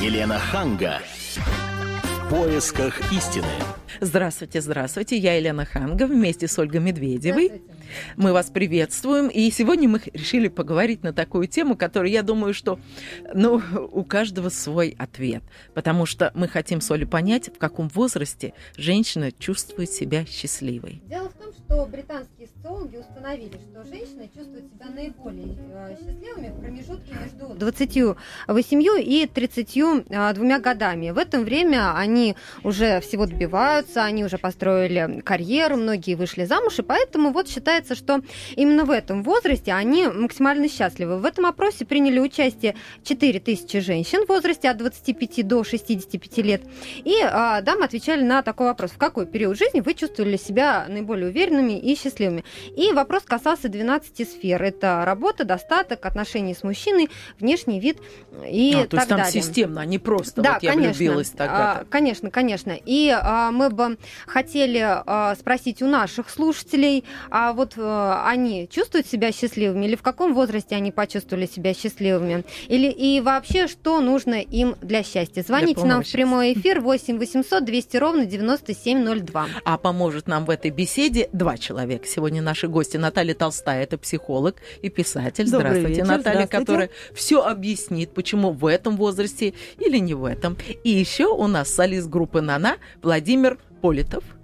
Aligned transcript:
Елена 0.00 0.38
Ханга. 0.38 1.00
В 2.04 2.28
поисках 2.28 3.00
истины. 3.12 3.46
Здравствуйте, 4.00 4.60
здравствуйте. 4.60 5.16
Я 5.16 5.36
Елена 5.38 5.64
Ханга 5.64 6.06
вместе 6.06 6.48
с 6.48 6.58
Ольгой 6.58 6.80
Медведевой. 6.80 7.62
Мы 8.16 8.32
вас 8.32 8.50
приветствуем. 8.50 9.28
И 9.28 9.50
сегодня 9.50 9.88
мы 9.88 10.00
решили 10.12 10.48
поговорить 10.48 11.02
на 11.02 11.12
такую 11.12 11.46
тему, 11.46 11.76
которую, 11.76 12.10
я 12.10 12.22
думаю, 12.22 12.54
что 12.54 12.78
ну, 13.34 13.60
у 13.92 14.04
каждого 14.04 14.48
свой 14.48 14.94
ответ. 14.98 15.42
Потому 15.74 16.06
что 16.06 16.32
мы 16.34 16.48
хотим 16.48 16.80
с 16.80 16.90
Олей 16.90 17.06
понять, 17.06 17.48
в 17.54 17.58
каком 17.58 17.88
возрасте 17.88 18.52
женщина 18.76 19.32
чувствует 19.32 19.90
себя 19.90 20.24
счастливой. 20.26 21.02
Дело 21.06 21.28
в 21.28 21.34
том, 21.34 21.52
что 21.52 21.86
британские 21.86 22.48
социологи 22.48 22.96
установили, 22.96 23.58
что 23.70 23.84
женщины 23.84 24.30
чувствуют 24.34 24.66
себя 24.72 24.86
наиболее 24.94 25.56
э, 25.72 25.96
счастливыми 25.96 26.48
в 26.48 26.60
промежутке 26.60 27.14
между 27.14 27.54
28 27.54 29.02
и 29.02 29.26
32 29.26 30.58
годами. 30.58 31.10
В 31.10 31.18
это 31.18 31.40
время 31.40 31.96
они 31.96 32.36
уже 32.64 33.00
всего 33.00 33.26
добиваются, 33.26 34.04
они 34.04 34.24
уже 34.24 34.38
построили 34.38 35.20
карьеру, 35.20 35.76
многие 35.76 36.14
вышли 36.14 36.44
замуж, 36.44 36.78
и 36.78 36.82
поэтому 36.82 37.32
вот 37.32 37.48
считается, 37.48 37.75
что 37.94 38.20
именно 38.54 38.84
в 38.84 38.90
этом 38.90 39.22
возрасте 39.22 39.72
они 39.72 40.06
максимально 40.06 40.68
счастливы. 40.68 41.18
В 41.18 41.24
этом 41.24 41.46
опросе 41.46 41.84
приняли 41.84 42.18
участие 42.18 42.76
4000 43.04 43.80
женщин 43.80 44.24
в 44.24 44.28
возрасте 44.28 44.70
от 44.70 44.78
25 44.78 45.46
до 45.46 45.64
65 45.64 46.38
лет, 46.38 46.62
и 47.04 47.16
а, 47.22 47.60
дамы 47.60 47.84
отвечали 47.84 48.22
на 48.22 48.42
такой 48.42 48.66
вопрос. 48.68 48.92
В 48.92 48.98
какой 48.98 49.26
период 49.26 49.58
жизни 49.58 49.80
вы 49.80 49.94
чувствовали 49.94 50.36
себя 50.36 50.86
наиболее 50.88 51.28
уверенными 51.28 51.78
и 51.78 51.96
счастливыми? 51.96 52.44
И 52.76 52.92
вопрос 52.92 53.24
касался 53.24 53.68
12 53.68 54.28
сфер. 54.28 54.62
Это 54.62 55.02
работа, 55.04 55.44
достаток, 55.44 56.04
отношения 56.06 56.54
с 56.54 56.62
мужчиной, 56.62 57.08
внешний 57.38 57.80
вид 57.80 57.98
и 58.48 58.74
а, 58.74 58.80
так 58.82 58.90
то 58.90 58.96
есть 58.96 59.08
там 59.08 59.18
далее. 59.18 59.42
системно, 59.42 59.80
а 59.82 59.84
не 59.86 59.98
просто 59.98 60.42
Да, 60.42 60.54
вот 60.54 60.62
я 60.62 60.72
конечно. 60.72 60.92
влюбилась 60.92 61.30
тогда. 61.30 61.80
А, 61.80 61.84
конечно, 61.88 62.30
конечно. 62.30 62.76
И 62.84 63.10
а, 63.10 63.50
мы 63.50 63.70
бы 63.70 63.98
хотели 64.26 64.80
а, 64.82 65.34
спросить 65.34 65.82
у 65.82 65.86
наших 65.86 66.30
слушателей, 66.30 67.04
а 67.30 67.52
вот 67.52 67.65
а, 67.76 68.26
они 68.26 68.68
чувствуют 68.70 69.06
себя 69.06 69.32
счастливыми 69.32 69.86
или 69.86 69.96
в 69.96 70.02
каком 70.02 70.34
возрасте 70.34 70.76
они 70.76 70.92
почувствовали 70.92 71.46
себя 71.46 71.74
счастливыми? 71.74 72.44
Или 72.68 72.90
и 72.90 73.20
вообще, 73.20 73.66
что 73.66 74.00
нужно 74.00 74.34
им 74.34 74.76
для 74.80 75.02
счастья? 75.02 75.42
Звоните 75.42 75.84
нам 75.84 76.02
в 76.02 76.10
прямой 76.10 76.52
эфир 76.52 76.80
8 76.80 77.18
800 77.18 77.64
200 77.64 77.96
ровно 77.96 78.26
9702. 78.26 79.46
А 79.64 79.78
поможет 79.78 80.28
нам 80.28 80.44
в 80.44 80.50
этой 80.50 80.70
беседе 80.70 81.28
два 81.32 81.56
человека. 81.58 82.06
Сегодня 82.06 82.42
наши 82.42 82.68
гости 82.68 82.96
Наталья 82.96 83.34
Толстая, 83.34 83.82
это 83.82 83.98
психолог 83.98 84.56
и 84.82 84.88
писатель. 84.88 85.50
Добрый 85.50 85.70
Здравствуйте, 85.70 86.00
вечер, 86.00 86.06
Наталья, 86.06 86.46
здравствуйте. 86.46 86.58
которая 86.58 86.90
все 87.14 87.42
объяснит, 87.42 88.10
почему 88.12 88.52
в 88.52 88.66
этом 88.66 88.96
возрасте 88.96 89.54
или 89.78 89.98
не 89.98 90.14
в 90.14 90.24
этом. 90.24 90.56
И 90.84 90.90
еще 90.90 91.26
у 91.26 91.46
нас 91.46 91.68
солист 91.72 92.08
группы 92.08 92.40
Нана 92.40 92.76
Владимир 93.02 93.58
Политов. 93.80 94.35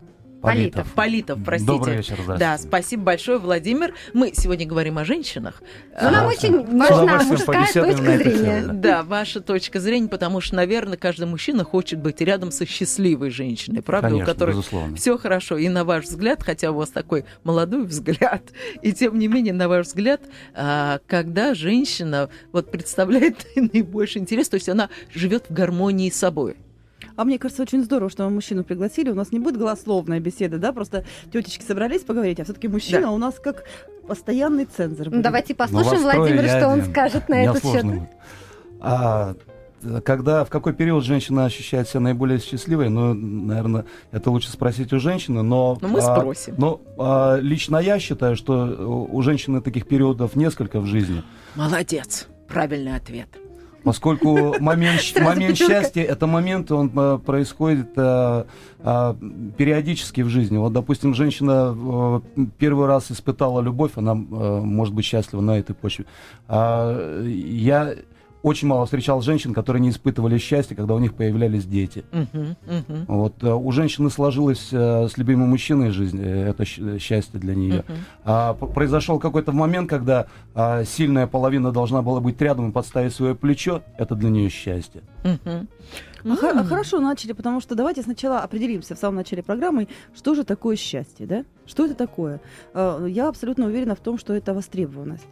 Политов. 0.43 0.93
Политов, 0.95 1.39
простите. 1.45 1.73
Добрый 1.73 1.97
вечер, 1.97 2.15
здравствуйте. 2.15 2.41
Да, 2.41 2.59
спасибо 2.59 3.03
большое, 3.05 3.39
Владимир. 3.39 3.95
Мы 4.12 4.33
сегодня 4.35 4.67
говорим 4.67 4.99
о 4.99 5.05
женщинах. 5.05 5.62
Но 6.01 6.11
нам 6.11 6.27
А, 6.27 6.29
очень 6.29 6.79
важна 6.79 7.23
мужская 7.23 7.67
точка 7.73 8.17
зрения. 8.19 8.62
Да, 8.73 9.03
ваша 9.05 9.41
точка 9.41 9.81
зрения, 9.81 10.09
потому 10.09 10.41
что, 10.41 10.57
наверное, 10.57 10.97
каждый 10.97 11.27
мужчина 11.27 11.65
хочет 11.65 12.01
быть 12.01 12.21
рядом 12.21 12.51
со 12.51 12.67
счастливой 12.67 13.31
женщиной, 13.31 13.83
правда, 13.83 14.09
Конечно, 14.09 14.31
у 14.31 14.34
которой 14.34 14.51
безусловно. 14.51 14.97
все 14.97 15.17
хорошо. 15.17 15.57
И 15.57 15.69
на 15.69 15.84
ваш 15.84 16.05
взгляд, 16.07 16.43
хотя 16.43 16.73
у 16.73 16.75
вас 16.75 16.91
такой 16.91 17.25
молодой 17.45 17.84
взгляд, 17.87 18.43
и 18.83 18.93
тем 18.93 19.19
не 19.19 19.29
менее, 19.29 19.55
на 19.55 19.69
ваш 19.69 19.87
взгляд, 19.87 20.23
а, 20.55 20.99
когда 21.06 21.55
женщина 21.55 22.29
вот 22.51 22.71
представляет 22.71 23.47
наибольший 23.56 24.21
интерес, 24.21 24.49
то 24.49 24.56
есть 24.56 24.69
она 24.69 24.89
живет 25.15 25.47
в 25.49 25.53
гармонии 25.53 26.11
с 26.11 26.17
собой. 26.17 26.56
А 27.17 27.25
мне 27.25 27.39
кажется, 27.39 27.63
очень 27.63 27.83
здорово, 27.85 28.11
что 28.11 28.25
мы 28.25 28.31
мужчину 28.31 28.65
пригласили. 28.65 29.11
У 29.11 29.15
нас 29.15 29.33
не 29.33 29.39
будет 29.39 29.59
голословная 29.59 30.21
беседа, 30.21 30.59
да, 30.59 30.73
просто 30.73 31.05
тетечки 31.33 31.65
собрались 31.65 32.03
поговорить, 32.03 32.41
а 32.41 32.45
все-таки 32.45 32.69
мужчина 32.69 33.03
Да. 33.03 33.11
у 33.11 33.19
нас 33.19 33.34
как 33.39 33.65
постоянный 34.06 34.65
цензор. 34.65 35.06
Ну, 35.06 35.11
будет. 35.12 35.22
давайте 35.22 35.53
Ну, 35.55 35.56
послушаем 35.56 36.03
Владимира, 36.03 36.43
я 36.43 36.59
что 36.59 36.69
он 36.69 36.81
один. 36.81 36.91
скажет 36.91 37.28
на 37.28 37.34
Меня 37.41 37.51
этот 37.51 37.62
счет. 37.65 37.84
будет. 37.84 38.03
А, 38.81 39.34
когда, 40.05 40.45
в 40.45 40.49
какой 40.49 40.72
период 40.75 41.05
женщина 41.05 41.45
ощущает 41.45 41.89
себя 41.89 42.01
наиболее 42.01 42.39
счастливой, 42.39 42.89
ну, 42.89 43.15
наверное, 43.15 43.84
это 44.11 44.31
лучше 44.31 44.51
спросить 44.51 44.93
у 44.93 44.99
женщины, 45.01 45.43
но... 45.43 45.78
Но 45.81 45.89
мы 45.89 45.99
а, 46.01 46.17
спросим. 46.17 46.55
Но 46.56 46.81
а, 46.99 47.39
лично 47.41 47.78
я 47.78 47.99
считаю, 47.99 48.37
что 48.37 49.06
у 49.11 49.22
женщины 49.22 49.61
таких 49.61 49.87
периодов 49.87 50.37
несколько 50.37 50.81
в 50.81 50.87
жизни, 50.87 51.22
Молодец. 51.55 52.27
Правильный 52.49 52.95
ответ. 52.97 53.28
Поскольку 53.84 54.54
момент, 54.60 55.00
момент 55.20 55.56
счастья, 55.56 56.03
это 56.03 56.26
момент, 56.26 56.70
он 56.72 56.91
а, 56.94 57.19
происходит 57.19 57.91
а, 57.97 58.47
а, 58.81 59.16
периодически 59.56 60.22
в 60.22 60.28
жизни. 60.28 60.56
Вот, 60.56 60.72
допустим, 60.72 61.15
женщина 61.15 61.75
э, 61.76 62.21
первый 62.59 62.87
раз 62.87 63.10
испытала 63.10 63.60
любовь, 63.60 63.92
она 63.97 64.12
э, 64.12 64.15
может 64.15 64.94
быть 64.94 65.04
счастлива 65.04 65.41
на 65.41 65.59
этой 65.59 65.75
почве. 65.75 66.04
А, 66.48 67.22
я 67.26 67.94
очень 68.42 68.69
мало 68.69 68.84
встречал 68.84 69.20
женщин, 69.20 69.54
которые 69.54 69.80
не 69.80 69.91
испытывали 69.91 70.38
счастья, 70.38 70.75
когда 70.75 70.94
у 70.94 70.98
них 70.98 71.14
появлялись 71.14 71.64
дети. 71.64 72.04
Мгм, 72.12 72.56
мгм, 72.66 73.04
Вот 73.06 73.42
э, 73.42 73.53
у 73.53 73.72
женщины 73.72 74.10
сложилась 74.10 74.69
э, 74.72 75.08
с 75.08 75.16
любимым 75.16 75.50
мужчиной 75.50 75.91
жизнь, 75.91 76.20
э, 76.20 76.48
это 76.50 76.64
счастье 76.64 77.38
для 77.38 77.54
нее. 77.54 77.84
мгм. 77.86 77.98
А, 78.25 78.54
произошел 78.54 79.19
какой-то 79.19 79.53
момент, 79.53 79.88
когда 79.88 80.26
а, 80.54 80.84
сильная 80.84 81.26
половина 81.26 81.72
должна 81.72 82.03
была 82.03 82.20
быть 82.20 82.41
рядом 82.41 82.70
и 82.70 82.72
подставить 82.72 83.14
свое 83.14 83.34
плечо, 83.34 83.82
это 83.97 84.14
для 84.14 84.30
нее 84.30 84.48
счастье. 84.50 85.03
А 85.24 85.28
а 86.24 86.60
М. 86.60 86.64
хорошо 86.66 87.00
начали, 87.00 87.32
потому 87.32 87.60
что 87.60 87.74
давайте 87.74 88.03
сначала 88.03 88.41
определимся 88.41 88.94
в 88.94 88.98
самом 88.98 89.16
начале 89.16 89.42
программы, 89.42 89.88
что 90.14 90.34
же 90.34 90.44
такое 90.44 90.76
счастье, 90.76 91.26
да? 91.26 91.44
Что 91.66 91.84
это 91.86 91.94
такое? 91.94 92.41
Э, 92.74 93.06
Я 93.09 93.28
абсолютно 93.28 93.66
уверена 93.66 93.94
в 93.94 94.00
том, 94.00 94.19
что 94.19 94.32
это 94.34 94.54
востребованность. 94.54 95.26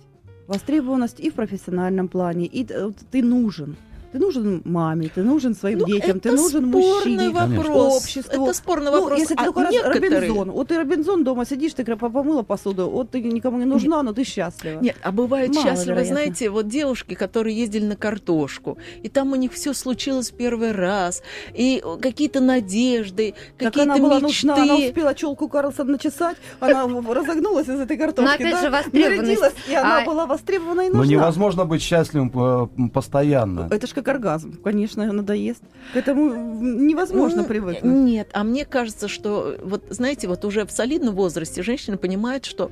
Востребованность 0.50 1.20
и 1.20 1.30
в 1.30 1.34
профессиональном 1.34 2.08
плане, 2.08 2.46
и 2.46 2.66
вот 2.74 2.96
ты 3.12 3.22
нужен. 3.22 3.76
Ты 4.12 4.18
нужен 4.18 4.62
маме, 4.64 5.08
ты 5.14 5.22
нужен 5.22 5.54
своим 5.54 5.78
Ну, 5.78 5.86
детям, 5.86 6.18
ты 6.18 6.32
нужен 6.32 6.66
мужчине. 6.66 7.30
вопрос. 7.30 7.96
обществу. 8.02 8.44
Это 8.44 8.54
спорный 8.54 8.90
Ну, 8.90 9.00
вопрос. 9.02 9.20
если 9.20 9.34
ты 9.34 9.42
А 9.42 9.44
только 9.44 9.62
раз 9.62 9.72
некоторые- 9.72 10.10
Робинзон, 10.20 10.50
вот 10.50 10.68
ты 10.68 10.78
Робинзон 10.78 11.22
дома 11.24 11.44
сидишь, 11.46 11.74
ты 11.74 11.84
помыла 11.96 12.42
посуду, 12.42 12.90
вот 12.90 13.10
ты 13.10 13.20
никому 13.22 13.58
не 13.58 13.66
нужна, 13.66 14.02
но 14.02 14.12
ты 14.12 14.24
счастлива. 14.24 14.80
Нет, 14.80 14.96
а 15.02 15.12
бывают 15.12 15.54
Мало, 15.54 15.64
счастливы, 15.66 15.90
вероятно. 15.92 16.14
знаете, 16.16 16.50
вот 16.50 16.66
девушки, 16.68 17.14
которые 17.14 17.56
ездили 17.56 17.84
на 17.84 17.94
картошку, 17.96 18.78
и 19.04 19.08
там 19.08 19.32
у 19.32 19.36
них 19.36 19.52
все 19.52 19.72
случилось 19.74 20.30
первый 20.30 20.72
раз, 20.72 21.22
и 21.54 21.80
какие-то 22.02 22.40
надежды, 22.40 23.34
Как 23.58 23.68
какие-то 23.68 23.92
она 23.92 24.02
была 24.02 24.20
мечты. 24.20 24.46
нужна, 24.48 24.62
она 24.62 24.74
успела 24.76 25.14
челку 25.14 25.48
Карлсон 25.48 25.86
начесать, 25.92 26.36
она 26.58 26.84
разогнулась 27.14 27.68
из 27.68 27.78
этой 27.78 27.96
картошки, 27.96 28.28
Но 28.28 28.34
опять 28.34 28.54
да? 28.54 28.60
же 28.62 28.70
востребованность. 28.70 29.54
И 29.68 29.74
она 29.74 29.98
А- 30.02 30.04
была 30.04 30.26
востребована 30.26 30.80
и 30.82 30.88
Но 30.88 30.98
нужна. 30.98 31.12
невозможно 31.12 31.64
быть 31.64 31.80
счастливым 31.82 32.32
э, 32.34 32.88
постоянно. 32.92 33.68
Это 33.70 33.86
ж 33.86 33.92
как 34.02 34.16
оргазм, 34.16 34.60
конечно, 34.62 35.10
надоест. 35.12 35.62
К 35.92 35.96
этому 35.96 36.60
невозможно 36.60 37.42
Ну, 37.42 37.48
привыкнуть. 37.48 37.82
Нет, 37.94 38.28
а 38.32 38.44
мне 38.44 38.64
кажется, 38.64 39.08
что 39.08 39.56
вот 39.62 39.84
знаете, 39.90 40.28
вот 40.28 40.44
уже 40.44 40.64
в 40.64 40.70
солидном 40.70 41.14
возрасте 41.14 41.62
женщина 41.62 41.96
понимает, 41.96 42.44
что 42.44 42.70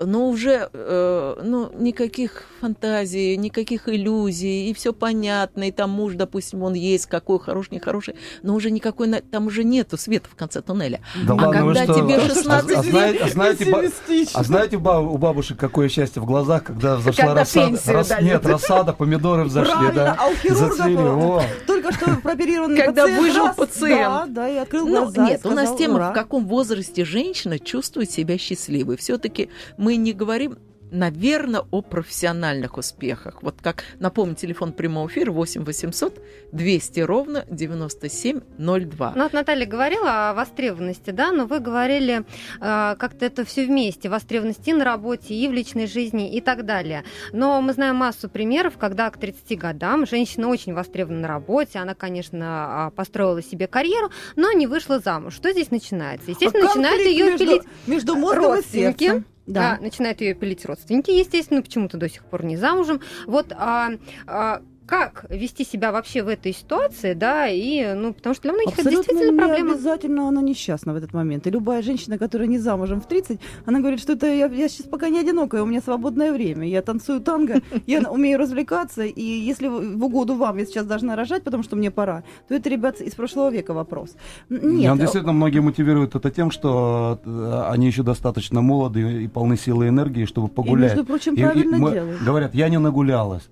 ну 0.00 0.28
уже 0.28 0.68
э, 0.72 1.36
ну 1.42 1.70
никаких 1.78 2.44
фантазий, 2.60 3.36
никаких 3.36 3.88
иллюзий, 3.88 4.70
и 4.70 4.74
все 4.74 4.92
понятно, 4.92 5.68
и 5.68 5.72
там 5.72 5.90
муж, 5.90 6.14
допустим, 6.14 6.62
он 6.62 6.74
есть, 6.74 7.06
какой 7.06 7.38
хороший, 7.38 7.74
нехороший, 7.74 8.14
но 8.42 8.54
уже 8.54 8.70
никакой, 8.70 9.10
там 9.20 9.46
уже 9.46 9.64
нету 9.64 9.96
света 9.96 10.28
в 10.30 10.34
конце 10.36 10.60
туннеля. 10.62 11.00
Да 11.26 11.34
А 11.34 11.36
ладно, 11.36 11.52
когда 11.74 11.84
что? 11.84 11.94
тебе 11.94 12.16
А- 12.16 12.20
16 12.20 12.76
а, 12.76 12.82
знаете, 12.82 13.24
а 13.24 13.28
знаете, 13.28 13.70
ба- 13.70 13.82
Пессимистично. 13.82 14.40
а 14.40 14.44
знаете 14.44 14.76
у 14.76 14.80
бабушек 15.18 15.58
какое 15.58 15.88
счастье 15.88 16.20
в 16.22 16.26
глазах, 16.26 16.64
когда 16.64 16.96
взошла 16.96 17.24
Когда 17.24 17.40
рассада? 17.40 17.66
пенсию 17.68 18.04
дают. 18.04 18.22
Нет, 18.22 18.46
рассада, 18.46 18.92
помидоры 18.92 19.44
взошли, 19.44 19.72
Правильно, 19.72 19.94
да? 19.94 20.16
а 20.18 20.28
у 20.28 20.34
хирурга 20.34 20.66
Зацвели. 20.74 20.96
было. 20.96 21.38
О. 21.38 21.42
Только 21.66 21.92
что 21.92 22.16
прооперированный 22.22 22.76
Когда 22.76 23.02
пациент 23.02 23.20
выжил 23.22 23.44
раз, 23.46 23.56
пациент. 23.56 24.00
Да, 24.32 24.42
да, 24.42 24.48
и 24.48 24.56
открыл 24.56 24.86
Ну, 24.86 25.02
глаза. 25.02 25.26
и 25.26 25.30
нет, 25.30 25.40
у 25.46 25.48
нас 25.50 25.58
сказал, 25.60 25.76
тема, 25.78 25.94
«Ура». 25.96 26.10
в 26.10 26.14
каком 26.14 26.46
возрасте 26.46 27.04
женщина 27.04 27.58
чувствует 27.58 28.10
себя 28.10 28.38
счастливой. 28.38 28.96
Все-таки 28.96 29.48
мы 29.76 29.89
не 29.96 30.12
говорим 30.12 30.58
наверное, 30.90 31.62
о 31.70 31.82
профессиональных 31.82 32.76
успехах. 32.76 33.42
Вот 33.42 33.56
как, 33.60 33.84
напомню, 33.98 34.34
телефон 34.34 34.72
прямого 34.72 35.08
эфира 35.08 35.30
8 35.30 35.64
800 35.64 36.20
200 36.52 37.00
ровно 37.00 37.44
9702. 37.50 39.12
Ну, 39.16 39.22
вот 39.22 39.32
Наталья 39.32 39.66
говорила 39.66 40.30
о 40.30 40.34
востребованности, 40.34 41.10
да, 41.10 41.32
но 41.32 41.46
вы 41.46 41.60
говорили 41.60 42.24
э, 42.60 42.96
как-то 42.98 43.24
это 43.24 43.44
все 43.44 43.66
вместе, 43.66 44.08
востребованность 44.08 44.66
и 44.66 44.72
на 44.72 44.84
работе, 44.84 45.34
и 45.34 45.46
в 45.48 45.52
личной 45.52 45.86
жизни, 45.86 46.34
и 46.34 46.40
так 46.40 46.64
далее. 46.64 47.04
Но 47.32 47.60
мы 47.60 47.72
знаем 47.72 47.96
массу 47.96 48.28
примеров, 48.28 48.76
когда 48.78 49.10
к 49.10 49.18
30 49.18 49.58
годам 49.58 50.06
женщина 50.06 50.48
очень 50.48 50.74
востребована 50.74 51.20
на 51.20 51.28
работе, 51.28 51.78
она, 51.78 51.94
конечно, 51.94 52.86
а, 52.86 52.90
построила 52.90 53.42
себе 53.42 53.66
карьеру, 53.66 54.10
но 54.36 54.52
не 54.52 54.66
вышла 54.66 54.98
замуж. 54.98 55.34
Что 55.34 55.52
здесь 55.52 55.70
начинается? 55.70 56.30
Естественно, 56.30 56.64
А 56.64 56.68
начинают 56.68 57.02
ее 57.02 57.26
между, 57.26 57.46
пилить 57.46 57.62
между 57.86 58.16
мозгом 58.16 58.42
и 58.42 58.56
родственники. 58.56 59.04
сердцем. 59.04 59.24
Да. 59.52 59.78
начинают 59.80 60.20
ее 60.20 60.34
пилить 60.34 60.64
родственники, 60.64 61.10
естественно, 61.10 61.62
почему-то 61.62 61.96
до 61.96 62.08
сих 62.08 62.24
пор 62.24 62.44
не 62.44 62.56
замужем. 62.56 63.00
Вот 63.26 63.52
а, 63.52 63.90
а, 64.26 64.62
как 64.90 65.24
вести 65.30 65.64
себя 65.64 65.92
вообще 65.92 66.22
в 66.24 66.28
этой 66.28 66.52
ситуации, 66.52 67.14
да, 67.14 67.46
и, 67.48 67.94
ну, 67.94 68.12
потому 68.12 68.34
что 68.34 68.42
для 68.42 68.52
многих 68.54 68.72
это 68.72 68.80
Абсолютно 68.88 69.04
действительно 69.14 69.32
не 69.32 69.38
проблема. 69.38 69.74
обязательно 69.74 70.28
она 70.28 70.42
несчастна 70.42 70.92
в 70.92 70.96
этот 70.96 71.14
момент. 71.14 71.46
И 71.46 71.50
любая 71.50 71.80
женщина, 71.82 72.18
которая 72.18 72.48
не 72.48 72.58
замужем 72.58 73.00
в 73.00 73.06
30, 73.06 73.38
она 73.66 73.78
говорит, 73.78 74.00
что 74.00 74.14
это 74.14 74.26
я, 74.26 74.46
я 74.46 74.68
сейчас 74.68 74.86
пока 74.88 75.08
не 75.08 75.20
одинокая, 75.20 75.62
у 75.62 75.66
меня 75.66 75.80
свободное 75.80 76.32
время, 76.32 76.66
я 76.68 76.82
танцую 76.82 77.20
танго, 77.20 77.60
я 77.86 78.00
умею 78.10 78.38
развлекаться, 78.38 79.04
и 79.04 79.22
если 79.22 79.68
в 79.68 80.04
угоду 80.04 80.34
вам 80.34 80.58
я 80.58 80.66
сейчас 80.66 80.86
должна 80.86 81.14
рожать, 81.14 81.44
потому 81.44 81.62
что 81.62 81.76
мне 81.76 81.90
пора, 81.92 82.24
то 82.48 82.54
это, 82.56 82.68
ребят, 82.68 83.00
из 83.00 83.14
прошлого 83.14 83.50
века 83.50 83.72
вопрос. 83.74 84.16
Нет, 84.48 84.90
Он 84.90 84.98
действительно 84.98 85.32
многие 85.32 85.60
мотивируют 85.60 86.16
это 86.16 86.30
тем, 86.32 86.50
что 86.50 87.20
э, 87.24 87.62
они 87.72 87.86
еще 87.86 88.02
достаточно 88.02 88.60
молоды 88.60 89.22
и 89.22 89.28
полны 89.28 89.56
силы 89.56 89.86
и 89.86 89.88
энергии, 89.88 90.24
чтобы 90.24 90.48
и, 90.48 90.50
погулять. 90.50 90.90
между 90.90 91.04
прочим, 91.04 91.34
И- 91.34 91.38
и 91.40 91.42
правильно 91.44 91.78
мы- 91.78 91.92
делают. 91.92 92.22
Говорят, 92.22 92.54
я 92.56 92.68
не 92.68 92.78
нагулялась. 92.78 93.48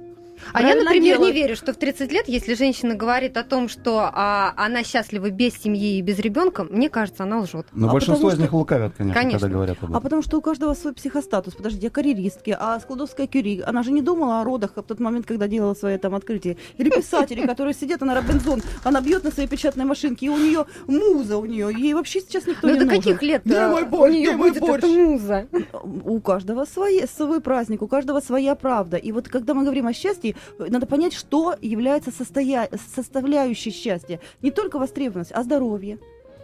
А 0.52 0.62
я, 0.62 0.74
например, 0.74 1.16
делает. 1.18 1.34
не 1.34 1.40
верю, 1.42 1.56
что 1.56 1.72
в 1.72 1.76
30 1.76 2.12
лет, 2.12 2.28
если 2.28 2.54
женщина 2.54 2.94
говорит 2.94 3.36
о 3.36 3.42
том, 3.44 3.68
что 3.68 4.00
а, 4.12 4.52
она 4.56 4.82
счастлива 4.84 5.30
без 5.30 5.54
семьи 5.54 5.98
и 5.98 6.02
без 6.02 6.18
ребенка, 6.18 6.64
мне 6.64 6.88
кажется, 6.88 7.24
она 7.24 7.38
лжет. 7.40 7.66
Но 7.72 7.88
А 7.88 7.92
большинство 7.92 8.28
потому 8.28 8.34
из 8.34 8.38
них 8.38 8.48
что- 8.48 8.56
лукавят, 8.56 8.94
конечно, 8.96 9.20
Конечно. 9.20 9.40
когда 9.40 9.54
говорят 9.54 9.76
об 9.78 9.84
этом. 9.84 9.96
А 9.96 10.00
потому 10.00 10.22
что 10.22 10.38
у 10.38 10.40
каждого 10.40 10.74
свой 10.74 10.92
психостатус. 10.94 11.54
Подожди, 11.54 11.80
я 11.82 11.90
карьеристки, 11.90 12.56
а 12.58 12.78
Складовская 12.80 13.26
Кюри, 13.26 13.62
она 13.66 13.82
же 13.82 13.92
не 13.92 14.02
думала 14.02 14.40
о 14.40 14.44
родах 14.44 14.72
в 14.76 14.82
тот 14.82 15.00
момент, 15.00 15.26
когда 15.26 15.48
делала 15.48 15.74
свои 15.74 15.98
там 15.98 16.14
открытия. 16.14 16.56
Или 16.76 16.90
писатели, 16.90 17.46
которые 17.46 17.74
сидят, 17.74 18.02
она 18.02 18.14
Робинзон, 18.14 18.62
она 18.84 19.00
бьет 19.00 19.24
на 19.24 19.30
своей 19.30 19.48
печатной 19.48 19.84
машинке, 19.84 20.26
и 20.26 20.28
у 20.28 20.36
нее 20.36 20.66
муза 20.86 21.36
у 21.38 21.44
нее, 21.44 21.70
ей 21.76 21.94
вообще 21.94 22.20
сейчас 22.20 22.46
никто 22.46 22.66
Ну 22.66 22.74
не 22.74 22.80
до 22.80 22.86
нужен. 22.86 23.02
каких 23.02 23.22
лет 23.22 23.42
Где 23.44 23.56
а, 23.56 23.68
мой 23.68 23.82
у 23.84 24.06
нее 24.06 24.36
будет 24.36 24.60
борщ? 24.60 24.78
эта 24.84 24.86
муза? 24.86 25.46
У 25.82 26.20
каждого 26.20 26.64
свои, 26.64 27.06
свой 27.06 27.40
праздник, 27.40 27.82
у 27.82 27.88
каждого 27.88 28.20
своя 28.20 28.54
правда. 28.54 28.96
И 28.96 29.12
вот 29.12 29.28
когда 29.28 29.54
мы 29.54 29.62
говорим 29.64 29.86
о 29.86 29.92
счастье, 29.92 30.27
надо 30.58 30.86
понять, 30.86 31.14
что 31.14 31.54
является 31.60 32.10
состоя... 32.10 32.68
составляющей 32.94 33.70
счастья. 33.70 34.20
Не 34.42 34.50
только 34.50 34.78
востребованность, 34.78 35.32
а 35.32 35.42
здоровье. 35.42 35.98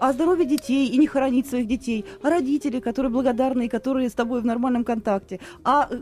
А 0.05 0.13
здоровье 0.13 0.45
детей 0.45 0.89
и 0.89 0.99
не 0.99 1.07
хоронить 1.07 1.47
своих 1.47 1.67
детей, 1.67 2.05
а 2.23 2.29
родители, 2.29 2.79
которые 2.81 3.11
благодарны 3.11 3.65
и 3.65 3.69
которые 3.69 4.11
с 4.11 4.13
тобой 4.13 4.43
в 4.43 4.45
нормальном 4.45 4.85
контакте. 4.85 5.41
А 5.65 5.89
э, 5.91 5.97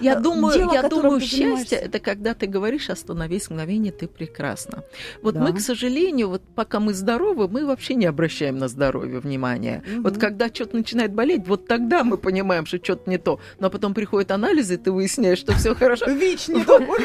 Я 0.00 0.14
э, 0.14 0.20
думаю, 0.20 0.58
дело, 0.58 0.72
я 0.72 0.82
думаю, 0.88 1.20
счастье 1.20 1.78
это 1.78 2.00
когда 2.00 2.34
ты 2.34 2.48
говоришь, 2.48 2.90
остановись 2.90 3.50
мгновение, 3.50 3.92
ты 3.92 4.08
прекрасна. 4.08 4.82
Вот 5.22 5.34
Да. 5.34 5.40
мы, 5.40 5.52
к 5.52 5.60
сожалению, 5.60 6.30
вот 6.30 6.42
пока 6.56 6.80
мы 6.80 6.94
здоровы, 6.94 7.46
мы 7.46 7.64
вообще 7.64 7.94
не 7.94 8.06
обращаем 8.06 8.58
на 8.58 8.66
здоровье 8.66 9.20
внимания. 9.20 9.84
Вот 9.98 10.14
Мгм. 10.14 10.20
когда 10.20 10.48
что-то 10.48 10.76
начинает 10.76 11.12
болеть, 11.12 11.46
вот 11.46 11.68
тогда 11.68 12.02
мы 12.02 12.16
понимаем, 12.16 12.66
что 12.66 12.78
что-то 12.78 13.08
не 13.08 13.18
то. 13.18 13.38
Но 13.60 13.70
потом 13.70 13.94
приходят 13.94 14.32
анализы, 14.32 14.74
и 14.74 14.78
ты 14.78 14.90
выясняешь, 14.90 15.38
что 15.38 15.52
все 15.52 15.76
хорошо. 15.76 16.10
ВИЧ 16.10 16.48
не 16.48 16.64
Вот, 16.64 16.82
вот, 16.86 17.00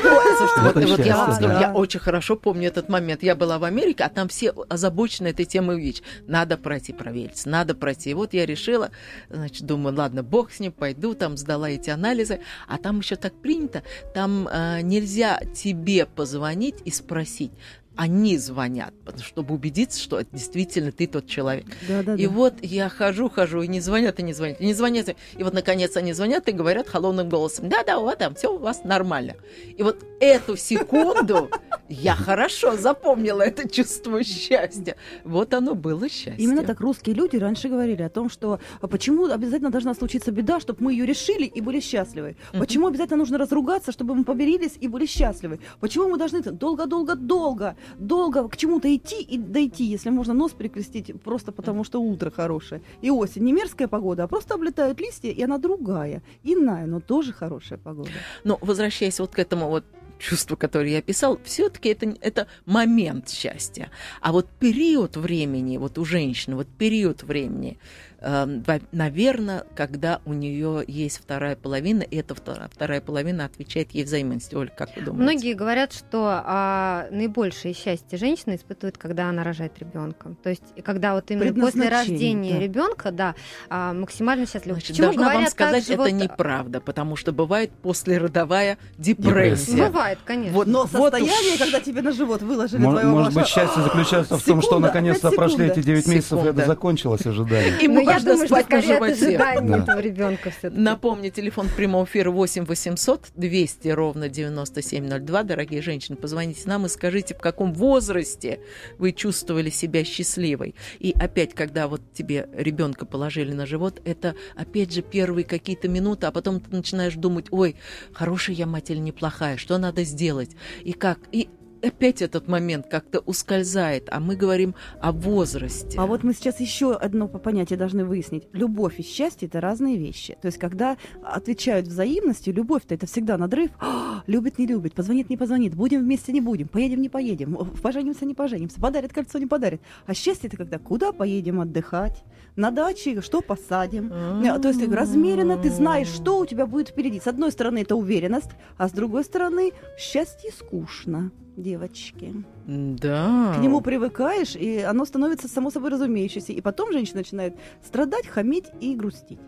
вот 0.74 1.06
я, 1.06 1.72
очень 1.76 2.00
хорошо 2.00 2.36
помню 2.36 2.70
этот 2.70 2.90
момент. 2.90 3.22
Я 3.22 3.36
была 3.36 3.60
в 3.60 3.64
Америке, 3.64 4.04
а 4.04 4.10
там 4.10 4.28
все 4.28 4.52
озабочены 4.68 5.28
этой 5.28 5.46
темой 5.46 5.80
ВИЧ. 5.80 6.02
Надо 6.40 6.56
пройти 6.58 6.94
провериться, 6.94 7.50
надо 7.50 7.76
пройти. 7.76 8.12
И 8.12 8.14
вот 8.14 8.34
я 8.34 8.46
решила, 8.46 8.92
значит, 9.30 9.64
думаю, 9.66 9.94
ладно, 9.94 10.24
бог 10.24 10.54
с 10.54 10.62
ним, 10.62 10.72
пойду, 10.72 11.14
там 11.14 11.36
сдала 11.36 11.70
эти 11.70 11.90
анализы. 11.90 12.40
А 12.66 12.78
там 12.78 13.00
еще 13.00 13.18
так 13.18 13.34
принято, 13.34 13.84
там 14.14 14.48
э, 14.48 14.80
нельзя 14.82 15.42
тебе 15.54 16.06
позвонить 16.06 16.76
и 16.86 16.92
спросить. 16.92 17.52
Они 17.98 18.38
звонят, 18.38 18.94
чтобы 19.22 19.54
убедиться, 19.54 20.00
что 20.00 20.22
действительно 20.32 20.94
ты 20.94 21.08
тот 21.08 21.28
человек. 21.28 21.66
Да, 21.86 22.04
да, 22.04 22.16
И 22.16 22.28
да. 22.28 22.32
вот 22.32 22.54
я 22.62 22.88
хожу, 22.88 23.30
хожу, 23.30 23.62
и 23.64 23.68
не 23.68 23.82
звонят, 23.82 24.22
и 24.22 24.24
не 24.24 24.32
звонят, 24.32 24.62
и 24.62 24.66
не 24.66 24.74
звонят. 24.74 25.10
И 25.36 25.44
вот, 25.44 25.54
наконец, 25.54 25.98
они 25.98 26.14
звонят 26.14 26.48
и 26.48 26.54
говорят 26.54 26.88
холодным 26.88 27.28
голосом, 27.28 27.68
да-да, 27.68 28.00
вот 28.00 28.18
там, 28.18 28.36
все 28.36 28.54
у 28.54 28.58
вас 28.58 28.86
нормально. 28.86 29.36
И 29.78 29.84
вот 29.84 30.06
эту 30.22 30.56
секунду 30.56 31.50
я 31.90 32.16
хорошо 32.16 32.78
запомнила 32.78 33.42
это 33.42 33.68
чувство 33.68 34.24
счастья. 34.24 34.96
Вот 35.24 35.54
оно 35.54 35.74
было 35.74 36.08
счастье. 36.08 36.36
Именно 36.38 36.64
так 36.64 36.80
русские 36.80 37.16
люди 37.16 37.36
раньше 37.38 37.68
говорили 37.68 38.04
о 38.04 38.10
том, 38.10 38.30
что 38.30 38.60
а 38.80 38.88
почему 38.88 39.26
обязательно 39.26 39.72
должна 39.72 39.96
случиться 39.96 40.32
беда, 40.32 40.60
чтобы 40.60 40.84
мы 40.84 40.94
ее 40.94 41.06
решили 41.06 41.46
и 41.46 41.62
были 41.62 41.80
счастливы. 41.80 42.36
Почему 42.54 42.88
обязательно 42.88 43.18
нужно 43.18 43.38
разругаться, 43.38 43.92
чтобы 43.92 44.14
мы 44.14 44.24
помирились 44.24 44.78
и 44.80 44.88
были 44.88 45.06
счастливы. 45.06 45.60
Почему 45.80 46.10
мы 46.10 46.18
должны 46.18 46.42
долго-долго-долго, 46.42 47.76
долго 47.98 48.48
к 48.48 48.58
чему-то 48.58 48.96
идти 48.96 49.22
и 49.22 49.38
дойти, 49.38 49.86
если 49.86 50.10
можно 50.12 50.34
нос 50.34 50.52
перекрестить 50.52 51.20
просто 51.22 51.52
потому, 51.52 51.84
что 51.84 52.02
утро 52.02 52.30
хорошее. 52.30 52.82
И 53.02 53.10
осень 53.10 53.44
не 53.44 53.54
мерзкая 53.54 53.88
погода, 53.88 54.24
а 54.24 54.28
просто 54.28 54.54
облетают 54.54 55.00
листья, 55.00 55.32
и 55.32 55.42
она 55.42 55.58
другая, 55.58 56.22
иная, 56.44 56.86
но 56.86 57.00
тоже 57.00 57.34
хорошая 57.34 57.80
погода. 57.80 58.12
Но 58.44 58.60
возвращаясь 58.62 59.20
вот 59.20 59.32
к 59.32 59.40
этому 59.40 59.70
вот 59.70 59.86
чувству, 60.20 60.56
которое 60.58 60.92
я 60.92 61.02
писал, 61.02 61.40
все-таки 61.44 61.90
это, 61.90 62.16
это 62.22 62.48
момент 62.66 63.30
счастья. 63.30 63.90
А 64.22 64.32
вот 64.32 64.50
период 64.60 65.18
времени, 65.18 65.78
вот 65.78 65.98
у 65.98 66.06
женщины, 66.06 66.56
вот 66.56 66.68
период 66.68 67.24
времени, 67.24 67.80
наверное, 68.22 69.64
когда 69.76 70.20
у 70.26 70.34
нее 70.34 70.84
есть 70.88 71.18
вторая 71.20 71.56
половина, 71.56 72.04
и 72.04 72.18
эта 72.18 72.36
вторая, 72.36 73.02
половина 73.02 73.46
отвечает 73.46 73.92
ей 73.92 74.04
взаимностью. 74.04 74.60
Оль, 74.60 74.70
как 74.76 74.90
вы 74.96 75.02
думаете? 75.04 75.24
Многие 75.24 75.54
говорят, 75.54 75.94
что 75.94 76.42
а, 76.46 77.08
наибольшее 77.12 77.74
счастье 77.74 78.18
женщина 78.18 78.56
испытывает, 78.56 78.98
когда 78.98 79.30
она 79.30 79.44
рожает 79.44 79.78
ребенка. 79.80 80.36
То 80.44 80.50
есть, 80.50 80.64
когда 80.84 81.14
вот 81.16 81.32
именно 81.32 81.54
после 81.60 81.90
рождения 81.90 82.54
да. 82.56 82.60
ребенка, 82.60 83.12
да, 83.12 83.36
а, 83.70 83.94
максимально 83.94 84.46
счастлива. 84.46 84.76
Значит, 84.76 84.90
Почему 84.98 85.14
должна 85.14 85.34
вам 85.34 85.48
сказать, 85.48 85.90
это 85.90 85.98
вот- 85.98 86.12
неправда, 86.12 86.82
потому 86.82 87.16
что 87.16 87.32
бывает 87.32 87.72
послеродовая 87.82 88.78
Депрессия. 88.98 89.30
депрессия. 89.72 89.86
Бывает, 89.88 90.20
конечно. 90.26 90.54
Вот, 90.54 90.68
Но 90.68 90.86
вот 90.92 91.14
уж- 91.14 91.20
состояние, 91.20 91.58
когда 91.58 91.80
тебе 91.80 92.02
на 92.02 92.12
живот 92.12 92.42
выложили 92.42 92.82
Мо- 92.82 92.92
твоего 92.92 93.12
Может 93.12 93.28
быть, 93.30 93.36
малыша, 93.36 93.54
счастье 93.66 93.84
заключается 93.84 94.38
в 94.38 94.44
том, 94.44 94.62
что 94.62 94.70
Секунда, 94.70 94.88
наконец-то 94.88 95.32
прошли 95.32 95.58
секунда. 95.58 95.74
эти 95.80 95.86
9 95.86 96.08
месяцев, 96.08 96.34
и 96.34 96.42
Секунда. 96.42 96.62
это 96.62 96.66
закончилось 96.68 97.26
ожидание. 97.26 97.80
И 97.82 97.88
Но 97.88 98.02
я 98.10 98.16
можно 98.16 98.32
думаю, 98.32 98.48
что 98.48 98.56
спать 98.56 98.70
на 98.70 98.82
скорее 98.82 98.98
от 98.98 99.18
животе. 99.18 99.38
Да. 99.38 99.78
этого 99.78 100.00
ребенка. 100.00 100.52
Напомню, 100.64 101.32
телефон 101.32 101.68
прямого 101.76 102.06
эфира 102.06 102.32
8 102.32 102.66
800 102.66 103.32
200 103.36 103.88
ровно 103.90 104.30
9702. 104.30 105.44
Дорогие 105.44 105.82
женщины, 105.82 106.18
позвоните 106.18 106.68
нам 106.68 106.86
и 106.86 106.90
скажите, 106.90 107.36
в 107.36 107.40
каком 107.40 107.74
возрасте 107.74 108.60
вы 108.98 109.12
чувствовали 109.12 109.70
себя 109.70 110.04
счастливой. 110.04 110.76
И 111.00 111.14
опять, 111.18 111.54
когда 111.54 111.88
вот 111.88 112.02
тебе 112.14 112.50
ребенка 112.54 113.06
положили 113.06 113.54
на 113.54 113.66
живот, 113.66 114.02
это 114.06 114.36
опять 114.56 114.94
же 114.94 115.02
первые 115.02 115.46
какие-то 115.46 115.88
минуты, 115.88 116.28
а 116.28 116.32
потом 116.32 116.60
ты 116.60 116.76
начинаешь 116.76 117.16
думать, 117.16 117.48
ой, 117.52 117.76
хорошая 118.14 118.56
я 118.56 118.66
мать 118.66 118.90
или 118.90 119.00
неплохая, 119.00 119.58
что 119.58 119.78
надо 119.78 120.04
сделать, 120.04 120.52
и 120.84 120.94
как. 120.94 121.20
И 121.32 121.50
опять 121.82 122.22
этот 122.22 122.48
момент 122.48 122.88
как-то 122.88 123.20
ускользает, 123.20 124.08
а 124.12 124.20
мы 124.20 124.36
говорим 124.36 124.76
о 125.00 125.12
возрасте. 125.12 125.98
А 126.00 126.06
вот 126.06 126.24
мы 126.24 126.34
сейчас 126.34 126.60
еще 126.60 126.94
одно 126.94 127.28
по- 127.28 127.40
понятие 127.40 127.78
должны 127.78 128.06
выяснить. 128.06 128.48
Любовь 128.54 129.00
и 129.00 129.04
счастье 129.04 129.48
это 129.48 129.62
разные 129.62 129.98
вещи. 129.98 130.38
То 130.42 130.48
есть, 130.48 130.58
когда 130.58 130.98
отвечают 131.24 131.88
взаимностью, 131.88 132.54
любовь-то 132.54 132.96
это 132.96 133.06
всегда 133.08 133.38
надрыв. 133.38 133.72
«А, 133.80 134.24
любит, 134.28 134.60
не 134.60 134.68
любит, 134.68 134.94
позвонит, 134.94 135.30
не 135.30 135.38
позвонит, 135.38 135.76
будем 135.76 136.02
вместе, 136.02 136.32
не 136.32 136.42
будем, 136.42 136.68
поедем, 136.68 137.02
не 137.02 137.10
поедем, 137.10 137.56
поженимся, 137.82 138.26
не 138.26 138.34
поженимся, 138.34 138.80
подарит 138.80 139.14
кольцо, 139.14 139.40
не 139.40 139.48
подарит. 139.48 139.82
А 140.06 140.14
счастье 140.14 140.48
это 140.48 140.58
когда 140.58 140.80
куда 140.80 141.12
поедем 141.12 141.62
отдыхать, 141.62 142.24
на 142.60 142.72
даче, 142.72 143.22
что 143.22 143.42
посадим. 143.42 144.12
Э, 144.12 144.60
То 144.60 144.68
есть 144.68 144.88
размеренно, 144.88 145.58
ты 145.58 145.70
знаешь, 145.70 146.08
что 146.08 146.40
у 146.40 146.46
тебя 146.46 146.66
будет 146.66 146.90
впереди. 146.90 147.20
С 147.20 147.28
одной 147.28 147.52
стороны, 147.52 147.80
это 147.80 147.96
уверенность, 147.96 148.52
а 148.78 148.88
с 148.88 148.92
другой 148.92 149.24
стороны, 149.24 149.72
счастье 149.98 150.52
скучно, 150.52 151.32
девочки. 151.56 152.34
Да. 152.68 153.54
К 153.56 153.62
нему 153.62 153.82
привыкаешь, 153.82 154.56
и 154.56 154.80
оно 154.80 155.06
становится 155.06 155.48
само 155.48 155.72
собой 155.72 155.90
разумеющееся. 155.90 156.52
И 156.54 156.62
потом 156.62 156.92
женщина 156.92 157.20
начинает 157.20 157.56
страдать, 157.84 158.28
хамить 158.28 158.66
и 158.82 158.94
грустить. 158.96 159.40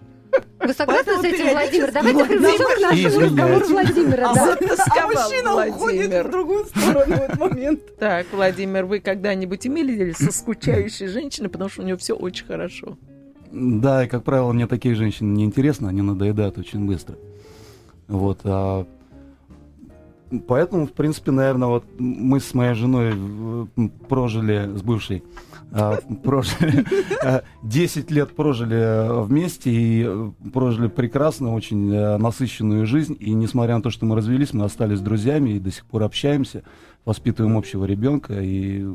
Вы 0.60 0.74
согласны 0.74 1.14
Поэтому 1.16 1.22
с 1.22 1.26
этим, 1.26 1.52
Владимир? 1.52 1.92
Давайте 1.92 2.26
привлечем 2.26 2.66
к 2.66 2.82
нашему 2.82 3.20
разговору 3.20 3.66
Владимира. 3.68 4.30
А 4.30 4.34
да. 4.36 4.46
Затасковал 4.46 5.10
мужчина 5.10 5.68
уходит 5.68 6.26
в 6.26 6.30
другую 6.30 6.66
сторону 6.66 7.16
в 7.16 7.22
этот 7.22 7.40
момент. 7.40 7.98
Так, 7.98 8.28
Владимир, 8.32 8.86
вы 8.86 9.00
когда-нибудь 9.00 9.66
имели 9.68 9.96
дело 9.96 10.14
со 10.14 10.32
скучающей 10.32 11.08
женщиной, 11.08 11.50
потому 11.50 11.70
что 11.70 11.82
у 11.82 11.86
нее 11.86 11.98
все 11.98 12.14
очень 12.14 12.46
хорошо? 12.46 12.98
Да, 13.52 14.06
и, 14.06 14.08
как 14.08 14.24
правило, 14.24 14.52
мне 14.54 14.68
такие 14.68 14.96
женщины 14.96 15.36
не 15.36 15.46
интересны, 15.46 15.88
они 15.88 16.02
надоедают 16.02 16.58
очень 16.58 16.86
быстро. 16.86 17.18
Вот, 18.08 18.40
а 18.44 18.86
поэтому, 20.48 20.88
в 20.88 20.94
принципе, 20.94 21.32
наверное, 21.32 21.68
вот 21.68 21.86
мы 22.00 22.40
с 22.40 22.54
моей 22.54 22.74
женой 22.74 23.14
э, 23.14 23.90
прожили, 24.08 24.76
с 24.76 24.82
бывшей, 24.82 25.24
а, 25.74 26.00
прожили, 26.24 26.86
а, 27.24 27.44
10 27.64 28.12
лет 28.12 28.36
прожили 28.36 28.76
э, 28.76 29.22
вместе 29.22 29.72
и 29.72 30.04
э, 30.06 30.32
прожили 30.52 30.88
прекрасно, 30.88 31.54
очень 31.54 31.94
э, 31.94 32.18
насыщенную 32.18 32.86
жизнь. 32.86 33.16
И 33.20 33.34
несмотря 33.34 33.78
на 33.78 33.82
то, 33.82 33.90
что 33.90 34.06
мы 34.06 34.16
развелись, 34.16 34.54
мы 34.54 34.66
остались 34.66 35.00
друзьями 35.00 35.52
и 35.52 35.60
до 35.60 35.72
сих 35.72 35.86
пор 35.86 36.04
общаемся. 36.04 36.64
воспитываем 37.06 37.58
общего 37.58 37.86
ребенка 37.86 38.34
и 38.42 38.86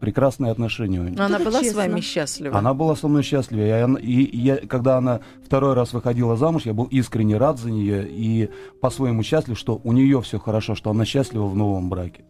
прекрасные 0.00 0.52
отношения 0.52 1.00
у 1.00 1.04
нее. 1.04 1.14
Но 1.16 1.24
она 1.24 1.38
была 1.38 1.60
с 1.60 1.64
честно. 1.64 1.82
вами 1.82 2.00
счастлива. 2.00 2.56
Она 2.58 2.74
была 2.74 2.96
со 2.96 3.08
мной 3.08 3.22
счастлива. 3.22 3.64
И, 3.66 3.70
она- 3.70 4.00
и 4.00 4.36
я, 4.36 4.56
когда 4.56 4.96
она 4.98 5.20
второй 5.44 5.74
раз 5.74 5.92
выходила 5.92 6.36
замуж, 6.36 6.62
я 6.66 6.74
был 6.74 6.84
искренне 6.84 7.36
рад 7.36 7.58
за 7.58 7.70
нее 7.70 8.06
и 8.08 8.50
по-своему 8.80 9.22
счастлив, 9.22 9.58
что 9.58 9.80
у 9.82 9.92
нее 9.92 10.20
все 10.22 10.38
хорошо, 10.38 10.74
что 10.74 10.90
она 10.90 11.04
счастлива 11.04 11.46
в 11.46 11.56
новом 11.56 11.88
браке. 11.90 12.24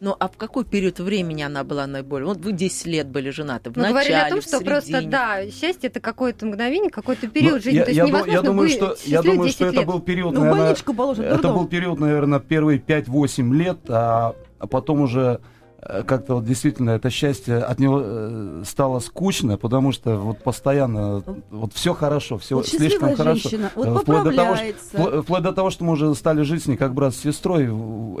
Ну, 0.00 0.14
а 0.20 0.28
в 0.28 0.36
какой 0.36 0.64
период 0.64 1.00
времени 1.00 1.42
она 1.42 1.64
была 1.64 1.88
наиболее? 1.88 2.28
Вот 2.28 2.38
вы 2.38 2.52
10 2.52 2.86
лет 2.86 3.08
были 3.08 3.30
женаты. 3.30 3.70
В 3.70 3.76
Мы 3.76 3.82
начале, 3.82 3.92
говорили 3.92 4.14
о 4.14 4.28
том, 4.30 4.40
что 4.42 4.60
просто, 4.60 5.02
да, 5.02 5.40
счастье 5.50 5.88
это 5.90 5.98
какое-то 5.98 6.46
мгновение, 6.46 6.88
какой-то 6.88 7.26
период 7.26 7.54
Ну, 7.56 7.60
жизни. 7.62 7.78
я, 7.78 7.82
То 7.84 7.90
есть 7.90 7.98
я 7.98 8.06
невозможно 8.06 8.30
я 8.32 8.42
думаю, 8.42 8.68
быть 8.68 8.76
что, 8.76 8.96
я 9.06 9.22
думаю, 9.22 9.42
10 9.48 9.54
что 9.56 9.66
это 9.66 9.82
был 9.82 9.98
период, 10.00 10.34
Ну, 10.34 10.40
наверное, 10.44 10.76
положат, 10.96 11.24
это 11.26 11.52
был 11.52 11.66
период, 11.66 11.98
наверное, 11.98 12.38
первые 12.38 12.78
5-8 12.78 13.52
лет, 13.54 13.78
а, 13.88 14.36
а 14.60 14.66
потом 14.68 15.00
уже 15.00 15.40
как-то 15.80 16.34
вот 16.34 16.44
действительно 16.44 16.90
это 16.90 17.08
счастье 17.08 17.58
от 17.58 17.78
него 17.78 18.00
э, 18.04 18.62
стало 18.66 18.98
скучно, 18.98 19.56
потому 19.56 19.92
что 19.92 20.16
вот 20.16 20.38
постоянно 20.42 21.22
вот 21.50 21.72
все 21.72 21.94
хорошо, 21.94 22.36
все 22.38 22.56
Вот 22.56 22.66
слишком 22.66 23.14
хорошо. 23.14 23.48
женщина, 23.48 23.70
вот 23.76 23.86
Э, 23.86 23.94
вплоть 24.00 24.24
до 24.24 24.32
того, 24.32 24.56
что- 24.56 25.22
Вплоть 25.22 25.42
до 25.42 25.52
того, 25.52 25.70
что 25.70 25.84
мы 25.84 25.92
уже 25.92 26.12
стали 26.16 26.42
жить 26.42 26.64
с 26.64 26.66
ней 26.66 26.76
как 26.76 26.94
брат 26.94 27.14
с 27.14 27.18
сестрой, 27.18 27.64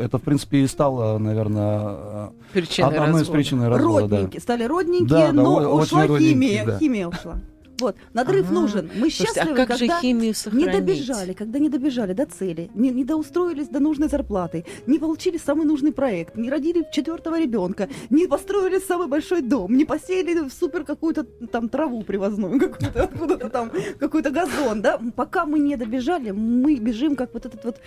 это, 0.00 0.18
в 0.18 0.22
принципе, 0.22 0.58
и 0.58 0.66
стало, 0.68 1.18
наверное, 1.18 2.30
Причиной 2.52 2.90
одной 2.90 3.08
из 3.08 3.14
развода. 3.28 3.32
причин 3.32 3.62
развода. 3.64 4.06
да. 4.08 4.16
Родненькие, 4.16 4.40
стали 4.40 4.64
родненькие, 4.64 5.08
Да, 5.08 5.26
да, 5.28 5.32
но 5.32 5.54
очень 5.56 5.96
ушла 6.02 6.18
химия, 6.18 6.64
да. 6.64 6.78
химия 6.78 7.08
ушла. 7.08 7.38
Вот, 7.80 7.96
надрыв 8.12 8.46
Ага. 8.46 8.54
нужен. 8.54 8.84
Мы 8.94 9.08
Слушайте, 9.10 9.24
счастливы, 9.34 9.52
а 9.52 9.66
как 9.66 9.68
когда 9.78 9.96
же 9.96 10.00
химию 10.00 10.28
не 10.28 10.34
сохранить? 10.34 10.72
добежали, 10.72 11.32
когда 11.32 11.58
не 11.58 11.68
добежали 11.68 12.12
до 12.12 12.26
цели, 12.26 12.70
не, 12.74 12.90
не 12.90 13.04
доустроились 13.04 13.68
до 13.68 13.78
нужной 13.80 14.08
зарплаты, 14.08 14.64
не 14.86 14.98
получили 14.98 15.38
самый 15.38 15.64
нужный 15.64 15.92
проект, 15.92 16.36
не 16.36 16.50
родили 16.50 16.84
четвертого 16.92 17.38
ребенка, 17.40 17.88
не 18.10 18.26
построили 18.26 18.78
самый 18.80 19.06
большой 19.06 19.42
дом, 19.42 19.76
не 19.76 19.84
посеяли 19.84 20.48
в 20.48 20.52
супер 20.52 20.84
какую-то 20.84 21.24
там 21.24 21.68
траву 21.68 22.02
привозную, 22.02 22.58
какую-то 22.60 23.04
откуда-то 23.04 23.48
там, 23.48 23.70
какой-то 23.98 24.30
газон, 24.30 24.82
да? 24.82 24.98
Пока 25.14 25.46
мы 25.46 25.58
не 25.60 25.76
добежали, 25.76 26.32
мы 26.32 26.76
бежим 26.76 27.14
как 27.16 27.32
вот 27.34 27.46
этот 27.46 27.64
вот 27.64 27.80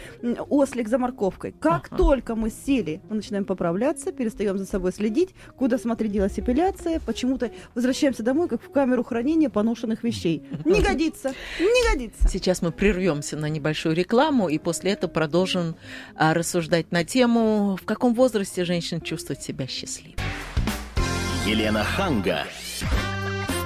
ослик 0.49 0.87
за 0.87 0.97
морковкой. 0.97 1.53
Как 1.59 1.87
Ага. 1.91 1.97
только 1.97 2.35
мы 2.35 2.49
сели, 2.49 3.01
мы 3.09 3.17
начинаем 3.17 3.43
поправляться, 3.45 4.11
перестаем 4.11 4.57
за 4.57 4.65
собой 4.65 4.93
следить, 4.93 5.35
куда 5.57 5.77
смотреть 5.77 6.11
делать 6.13 6.39
эпиляция, 6.39 7.01
почему-то 7.05 7.51
возвращаемся 7.75 8.23
домой, 8.23 8.47
как 8.47 8.61
в 8.61 8.69
камеру 8.71 9.03
хранения 9.03 9.49
поношенных 9.81 10.03
вещей. 10.03 10.43
Не 10.65 10.81
годится, 10.81 11.33
не 11.59 11.91
годится. 11.91 12.27
Сейчас 12.27 12.61
мы 12.61 12.71
прервемся 12.71 13.37
на 13.37 13.47
небольшую 13.47 13.95
рекламу 13.95 14.49
и 14.49 14.57
после 14.57 14.91
этого 14.91 15.09
продолжим 15.09 15.75
а, 16.15 16.33
рассуждать 16.33 16.91
на 16.91 17.03
тему, 17.03 17.77
в 17.81 17.85
каком 17.85 18.13
возрасте 18.13 18.65
женщина 18.65 19.01
чувствует 19.01 19.41
себя 19.41 19.67
счастливой. 19.67 20.15
Елена 21.45 21.83
Ханга. 21.83 22.45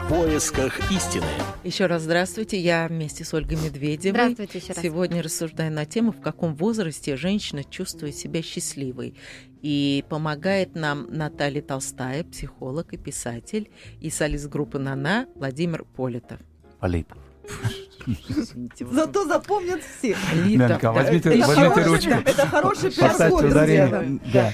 В 0.05 0.10
поисках 0.10 0.91
истины. 0.91 1.25
Еще 1.63 1.88
раз 1.88 2.03
здравствуйте, 2.03 2.60
я 2.60 2.88
вместе 2.88 3.25
с 3.25 3.34
Ольгой 3.34 3.57
Медведевой. 3.57 4.12
Здравствуйте 4.12 4.60
еще 4.60 4.74
раз. 4.74 4.84
Сегодня 4.84 5.24
рассуждаю 5.24 5.72
на 5.72 5.86
тему, 5.86 6.12
в 6.12 6.22
каком 6.22 6.53
возрасте 6.53 7.17
женщина 7.17 7.63
чувствует 7.63 8.15
себя 8.15 8.43
счастливой. 8.43 9.15
И 9.65 10.05
помогает 10.10 10.75
нам 10.75 11.07
Наталья 11.10 11.63
Толстая, 11.63 12.24
психолог 12.24 12.93
и 12.93 12.98
писатель, 12.98 13.72
и 14.00 14.12
солист 14.12 14.48
группы 14.48 14.77
«Нана» 14.77 15.25
Владимир 15.34 15.86
Политов. 15.86 16.38
Вот 16.79 16.93
Зато 18.93 19.25
запомнят 19.25 19.81
все. 19.81 20.15
Политов, 20.31 20.79
да. 20.81 20.91
возьмите, 20.91 21.29
возьмите 21.31 21.55
хороший- 21.55 21.84
ручку. 21.84 22.12
Это 22.12 22.45
хороший 22.45 22.91
пиар-ход, 22.91 23.45
ударение. 23.45 24.19
друзья. 24.19 24.53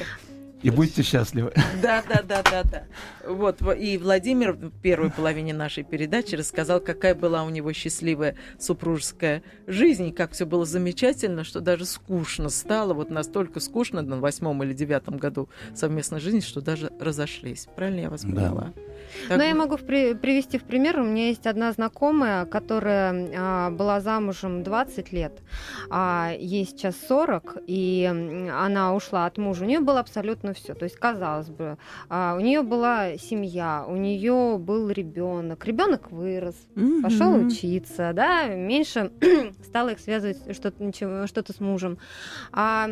Да. 0.64 0.68
И 0.68 0.70
будьте 0.70 1.02
счастливы. 1.04 1.52
Да, 1.82 2.04
да, 2.08 2.22
да, 2.22 2.42
да, 2.44 2.64
да. 2.64 2.84
Вот, 3.28 3.62
во- 3.62 3.74
и 3.74 3.98
Владимир 3.98 4.54
в 4.54 4.70
первой 4.82 5.10
половине 5.10 5.54
нашей 5.54 5.84
передачи 5.84 6.36
рассказал, 6.36 6.80
какая 6.80 7.16
была 7.16 7.44
у 7.44 7.50
него 7.50 7.74
счастливая 7.74 8.36
супружеская 8.60 9.44
жизнь, 9.68 10.08
и 10.08 10.12
как 10.12 10.32
все 10.34 10.46
было 10.46 10.66
замечательно, 10.66 11.44
что 11.44 11.62
даже 11.62 11.86
скучно 11.86 12.50
стало, 12.50 12.94
вот 12.94 13.10
настолько 13.10 13.60
скучно 13.60 14.02
на 14.02 14.20
восьмом 14.20 14.62
или 14.64 14.74
девятом 14.74 15.18
году 15.18 15.50
совместной 15.76 16.20
жизни, 16.20 16.40
что 16.42 16.62
даже 16.62 16.92
разошлись. 17.00 17.68
Правильно 17.76 18.02
я 18.02 18.10
вас 18.10 18.22
Да. 18.24 18.30
поняла? 18.30 18.74
Так 19.28 19.38
Но 19.40 19.44
я 19.44 19.52
вот. 19.56 19.60
могу 19.60 19.78
в 19.78 19.82
при- 19.86 20.14
привести 20.14 20.58
в 20.58 20.64
пример. 20.64 21.00
У 21.00 21.04
меня 21.04 21.28
есть 21.28 21.46
одна 21.46 21.72
знакомая, 21.74 22.46
которая 22.46 23.30
а, 23.36 23.70
была 23.72 24.00
замужем 24.00 24.64
20 24.64 25.12
лет, 25.12 25.34
а 25.90 26.34
ей 26.40 26.66
сейчас 26.66 26.96
40, 27.10 27.58
и 27.68 28.06
она 28.54 28.94
ушла 28.96 29.26
от 29.26 29.38
мужа. 29.38 29.66
У 29.66 29.68
нее 29.68 29.80
было 29.82 30.00
абсолютно 30.00 30.51
все. 30.54 30.74
То 30.74 30.84
есть, 30.86 30.96
казалось 30.98 31.50
бы, 31.50 31.78
а, 32.10 32.36
у 32.38 32.40
нее 32.42 32.62
была 32.62 33.18
семья, 33.18 33.86
у 33.88 33.96
нее 33.96 34.58
был 34.58 34.90
ребенок. 34.90 35.66
Ребенок 35.66 36.12
вырос, 36.12 36.56
Мгм. 36.76 37.02
пошел 37.04 37.34
учиться, 37.36 38.12
да, 38.14 38.48
меньше 38.48 39.12
стало 39.66 39.90
их 39.90 40.00
связывать 40.00 40.54
что-то, 40.56 40.92
что-то 41.28 41.54
с 41.54 41.60
мужем. 41.60 41.98
А, 42.52 42.92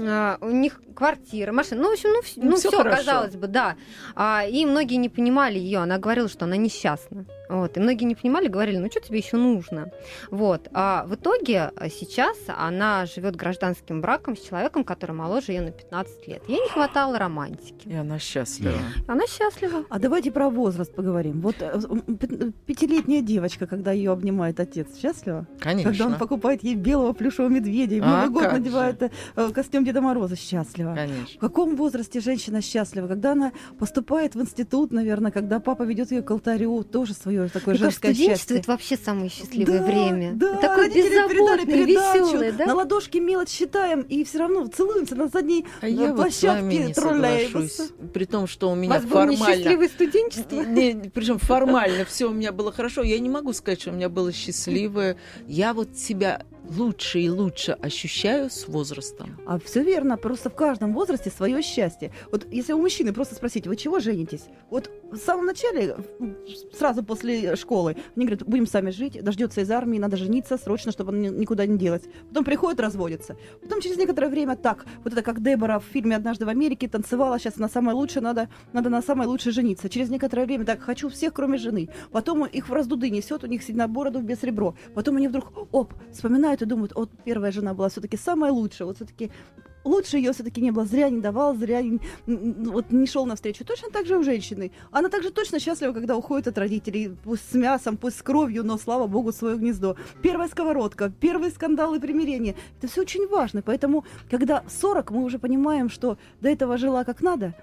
а, 0.00 0.38
у 0.40 0.50
них 0.50 0.80
квартира, 0.94 1.52
машина, 1.52 1.82
ну, 1.82 1.90
в 1.90 1.92
общем, 1.92 2.10
ну, 2.10 2.22
Ну, 2.36 2.50
ну, 2.52 2.56
всё 2.56 2.70
все, 2.70 2.82
казалось 2.82 3.36
бы, 3.36 3.46
да. 3.46 3.76
А, 4.14 4.44
и 4.46 4.64
многие 4.64 4.94
не 4.96 5.08
понимали 5.08 5.58
ее, 5.58 5.80
она 5.80 5.98
говорила, 5.98 6.28
что 6.28 6.44
она 6.46 6.56
несчастна. 6.56 7.26
Вот, 7.52 7.76
и 7.76 7.80
многие 7.80 8.04
не 8.04 8.14
понимали, 8.14 8.48
говорили, 8.48 8.78
ну 8.78 8.90
что 8.90 9.00
тебе 9.00 9.18
еще 9.18 9.36
нужно? 9.36 9.90
Вот. 10.30 10.68
А 10.72 11.04
в 11.06 11.14
итоге 11.16 11.70
а, 11.76 11.90
сейчас 11.90 12.38
она 12.48 13.04
живет 13.04 13.36
гражданским 13.36 14.00
браком 14.00 14.36
с 14.38 14.40
человеком, 14.40 14.84
который 14.84 15.12
моложе 15.12 15.52
ее 15.52 15.60
на 15.60 15.70
15 15.70 16.28
лет. 16.28 16.42
Ей 16.48 16.60
не 16.60 16.68
хватало 16.70 17.18
романтики. 17.18 17.88
И 17.88 17.94
она 17.94 18.18
счастлива. 18.18 18.72
Она 19.06 19.26
счастлива. 19.26 19.84
А 19.90 19.98
давайте 19.98 20.30
про 20.32 20.48
возраст 20.48 20.94
поговорим. 20.94 21.42
Вот 21.42 21.56
э, 21.60 21.78
пи- 22.18 22.52
пятилетняя 22.66 23.20
девочка, 23.20 23.66
когда 23.66 23.92
ее 23.92 24.12
обнимает 24.12 24.58
отец, 24.58 24.96
счастлива? 24.98 25.46
Когда 25.60 25.76
он 25.78 25.82
Конечно. 25.84 26.18
покупает 26.18 26.64
ей 26.64 26.74
белого 26.74 27.12
плюшевого 27.12 27.50
медведя 27.50 27.96
и 27.96 28.00
в 28.00 28.04
А 28.04 28.06
Новый 28.06 28.30
год 28.30 28.42
как 28.44 28.52
надевает 28.54 29.02
э, 29.02 29.50
костюм 29.52 29.84
Деда 29.84 30.00
Мороза, 30.00 30.36
счастлива. 30.36 30.92
В 30.92 30.96
Конечно. 30.96 31.38
каком 31.38 31.76
возрасте 31.76 32.20
женщина 32.20 32.62
счастлива? 32.62 33.08
Когда 33.08 33.32
она 33.32 33.52
поступает 33.78 34.34
в 34.34 34.40
институт, 34.40 34.90
наверное, 34.90 35.30
когда 35.30 35.60
папа 35.60 35.82
ведет 35.82 36.12
ее 36.12 36.22
к 36.22 36.30
алтарю, 36.30 36.82
тоже 36.82 37.12
свое 37.12 37.41
такое 37.48 37.74
Мне 37.74 37.82
кажется, 37.84 38.00
женское 38.02 38.14
студенчество 38.14 38.54
счастье. 38.54 38.58
это 38.58 38.70
вообще 38.70 38.96
самое 38.96 39.30
счастливое 39.30 39.78
Да, 39.78 39.84
время. 39.84 40.32
Да, 40.34 40.56
Такое 40.56 40.90
беззаботное, 40.90 41.84
веселое, 41.84 42.52
да? 42.52 42.66
На 42.66 42.74
ладошке 42.74 43.20
мелочь 43.20 43.48
считаем 43.50 44.02
и 44.02 44.24
все 44.24 44.38
равно 44.38 44.66
целуемся 44.66 45.14
на 45.14 45.28
задней 45.28 45.66
А 45.80 45.88
я 45.88 46.12
вот 46.12 46.32
с 46.32 46.42
вами 46.42 46.60
площадке 46.60 46.86
не 46.88 46.94
троллейбуса. 46.94 47.84
При 48.12 48.24
том, 48.24 48.46
что 48.46 48.70
у 48.70 48.74
меня 48.74 48.94
вас 48.94 49.04
было 49.04 49.20
формально... 49.20 49.50
несчастливое 49.50 49.88
студенчество? 49.88 50.62
причем 51.14 51.38
формально 51.38 52.04
все 52.04 52.26
у 52.28 52.32
меня 52.32 52.52
было 52.52 52.72
хорошо. 52.72 53.02
Я 53.02 53.18
не 53.18 53.28
могу 53.28 53.52
сказать, 53.52 53.80
что 53.80 53.90
у 53.90 53.94
меня 53.94 54.08
было 54.08 54.32
счастливое. 54.32 55.16
Я 55.46 55.74
вот 55.74 55.96
себя 55.96 56.44
лучше 56.68 57.20
и 57.20 57.28
лучше 57.28 57.72
ощущаю 57.72 58.50
с 58.50 58.68
возрастом. 58.68 59.38
А 59.46 59.58
все 59.58 59.82
верно, 59.82 60.16
просто 60.16 60.50
в 60.50 60.54
каждом 60.54 60.94
возрасте 60.94 61.30
свое 61.30 61.62
счастье. 61.62 62.12
Вот 62.30 62.46
если 62.50 62.72
у 62.72 62.78
мужчины 62.78 63.12
просто 63.12 63.34
спросить, 63.34 63.66
вы 63.66 63.76
чего 63.76 64.00
женитесь? 64.00 64.44
Вот 64.70 64.90
в 65.10 65.16
самом 65.16 65.46
начале, 65.46 65.96
м, 66.20 66.36
сразу 66.76 67.02
после 67.04 67.56
школы, 67.56 67.96
они 68.16 68.26
говорят, 68.26 68.46
будем 68.46 68.66
сами 68.66 68.90
жить, 68.90 69.22
дождется 69.22 69.60
из 69.60 69.70
армии, 69.70 69.98
надо 69.98 70.16
жениться 70.16 70.56
срочно, 70.56 70.92
чтобы 70.92 71.12
ни- 71.12 71.28
никуда 71.28 71.66
не 71.66 71.76
делать. 71.76 72.04
Потом 72.28 72.44
приходят, 72.44 72.80
разводятся. 72.80 73.36
Потом 73.60 73.80
через 73.80 73.98
некоторое 73.98 74.28
время 74.28 74.56
так, 74.56 74.86
вот 75.04 75.12
это 75.12 75.22
как 75.22 75.42
Дебора 75.42 75.78
в 75.80 75.84
фильме 75.84 76.16
«Однажды 76.16 76.46
в 76.46 76.48
Америке» 76.48 76.88
танцевала, 76.88 77.38
сейчас 77.38 77.56
на 77.56 77.68
самое 77.68 77.96
лучшее, 77.96 78.22
надо, 78.22 78.48
надо 78.72 78.88
на 78.88 79.02
самое 79.02 79.28
лучшее 79.28 79.52
жениться. 79.52 79.88
Через 79.88 80.08
некоторое 80.08 80.46
время 80.46 80.64
так, 80.64 80.80
хочу 80.80 81.08
всех, 81.08 81.34
кроме 81.34 81.58
жены. 81.58 81.88
Потом 82.10 82.46
их 82.46 82.68
в 82.68 82.72
раздуды 82.72 83.10
несет, 83.10 83.44
у 83.44 83.46
них 83.46 83.62
седина 83.62 83.88
бороду 83.88 84.20
без 84.20 84.42
ребро. 84.42 84.74
Потом 84.94 85.16
они 85.16 85.28
вдруг, 85.28 85.52
оп, 85.72 85.92
вспоминают 86.12 86.61
и 86.62 86.66
думают, 86.66 86.94
вот 86.94 87.10
первая 87.24 87.52
жена 87.52 87.74
была 87.74 87.88
все-таки 87.88 88.16
самая 88.16 88.52
лучшая, 88.52 88.86
вот 88.86 88.96
все-таки 88.96 89.30
лучше 89.84 90.16
ее 90.16 90.32
все-таки 90.32 90.60
не 90.60 90.70
было, 90.70 90.84
зря 90.84 91.10
не 91.10 91.20
давал, 91.20 91.54
зря 91.56 91.82
не, 91.82 92.00
вот 92.26 92.90
не 92.90 93.06
шел 93.06 93.26
навстречу. 93.26 93.64
Точно 93.64 93.90
так 93.90 94.06
же 94.06 94.18
у 94.18 94.22
женщины. 94.22 94.70
Она 94.90 95.08
также 95.08 95.30
точно 95.30 95.58
счастлива, 95.58 95.92
когда 95.92 96.16
уходит 96.16 96.48
от 96.48 96.58
родителей, 96.58 97.16
пусть 97.24 97.50
с 97.50 97.54
мясом, 97.54 97.96
пусть 97.96 98.18
с 98.18 98.22
кровью, 98.22 98.64
но, 98.64 98.78
слава 98.78 99.06
богу, 99.06 99.32
свое 99.32 99.56
гнездо. 99.56 99.96
Первая 100.22 100.48
сковородка, 100.48 101.10
первые 101.10 101.50
скандалы 101.50 102.00
примирения. 102.00 102.54
Это 102.78 102.88
все 102.88 103.02
очень 103.02 103.26
важно. 103.28 103.62
Поэтому, 103.62 104.04
когда 104.30 104.62
в 104.62 104.70
40 104.70 105.10
мы 105.10 105.24
уже 105.24 105.38
понимаем, 105.38 105.90
что 105.90 106.18
до 106.40 106.48
этого 106.48 106.78
жила 106.78 107.04
как 107.04 107.22
надо, 107.22 107.54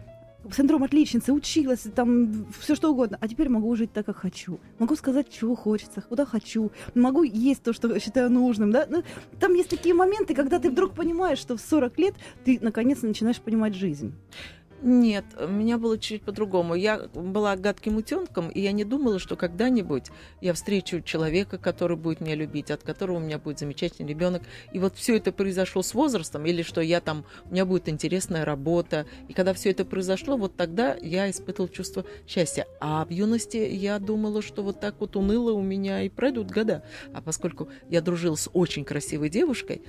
синдром 0.51 0.83
отличницы, 0.83 1.33
училась, 1.33 1.85
там 1.95 2.47
все 2.59 2.75
что 2.75 2.91
угодно, 2.91 3.17
а 3.19 3.27
теперь 3.27 3.49
могу 3.49 3.75
жить 3.75 3.91
так, 3.91 4.05
как 4.05 4.17
хочу. 4.17 4.59
Могу 4.79 4.95
сказать, 4.95 5.29
чего 5.29 5.55
хочется, 5.55 6.01
куда 6.01 6.25
хочу. 6.25 6.71
Могу 6.95 7.23
есть 7.23 7.63
то, 7.63 7.73
что 7.73 7.99
считаю 7.99 8.29
нужным. 8.29 8.71
Да? 8.71 8.85
Ну, 8.89 9.03
там 9.39 9.53
есть 9.53 9.69
такие 9.69 9.93
моменты, 9.93 10.33
когда 10.33 10.59
ты 10.59 10.69
вдруг 10.69 10.93
понимаешь, 10.93 11.39
что 11.39 11.57
в 11.57 11.61
40 11.61 11.99
лет 11.99 12.15
ты 12.45 12.57
наконец-то 12.61 13.07
начинаешь 13.07 13.39
понимать 13.41 13.75
жизнь. 13.75 14.13
Нет, 14.81 15.25
у 15.37 15.47
меня 15.47 15.77
было 15.77 15.97
чуть 15.97 16.23
по-другому. 16.23 16.73
Я 16.73 16.99
была 17.13 17.57
гадким 17.57 17.97
утенком, 17.97 18.49
и 18.49 18.61
я 18.61 18.71
не 18.71 18.85
думала, 18.85 19.19
что 19.19 19.35
когда-нибудь 19.35 20.05
я 20.39 20.53
встречу 20.53 21.01
человека, 21.01 21.57
который 21.57 21.97
будет 21.97 22.21
меня 22.21 22.35
любить, 22.35 22.71
от 22.71 22.83
которого 22.83 23.17
у 23.17 23.19
меня 23.19 23.39
будет 23.39 23.59
замечательный 23.59 24.07
ребенок. 24.07 24.41
И 24.71 24.79
вот 24.79 24.95
все 24.95 25.17
это 25.17 25.33
произошло 25.33 25.81
с 25.81 25.93
возрастом, 25.93 26.45
или 26.45 26.61
что 26.61 26.79
я 26.79 27.01
там, 27.01 27.25
у 27.49 27.53
меня 27.53 27.65
будет 27.65 27.89
интересная 27.89 28.45
работа. 28.45 29.05
И 29.27 29.33
когда 29.33 29.53
все 29.53 29.71
это 29.71 29.83
произошло, 29.83 30.37
вот 30.37 30.55
тогда 30.55 30.95
я 31.01 31.29
испытывала 31.29 31.69
чувство 31.69 32.05
счастья. 32.25 32.65
А 32.79 33.03
в 33.03 33.09
юности 33.09 33.57
я 33.57 33.99
думала, 33.99 34.41
что 34.41 34.63
вот 34.63 34.79
так 34.79 34.95
вот 34.99 35.17
уныло 35.17 35.51
у 35.51 35.61
меня 35.61 36.03
и 36.03 36.09
пройдут 36.09 36.51
года. 36.51 36.83
А 37.13 37.21
поскольку 37.21 37.67
я 37.89 38.01
дружила 38.01 38.35
с 38.35 38.49
очень 38.53 38.85
красивой 38.85 39.29
девушкой, 39.29 39.81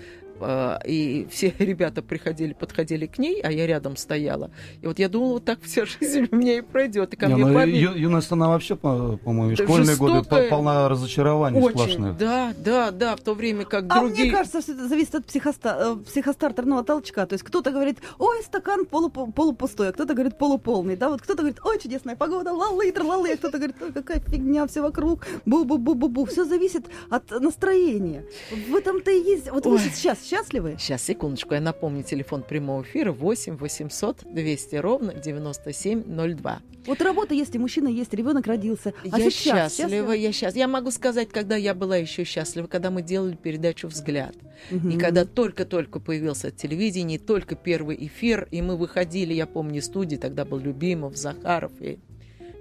и 0.86 1.26
все 1.30 1.52
ребята 1.58 2.02
приходили, 2.02 2.52
подходили 2.52 3.06
к 3.06 3.18
ней, 3.18 3.40
а 3.40 3.50
я 3.52 3.66
рядом 3.66 3.96
стояла. 3.96 4.50
И 4.82 4.86
вот 4.86 4.98
я 4.98 5.08
думала, 5.08 5.34
вот 5.34 5.44
так 5.44 5.60
вся 5.62 5.84
жизнь 6.00 6.28
у 6.30 6.36
меня 6.36 6.58
и 6.58 6.60
пройдет. 6.60 7.12
И 7.14 7.16
ко 7.16 7.26
Не, 7.26 7.34
мне 7.34 7.46
ну, 7.46 7.54
парни... 7.54 7.76
ю- 7.76 7.94
юность, 7.94 8.30
она 8.32 8.48
вообще, 8.48 8.76
по- 8.76 9.16
по-моему, 9.18 9.56
школьные 9.56 9.96
годы 9.96 10.14
жестокая. 10.18 10.44
по- 10.44 10.56
полна 10.56 10.88
разочарований 10.88 11.60
Очень, 11.60 11.70
сплошных. 11.78 12.16
да, 12.16 12.52
да, 12.56 12.90
да, 12.90 13.16
в 13.16 13.20
то 13.20 13.34
время 13.34 13.64
как 13.64 13.84
А 13.88 14.00
другие... 14.00 14.24
мне 14.28 14.32
кажется, 14.36 14.60
что 14.60 14.72
это 14.72 14.88
зависит 14.88 15.14
от 15.14 15.26
психоста- 15.26 15.96
э, 16.00 16.04
психостартерного 16.04 16.84
толчка. 16.84 17.26
То 17.26 17.34
есть 17.34 17.44
кто-то 17.44 17.70
говорит, 17.70 17.98
ой, 18.18 18.42
стакан 18.42 18.84
полупу- 18.90 19.32
полупустой, 19.32 19.88
а 19.88 19.92
кто-то 19.92 20.14
говорит 20.14 20.38
полуполный. 20.38 20.96
Да, 20.96 21.08
вот 21.10 21.22
кто-то 21.22 21.38
говорит, 21.42 21.58
ой, 21.64 21.78
чудесная 21.80 22.16
погода, 22.16 22.52
лалы, 22.52 22.92
лалы, 23.00 23.32
а 23.32 23.36
кто-то 23.36 23.58
говорит, 23.58 23.76
ой, 23.80 23.92
какая 23.92 24.20
фигня, 24.20 24.66
все 24.66 24.80
вокруг, 24.82 25.26
бу-бу-бу-бу-бу. 25.46 26.26
Все 26.26 26.44
зависит 26.44 26.86
от 27.10 27.30
настроения. 27.30 28.24
В 28.68 28.74
этом-то 28.74 29.10
и 29.10 29.20
есть. 29.22 29.50
Вот 29.50 29.66
вы 29.66 29.72
Ой. 29.74 29.78
сейчас 29.80 30.18
счастливы? 30.30 30.76
Сейчас, 30.78 31.02
секундочку, 31.02 31.54
я 31.54 31.60
напомню, 31.60 32.02
телефон 32.02 32.42
прямого 32.42 32.82
эфира 32.82 33.12
8 33.12 33.56
800 33.56 34.24
200 34.32 34.76
ровно 34.76 35.14
9702. 35.14 36.60
Вот 36.86 37.02
работа 37.02 37.34
есть, 37.34 37.54
и 37.54 37.58
мужчина 37.58 37.88
есть, 37.88 38.14
ребенок 38.14 38.46
родился. 38.46 38.94
А 39.10 39.18
я 39.18 39.30
сейчас 39.30 39.76
счастлива, 39.76 40.12
я 40.12 40.32
счастлива. 40.32 40.60
Я 40.60 40.68
могу 40.68 40.90
сказать, 40.90 41.28
когда 41.28 41.56
я 41.56 41.74
была 41.74 41.96
еще 41.96 42.24
счастлива, 42.24 42.66
когда 42.66 42.90
мы 42.90 43.02
делали 43.02 43.36
передачу 43.36 43.88
«Взгляд». 43.88 44.34
Мгм. 44.70 44.90
И 44.90 44.98
когда 44.98 45.24
только-только 45.24 46.00
появился 46.00 46.50
телевидение, 46.50 47.18
только 47.18 47.54
первый 47.54 47.96
эфир, 48.06 48.48
и 48.50 48.62
мы 48.62 48.76
выходили, 48.76 49.34
я 49.34 49.46
помню, 49.46 49.80
из 49.80 49.86
студии, 49.86 50.16
тогда 50.16 50.44
был 50.44 50.58
Любимов, 50.58 51.16
Захаров 51.16 51.72
и 51.80 51.98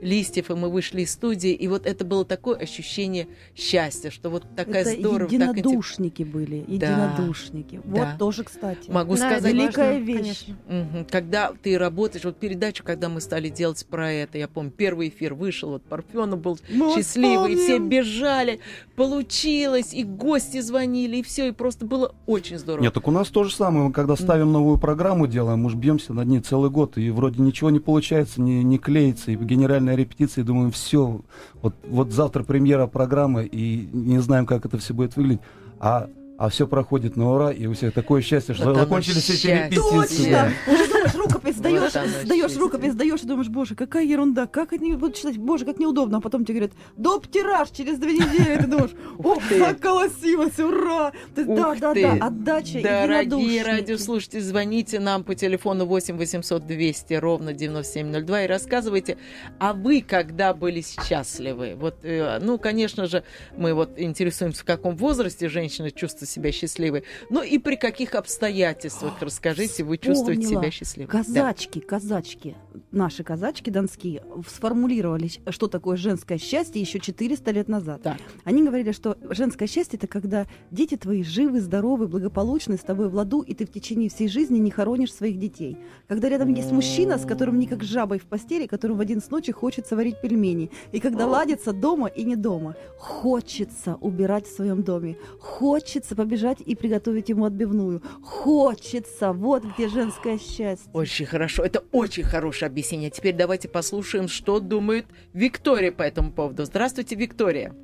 Листьев, 0.02 0.50
и 0.50 0.54
мы 0.56 0.70
вышли 0.70 1.02
из 1.02 1.12
студии, 1.12 1.52
и 1.52 1.68
вот 1.68 1.86
это 1.86 2.06
было 2.06 2.26
такое 2.26 2.58
ощущение 2.58 3.28
счастья, 3.56 4.10
что 4.10 4.30
вот 4.30 4.44
такая 4.56 4.82
Это 4.84 5.00
здорово, 5.00 5.20
так 5.30 5.32
единодушники 5.32 6.24
были, 6.24 6.64
единодушники. 6.68 7.82
Вот 7.84 7.96
Да. 7.96 8.16
тоже, 8.18 8.44
кстати. 8.44 8.90
Могу 8.90 9.16
Да, 9.16 9.30
сказать, 9.32 9.54
великая 9.54 10.00
важно, 10.00 10.04
вещь. 10.06 10.46
Мгм. 10.68 11.06
Когда 11.10 11.54
ты 11.62 11.78
работаешь, 11.78 12.26
вот 12.26 12.38
передачу, 12.38 12.84
когда 12.84 13.10
мы 13.10 13.22
стали 13.22 13.50
делать 13.50 13.86
про 13.90 14.12
это, 14.12 14.38
я 14.38 14.48
помню, 14.48 14.72
первый 14.72 15.10
эфир 15.10 15.34
вышел, 15.34 15.70
вот 15.72 15.84
Парфенов 15.84 16.40
был 16.40 16.60
Мы 16.70 16.96
счастливый, 16.96 17.54
и 17.54 17.56
все 17.56 17.80
бежали, 17.80 18.60
получилось, 19.00 19.94
и 19.94 20.04
гости 20.04 20.60
звонили, 20.60 21.18
и 21.18 21.24
все, 21.24 21.48
и 21.48 21.52
просто 21.52 21.86
было 21.86 22.14
очень 22.26 22.58
здорово. 22.58 22.84
Нет, 22.84 22.94
так 22.94 23.08
у 23.08 23.12
нас 23.12 23.30
то 23.30 23.46
же 23.46 23.56
самое. 23.56 23.86
Мы 23.88 23.94
когда 23.94 24.18
ставим 24.18 24.52
новую 24.52 24.78
программу, 24.78 25.26
делаем, 25.26 25.60
мы 25.60 25.70
ж 25.70 25.76
бьемся 25.76 26.14
над 26.14 26.28
ней 26.28 26.42
целый 26.42 26.70
год, 26.70 26.98
и 26.98 27.10
вроде 27.10 27.42
ничего 27.42 27.70
не 27.70 27.80
получается, 27.80 28.42
не, 28.42 28.62
не 28.62 28.78
клеится. 28.78 29.32
И 29.32 29.38
генеральная 29.38 29.96
репетиция, 29.96 30.44
и 30.44 30.46
думаем, 30.46 30.72
все, 30.72 31.22
вот, 31.62 31.76
вот 31.88 32.12
завтра 32.12 32.44
премьера 32.44 32.88
программы, 32.88 33.46
и 33.46 33.90
не 33.94 34.20
знаем, 34.20 34.46
как 34.46 34.66
это 34.66 34.78
все 34.78 34.94
будет 34.94 35.16
выглядеть. 35.16 35.42
А, 35.80 36.10
а 36.38 36.50
все 36.50 36.68
проходит 36.68 37.16
на 37.16 37.32
ура, 37.32 37.52
и 37.52 37.68
у 37.68 37.74
всех 37.74 37.94
такое 37.94 38.22
счастье, 38.22 38.54
что 38.54 38.66
Вот 38.66 38.72
оно 38.72 38.80
закончились 38.82 39.30
эти 39.30 39.38
счастье. 39.38 39.66
репетиции. 39.68 40.24
Точно! 40.26 40.52
Уже 40.68 40.99
думаешь, 41.00 41.16
рукопись 41.16 41.56
сдаешь 41.56 41.92
счастье. 41.92 42.60
рукопись, 42.60 42.94
сдаешь, 42.94 43.22
и 43.22 43.26
думаешь, 43.26 43.50
боже, 43.50 43.76
какая 43.76 44.04
ерунда, 44.04 44.48
как 44.48 44.74
они 44.74 44.94
будут 44.94 45.16
читать, 45.16 45.38
боже, 45.38 45.66
как 45.66 45.80
неудобно. 45.80 46.18
А 46.18 46.22
потом 46.22 46.46
тебе 46.46 46.60
говорят, 46.60 46.78
доп. 46.98 47.28
тираж 47.28 47.70
через 47.72 47.98
две 47.98 48.14
недели. 48.14 48.58
Ты 48.58 48.68
думаешь, 48.68 48.92
ох, 49.18 49.42
заколосилось, 49.50 50.60
ура! 50.60 51.12
Да, 51.36 51.76
да, 51.76 51.94
да, 51.94 52.14
отдача, 52.14 52.82
Дорогие 52.82 53.24
единодушники. 53.24 53.64
радиослушатели, 53.64 54.40
звоните 54.40 55.00
нам 55.00 55.24
по 55.24 55.36
телефону 55.36 55.86
8 55.86 56.18
800 56.18 56.66
200 56.66 57.14
ровно 57.16 57.54
9702 57.54 58.44
и 58.44 58.48
рассказывайте, 58.48 59.18
а 59.60 59.74
вы 59.74 60.02
когда 60.02 60.54
были 60.54 60.82
счастливы? 60.82 61.76
Вот, 61.76 61.98
э, 62.04 62.40
ну, 62.42 62.58
конечно 62.58 63.06
же, 63.06 63.24
мы 63.56 63.74
вот 63.74 63.92
интересуемся, 63.98 64.62
в 64.62 64.66
каком 64.66 64.96
возрасте 64.96 65.50
женщина 65.50 65.92
чувствует 65.92 66.30
себя 66.30 66.52
счастливой, 66.52 67.04
ну 67.30 67.42
и 67.42 67.58
при 67.58 67.76
каких 67.76 68.16
обстоятельствах, 68.16 69.14
расскажите, 69.22 69.84
вы 69.84 69.98
чувствуете 69.98 70.44
себя 70.44 70.72
счастливой. 70.72 70.89
Казачки, 71.08 71.80
казачки, 71.80 72.56
наши 72.92 73.24
казачки 73.24 73.70
донские 73.70 74.24
сформулировали, 74.48 75.30
что 75.50 75.68
такое 75.68 75.98
женское 75.98 76.38
счастье 76.38 76.82
еще 76.82 77.00
400 77.00 77.52
лет 77.52 77.68
назад. 77.68 78.02
Так. 78.02 78.18
Они 78.44 78.64
говорили, 78.64 78.92
что 78.92 79.18
женское 79.30 79.68
счастье 79.68 79.98
это 79.98 80.08
когда 80.08 80.48
дети 80.72 80.96
твои 80.96 81.24
живы, 81.24 81.62
здоровы, 81.62 82.08
благополучны, 82.08 82.78
с 82.78 82.82
тобой 82.82 83.10
в 83.10 83.16
ладу, 83.16 83.42
и 83.42 83.54
ты 83.54 83.66
в 83.66 83.72
течение 83.72 84.10
всей 84.10 84.28
жизни 84.28 84.58
не 84.58 84.72
хоронишь 84.72 85.14
своих 85.14 85.40
детей. 85.40 85.78
Когда 86.08 86.30
рядом 86.30 86.54
есть 86.54 86.72
мужчина, 86.72 87.18
с 87.18 87.26
которым 87.26 87.60
не 87.60 87.68
как 87.68 87.84
с 87.84 87.88
жабой 87.88 88.20
в 88.20 88.26
постели, 88.26 88.68
которому 88.68 88.98
в 89.00 89.02
один 89.02 89.22
с 89.22 89.30
ночи 89.30 89.52
хочется 89.52 89.96
варить 89.96 90.22
пельмени. 90.22 90.72
И 90.92 91.00
когда 91.00 91.28
ладится 91.28 91.74
дома 91.74 92.08
и 92.08 92.24
не 92.24 92.36
дома. 92.36 92.76
Хочется 92.98 93.96
убирать 94.02 94.48
в 94.48 94.56
своем 94.56 94.84
доме. 94.84 95.18
Хочется 95.40 96.16
побежать 96.16 96.62
и 96.62 96.76
приготовить 96.76 97.30
ему 97.30 97.46
отбивную. 97.46 98.02
Хочется. 98.22 99.34
Вот 99.34 99.64
где 99.64 99.88
женское 99.88 100.38
счастье. 100.38 100.79
Очень 100.94 101.26
хорошо. 101.26 101.64
Это 101.64 101.84
очень 101.92 102.24
хорошее 102.24 102.68
объяснение. 102.68 103.10
Теперь 103.10 103.36
давайте 103.36 103.68
послушаем, 103.70 104.28
что 104.28 104.60
думает 104.60 105.06
Виктория 105.34 105.92
по 105.92 106.04
этому 106.04 106.32
поводу. 106.32 106.66
Здравствуйте, 106.66 107.16
Виктория. 107.16 107.76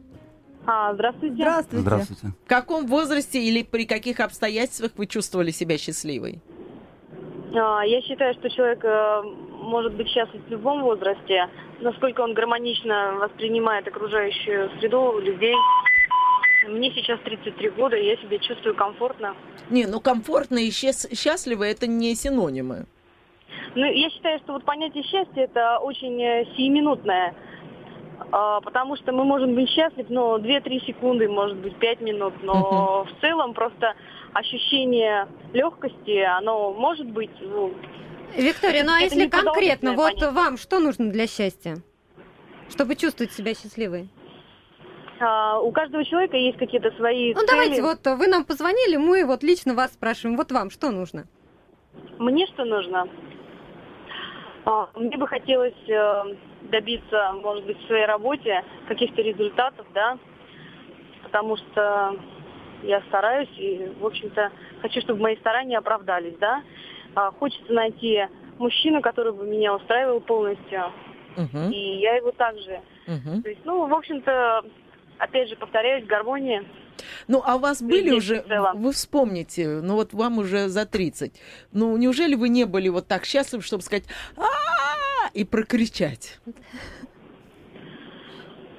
А, 0.65 0.93
здравствуйте. 0.93 1.36
Здравствуйте. 1.36 1.81
Здравствуйте. 1.81 2.27
В 2.45 2.47
каком 2.47 2.88
возрасте 2.88 3.39
или 3.39 3.62
при 3.63 3.86
каких 3.86 4.19
обстоятельствах 4.19 4.91
вы 4.97 5.05
чувствовали 5.05 5.51
себя 5.51 5.77
счастливой? 5.77 6.41
А, 7.55 7.84
Я 7.84 8.01
считаю, 8.01 8.34
что 8.34 8.49
человек 8.49 8.84
э, 8.84 9.21
может 9.62 9.93
быть 9.93 10.08
счастлив 10.08 10.41
в 10.45 10.49
любом 10.49 10.81
возрасте, 10.81 11.47
насколько 11.81 12.21
он 12.21 12.34
гармонично 12.34 13.13
воспринимает 13.19 13.88
окружающую 13.88 14.69
среду, 14.79 15.19
людей. 15.19 15.55
Мне 16.67 16.91
сейчас 16.93 17.19
33 17.21 17.69
года, 17.71 17.95
и 17.95 18.06
я 18.06 18.15
себя 18.17 18.38
чувствую 18.39 18.75
комфортно. 18.75 19.36
Не, 19.69 19.86
ну 19.86 19.99
комфортно 19.99 20.58
и 20.58 20.69
счаст- 20.69 21.15
счастливо 21.15 21.63
это 21.63 21.88
не 21.88 22.15
синонимы. 22.15 22.86
Ну, 23.75 23.86
я 23.86 24.10
считаю, 24.10 24.39
что 24.39 24.54
вот 24.54 24.63
понятие 24.63 25.04
счастья 25.04 25.41
это 25.41 25.80
очень 25.80 26.21
э, 26.21 26.45
сиюминутное. 26.56 27.36
А, 28.32 28.62
Потому 28.62 28.95
что 28.95 29.12
мы 29.12 29.25
можем 29.25 29.54
быть 29.56 29.69
счастливы, 29.69 30.08
но 30.10 30.38
2-3 30.38 30.86
секунды, 30.86 31.28
может 31.28 31.58
быть, 31.58 31.75
5 31.78 32.01
минут. 32.01 32.34
Но 32.41 33.06
в 33.06 33.21
целом 33.21 33.54
просто 33.54 33.93
ощущение 34.34 35.28
легкости, 35.54 36.19
оно 36.21 36.73
может 36.73 37.08
быть 37.08 37.32
ну, 37.41 37.73
Виктория, 38.36 38.84
ну 38.84 38.91
а 38.93 38.99
если 38.99 39.28
конкретно, 39.28 39.93
вот 39.93 40.06
понятие. 40.06 40.32
вам 40.32 40.58
что 40.58 40.80
нужно 40.80 41.10
для 41.10 41.28
счастья? 41.28 41.78
Чтобы 42.69 42.95
чувствовать 42.95 43.32
себя 43.32 43.54
счастливой? 43.54 44.10
А, 45.19 45.60
у 45.60 45.71
каждого 45.71 46.04
человека 46.04 46.36
есть 46.38 46.58
какие-то 46.58 46.91
свои 46.91 47.34
Ну 47.34 47.39
цели. 47.41 47.47
давайте, 47.47 47.82
вот 47.82 48.06
вы 48.17 48.28
нам 48.28 48.43
позвонили, 48.43 48.97
мы 48.97 49.25
вот 49.25 49.43
лично 49.43 49.73
вас 49.73 49.93
спрашиваем, 49.93 50.38
вот 50.38 50.51
вам 50.51 50.69
что 50.69 50.91
нужно? 50.91 51.25
Мне 52.19 52.45
что 52.47 52.65
нужно? 52.65 53.08
А, 54.65 54.89
Мне 54.95 55.17
бы 55.17 55.28
хотелось 55.28 55.73
э, 55.88 56.23
добиться, 56.63 57.34
может 57.41 57.65
быть, 57.65 57.78
в 57.80 57.88
своей 57.88 58.06
работе 58.06 58.63
каких-то 58.88 59.21
результатов, 59.21 59.86
да, 59.93 60.17
потому 61.23 61.56
что 61.58 62.15
я 62.84 63.01
стараюсь 63.08 63.49
и, 63.58 63.91
в 63.99 64.06
общем-то, 64.06 64.51
хочу, 64.82 65.01
чтобы 65.01 65.21
мои 65.21 65.36
старания 65.38 65.78
оправдались, 65.78 66.38
да. 66.39 66.62
А, 67.15 67.32
Хочется 67.32 67.71
найти 67.71 68.28
мужчину, 68.58 69.01
который 69.01 69.32
бы 69.34 69.45
меня 69.45 69.75
устраивал 69.75 70.19
полностью, 70.19 70.91
Мгм, 71.38 71.69
и 71.71 71.97
я 71.99 72.15
его 72.15 72.32
также. 72.32 72.82
мгм. 73.08 73.43
То 73.43 73.49
есть, 73.49 73.62
ну, 73.65 73.86
в 73.88 73.93
общем-то, 73.93 74.63
опять 75.19 75.49
же, 75.49 75.56
повторяюсь, 75.56 76.06
гармония. 76.06 76.63
Ну, 77.28 77.41
а 77.45 77.56
у 77.56 77.60
вас 77.60 77.82
были 77.82 78.12
уже, 78.12 78.43
вы 78.75 78.91
вспомните, 78.91 79.82
ну 79.82 79.95
вот 79.95 80.13
вам 80.13 80.38
уже 80.38 80.69
за 80.69 80.86
30. 80.86 81.34
Ну, 81.71 81.97
неужели 81.97 82.36
вы 82.36 82.49
не 82.49 82.65
были 82.65 82.89
вот 82.89 83.08
так 83.08 83.25
счастливы, 83.25 83.63
чтобы 83.63 83.84
сказать 83.84 84.06
а 84.38 85.30
и 85.34 85.43
прокричать? 85.43 86.39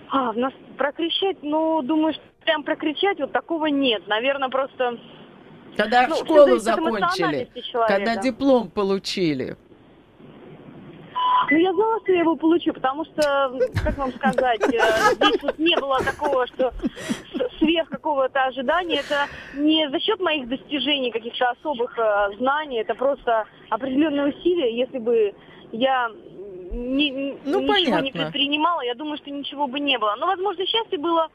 А, 0.09 0.33
нас 0.33 0.53
прокричать, 0.79 1.39
ну, 1.43 1.83
думаю, 1.83 2.15
что 2.15 2.23
прям 2.45 2.63
прокричать 2.63 3.19
вот 3.19 3.33
такого 3.33 3.67
нет. 3.67 4.07
Наверное, 4.07 4.49
просто... 4.49 4.99
Когда 5.77 6.07
ну, 6.07 6.17
школу 6.17 6.59
закончили, 6.59 7.51
когда 7.87 8.17
диплом 8.17 8.71
получили. 8.71 9.57
Ну, 11.51 11.57
я 11.57 11.73
знала, 11.73 12.01
что 12.01 12.13
я 12.13 12.21
его 12.21 12.37
получу, 12.37 12.73
потому 12.73 13.05
что, 13.05 13.59
как 13.85 13.99
вам 13.99 14.13
сказать, 14.13 14.61
э, 14.63 15.15
здесь 15.15 15.43
вот 15.43 15.59
не 15.59 15.77
было 15.77 15.99
такого, 16.01 16.47
что 16.49 16.73
сверх 17.59 17.89
какого-то 17.89 18.45
ожидания. 18.45 18.97
Это 18.97 19.27
не 19.55 19.89
за 19.91 20.01
счет 20.01 20.21
моих 20.21 20.49
достижений, 20.49 21.11
каких-то 21.11 21.51
особых 21.51 21.99
э, 21.99 22.37
знаний, 22.39 22.79
это 22.79 22.95
просто 22.95 23.47
определенные 23.71 24.35
усилия. 24.35 24.77
Если 24.77 24.99
бы 24.99 25.35
я 25.73 26.11
не, 26.73 27.37
ну, 27.45 27.61
ничего 27.61 27.73
понятно. 27.73 28.05
не 28.05 28.13
предпринимала, 28.13 28.81
я 28.83 28.95
думаю, 28.95 29.17
что 29.19 29.31
ничего 29.31 29.67
бы 29.67 29.81
не 29.81 29.99
было. 29.99 30.15
Но, 30.19 30.27
возможно, 30.27 30.67
счастье 30.67 30.99
было 30.99 31.29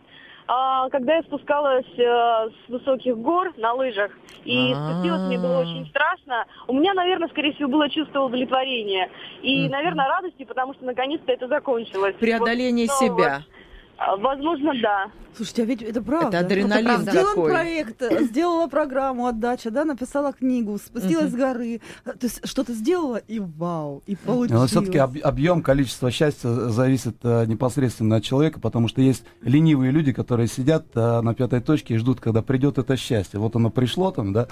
когда 0.89 1.15
я 1.15 1.21
спускалась 1.23 1.85
а, 1.99 2.49
с 2.49 2.69
высоких 2.69 3.17
гор 3.17 3.53
на 3.57 3.73
лыжах, 3.73 4.11
и 4.43 4.73
спустилась, 4.73 5.21
мне 5.27 5.37
было 5.37 5.59
очень 5.59 5.87
страшно. 5.87 6.45
У 6.67 6.73
меня, 6.73 6.93
наверное, 6.93 7.29
скорее 7.29 7.53
всего, 7.53 7.69
было 7.69 7.89
чувство 7.89 8.21
удовлетворения. 8.21 9.09
И, 9.41 9.69
наверное, 9.69 10.07
радости, 10.07 10.43
потому 10.43 10.73
что 10.73 10.85
наконец-то 10.85 11.31
это 11.31 11.47
закончилось. 11.47 12.15
Преодоление 12.19 12.87
себя. 12.87 13.43
Вот. 13.45 13.60
А, 14.03 14.17
возможно, 14.17 14.71
да. 14.81 15.11
Слушайте, 15.35 15.61
а 15.61 15.65
ведь 15.65 15.81
это 15.83 16.01
правда. 16.01 16.37
Это 16.37 16.45
адреналин 16.45 16.87
это 16.87 16.95
правда. 16.95 17.11
Сделан 17.11 17.49
проект, 17.49 18.03
сделала 18.21 18.67
программу 18.67 19.27
отдача, 19.27 19.69
да, 19.69 19.85
написала 19.85 20.33
книгу, 20.33 20.77
спустилась 20.77 21.25
uh-huh. 21.25 21.29
с 21.29 21.35
горы, 21.35 21.81
то 22.03 22.17
есть 22.23 22.47
что-то 22.47 22.73
сделала 22.73 23.17
и 23.17 23.39
вау, 23.39 24.01
и 24.07 24.15
получилось. 24.15 24.59
Но 24.59 24.67
все-таки 24.67 24.97
об, 24.97 25.15
объем, 25.23 25.61
количество 25.61 26.09
счастья 26.09 26.49
зависит 26.49 27.17
а, 27.23 27.45
непосредственно 27.45 28.17
от 28.17 28.23
человека, 28.23 28.59
потому 28.59 28.87
что 28.87 29.01
есть 29.01 29.23
ленивые 29.41 29.91
люди, 29.91 30.11
которые 30.13 30.47
сидят 30.47 30.87
а, 30.95 31.21
на 31.21 31.35
пятой 31.35 31.61
точке 31.61 31.93
и 31.93 31.97
ждут, 31.97 32.19
когда 32.19 32.41
придет 32.41 32.79
это 32.79 32.97
счастье. 32.97 33.39
Вот 33.39 33.55
оно 33.55 33.69
пришло 33.69 34.11
там, 34.11 34.33
да, 34.33 34.47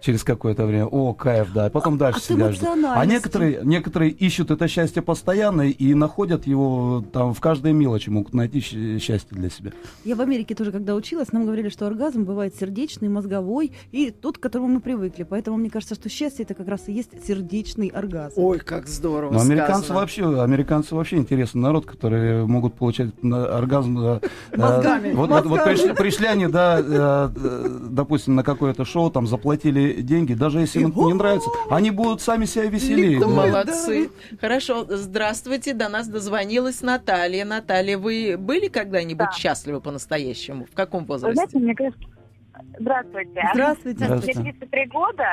через 0.00 0.24
какое-то 0.24 0.66
время. 0.66 0.86
О, 0.86 1.12
кайф, 1.14 1.52
да. 1.52 1.68
И 1.68 1.70
потом 1.70 1.98
дальше 1.98 2.20
а 2.20 2.52
сидят. 2.52 2.56
А 2.84 3.04
некоторые, 3.06 3.60
некоторые 3.62 4.10
ищут 4.10 4.50
это 4.50 4.68
счастье 4.68 5.02
постоянно 5.02 5.62
и 5.62 5.94
находят 5.94 6.46
его 6.46 7.04
там 7.12 7.34
в 7.34 7.40
каждой 7.40 7.72
мелочи, 7.72 8.10
могут 8.10 8.34
найти 8.34 8.60
счастье 8.60 9.28
для 9.30 9.50
себя. 9.50 9.72
Я 10.04 10.16
в 10.16 10.20
Америке 10.20 10.54
тоже, 10.54 10.72
когда 10.72 10.94
училась, 10.94 11.32
нам 11.32 11.44
говорили, 11.44 11.68
что 11.68 11.86
оргазм 11.86 12.24
бывает 12.24 12.54
сердечный, 12.56 13.08
мозговой 13.08 13.72
и 13.92 14.10
тот, 14.10 14.38
к 14.38 14.40
которому 14.40 14.68
мы 14.68 14.80
привыкли. 14.80 15.22
Поэтому 15.22 15.56
мне 15.56 15.70
кажется, 15.70 15.94
что 15.94 16.08
счастье 16.08 16.44
это 16.44 16.54
как 16.54 16.68
раз 16.68 16.88
и 16.88 16.92
есть 16.92 17.10
сердечный 17.26 17.88
оргазм. 17.88 18.34
Ой, 18.36 18.58
как 18.58 18.88
здорово. 18.88 19.34
Но 19.34 19.40
американцы 19.40 19.92
вообще, 19.92 20.42
американцы 20.42 20.94
вообще 20.94 21.16
интересный 21.16 21.60
народ, 21.60 21.86
которые 21.86 22.46
могут 22.46 22.74
получать 22.74 23.10
оргазм 23.22 23.98
э, 23.98 24.20
э, 24.52 24.56
мозгами. 24.56 25.12
Вот, 25.12 25.64
пришли, 25.64 25.92
пришли 25.92 26.26
они, 26.26 26.46
да, 26.46 26.80
э, 26.80 27.68
допустим, 27.90 28.34
на 28.34 28.42
какое-то 28.42 28.84
шоу, 28.84 29.10
там 29.10 29.26
заплатили 29.26 29.89
деньги, 29.94 30.34
даже 30.34 30.60
если 30.60 30.80
им 30.80 30.92
не 30.94 31.14
нравится, 31.14 31.50
они 31.70 31.90
будут 31.90 32.20
сами 32.20 32.44
себя 32.44 32.66
веселее. 32.66 33.20
Молодцы. 33.20 34.10
Хорошо, 34.40 34.84
здравствуйте, 34.88 35.74
до 35.74 35.88
нас 35.88 36.08
дозвонилась 36.08 36.82
Наталья. 36.82 37.44
Наталья, 37.44 37.98
вы 37.98 38.36
были 38.38 38.68
когда-нибудь 38.68 39.26
да. 39.26 39.32
счастливы 39.32 39.80
по-настоящему? 39.80 40.66
В 40.66 40.74
каком 40.74 41.04
возрасте? 41.04 41.34
знаете, 41.34 41.58
мне 41.58 41.74
кажется... 41.74 42.00
Здравствуйте. 42.78 43.48
Здравствуйте. 43.54 44.04
Здравствуйте. 44.04 44.40
Мне 44.40 44.52
33 44.52 44.86
года, 44.86 45.24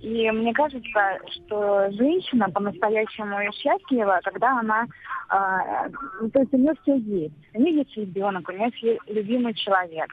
и 0.00 0.30
мне 0.30 0.52
кажется, 0.52 1.18
что 1.30 1.90
женщина 1.92 2.48
по-настоящему 2.50 3.36
счастлива, 3.52 4.20
когда 4.22 4.58
она, 4.58 4.84
э, 5.30 6.28
то 6.32 6.40
есть 6.40 6.52
у 6.52 6.56
нее 6.56 6.72
все 6.82 6.96
есть. 6.96 7.34
У 7.54 7.60
нее 7.60 7.78
есть 7.78 7.96
ребенок, 7.96 8.48
у 8.48 8.52
нее 8.52 8.70
есть 8.72 9.00
любимый 9.08 9.54
человек. 9.54 10.08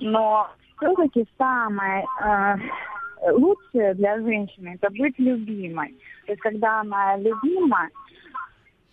Но 0.00 0.50
все-таки 0.78 1.26
самое 1.36 2.04
э, 2.22 3.32
лучшее 3.32 3.94
для 3.94 4.16
женщины 4.20 4.78
это 4.80 4.90
быть 4.90 5.18
любимой. 5.18 5.94
То 6.26 6.32
есть 6.32 6.42
когда 6.42 6.80
она 6.80 7.16
любима, 7.16 7.88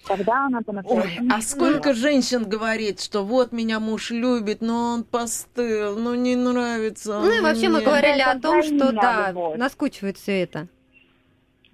тогда 0.07 0.45
она 0.45 0.61
по-настоящему... 0.61 1.29
А 1.33 1.41
сколько 1.41 1.93
женщин 1.93 2.47
говорит, 2.47 3.01
что 3.01 3.23
вот 3.23 3.51
меня 3.51 3.79
муж 3.79 4.11
любит, 4.11 4.61
но 4.61 4.93
он 4.93 5.03
постыл, 5.03 5.97
ну 5.97 6.15
не 6.15 6.35
нравится. 6.35 7.19
Ну 7.19 7.31
и 7.31 7.41
вообще 7.41 7.69
мы 7.69 7.81
говорили 7.81 8.21
о 8.21 8.39
том, 8.39 8.61
что 8.63 8.91
да, 8.91 9.33
наскучивает 9.55 10.17
все 10.17 10.43
это. 10.43 10.67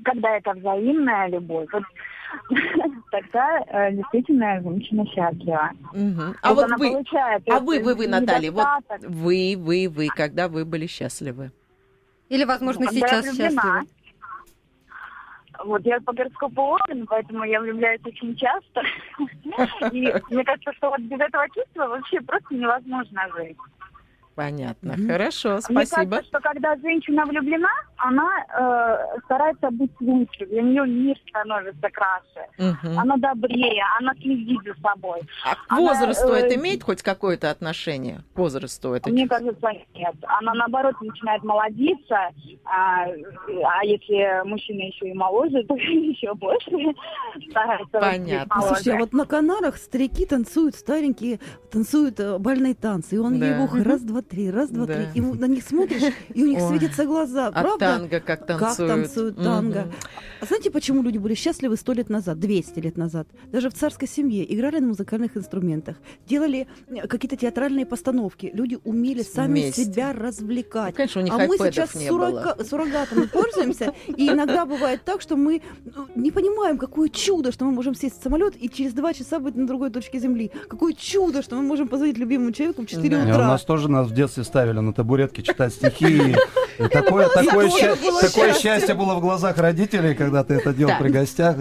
Когда 0.04 0.36
это 0.38 0.54
взаимная 0.54 1.28
любовь. 1.28 1.70
Вот 1.72 1.84
тогда 3.12 3.60
э, 3.68 3.94
действительно 3.94 4.62
женщина 4.62 5.06
счастлива. 5.08 5.72
Угу. 5.94 6.36
А 6.42 6.54
вот 6.54 6.70
вы, 6.78 6.92
получает, 6.92 7.44
а 7.50 7.60
вы, 7.60 7.80
вы, 7.80 7.96
вы, 7.96 8.08
Наталья, 8.08 8.52
вот 8.52 8.66
вы, 9.02 9.56
вы, 9.58 9.88
вы, 9.90 10.08
когда 10.08 10.48
вы 10.48 10.66
были 10.66 10.88
счастливы? 10.88 11.52
Или, 12.30 12.46
возможно, 12.46 12.86
когда 12.86 13.08
сейчас 13.08 13.26
счастливы? 13.36 13.82
Вот 15.64 15.86
я 15.86 16.00
по 16.00 16.14
гороскопу 16.14 16.62
Овен, 16.76 17.06
поэтому 17.06 17.44
я 17.44 17.60
влюбляюсь 17.62 18.02
очень 18.04 18.36
часто. 18.36 18.82
И 19.92 20.12
мне 20.30 20.44
кажется, 20.44 20.74
что 20.74 20.90
вот 20.90 21.02
без 21.02 21.20
этого 21.20 21.48
чувства 21.50 21.88
вообще 21.88 22.20
просто 22.22 22.56
невозможно 22.56 23.22
жить. 23.36 23.58
Понятно. 24.36 24.94
Mm-hmm. 24.94 25.08
Хорошо, 25.08 25.60
спасибо. 25.62 26.02
Мне 26.02 26.10
кажется, 26.10 26.30
что 26.30 26.40
когда 26.40 26.76
женщина 26.78 27.26
влюблена, 27.26 27.70
она 27.98 28.30
э, 28.48 29.20
старается 29.26 29.70
быть 29.72 29.92
лучше. 30.00 30.46
Для 30.46 30.62
нее 30.62 30.86
мир 30.88 31.18
становится 31.30 31.90
краше. 31.90 32.48
Mm-hmm. 32.58 32.96
Она 32.98 33.18
добрее, 33.18 33.84
она 34.00 34.14
следит 34.16 34.60
за 34.66 34.74
собой. 34.82 35.20
А 35.46 35.56
к 35.56 35.60
она, 35.68 35.82
возрасту 35.82 36.34
э, 36.34 36.40
это 36.40 36.56
имеет 36.56 36.84
хоть 36.84 37.02
какое-то 37.02 37.52
отношение? 37.52 38.22
К 38.34 38.40
возрасту 38.40 38.94
это? 38.94 39.10
Мне 39.10 39.28
кажется, 39.28 39.68
нет. 39.94 40.16
Она 40.40 40.54
наоборот 40.54 40.96
начинает 41.02 41.44
молодиться, 41.44 42.30
а, 42.66 43.06
а 43.06 43.86
если 43.86 44.48
мужчина 44.48 44.84
еще 44.84 45.10
и 45.10 45.14
моложе, 45.14 45.64
то 45.64 45.76
еще 45.76 46.34
больше 46.36 46.72
старается 47.50 48.00
Понятно. 48.00 48.62
Слушайте, 48.62 48.94
а 48.94 49.00
вот 49.00 49.14
на 49.14 49.26
Канарах 49.26 49.78
старики 49.78 50.26
танцуют, 50.26 50.76
старенькие 50.76 51.40
танцуют 51.72 52.20
э, 52.20 52.38
бальные 52.38 52.76
танцы, 52.76 53.16
и 53.16 53.18
он 53.18 53.40
да. 53.40 53.48
его 53.48 53.68
раз, 53.84 54.02
два, 54.22 54.30
три, 54.30 54.52
раз, 54.52 54.70
два, 54.70 54.86
да. 54.86 54.94
три. 54.94 55.08
И 55.16 55.22
на 55.22 55.46
них 55.46 55.64
смотришь, 55.64 56.14
и 56.34 56.44
у 56.44 56.48
них 56.48 56.60
Ой. 56.62 56.70
светятся 56.70 57.06
глаза. 57.06 57.48
А 57.48 57.62
Правда? 57.62 57.98
танго 57.98 58.20
как 58.20 58.46
танцуют. 58.46 58.78
Как 58.78 58.88
танцуют 58.88 59.36
танго. 59.38 59.80
Угу. 59.80 59.94
А 60.42 60.46
знаете, 60.46 60.72
почему 60.72 61.04
люди 61.04 61.18
были 61.18 61.36
счастливы 61.36 61.78
сто 61.78 61.94
лет 61.94 62.10
назад, 62.10 62.40
200 62.40 62.80
лет 62.80 62.98
назад? 62.98 63.28
Даже 63.52 63.70
в 63.70 63.74
царской 63.74 64.08
семье 64.08 64.52
играли 64.54 64.80
на 64.80 64.88
музыкальных 64.88 65.38
инструментах, 65.38 65.98
делали 66.28 66.68
э, 66.88 67.08
какие-то 67.08 67.36
театральные 67.36 67.86
постановки. 67.86 68.50
Люди 68.54 68.80
умели 68.84 69.22
сами 69.22 69.62
Вместе. 69.62 69.86
себя 69.86 70.14
развлекать. 70.14 70.94
Ну, 70.94 70.98
конечно, 70.98 71.22
у 71.22 71.24
них 71.24 71.34
а 71.34 71.38
мы 71.38 71.58
сейчас 71.58 71.94
было. 71.94 72.58
суррогатами 72.68 73.28
пользуемся, 73.28 73.94
и 74.08 74.30
иногда 74.30 74.66
бывает 74.66 75.04
так, 75.06 75.22
что 75.22 75.36
мы 75.36 75.62
ну, 75.86 76.08
не 76.16 76.32
понимаем, 76.32 76.78
какое 76.78 77.10
чудо, 77.10 77.52
что 77.52 77.66
мы 77.66 77.72
можем 77.72 77.94
сесть 77.94 78.20
в 78.20 78.24
самолет 78.24 78.56
и 78.60 78.68
через 78.68 78.94
два 78.94 79.14
часа 79.14 79.40
быть 79.40 79.56
на 79.56 79.68
другой 79.68 79.92
точке 79.92 80.20
Земли. 80.20 80.52
Какое 80.68 80.94
чудо, 80.94 81.42
что 81.42 81.56
мы 81.56 81.62
можем 81.62 81.88
позвонить 81.88 82.18
любимому 82.18 82.52
человеку 82.52 82.82
в 82.82 82.88
4 82.88 83.10
да. 83.10 83.24
утра. 83.24 83.36
У 83.36 83.48
нас 83.48 83.64
тоже 83.64 83.90
нас 83.90 84.11
в 84.12 84.14
детстве 84.14 84.44
ставили 84.44 84.80
на 84.80 84.94
табуретке 84.94 85.42
читать 85.42 85.74
стихи. 85.74 86.36
Такое, 86.92 87.28
такое, 87.28 87.70
ща- 87.70 87.96
такое 88.22 88.54
счастье 88.54 88.96
было 88.96 89.14
в 89.16 89.22
глазах 89.22 89.58
родителей, 89.60 90.16
когда 90.16 90.44
ты 90.44 90.56
это 90.56 90.74
делал 90.74 90.94
при 91.00 91.10
гостях. 91.10 91.58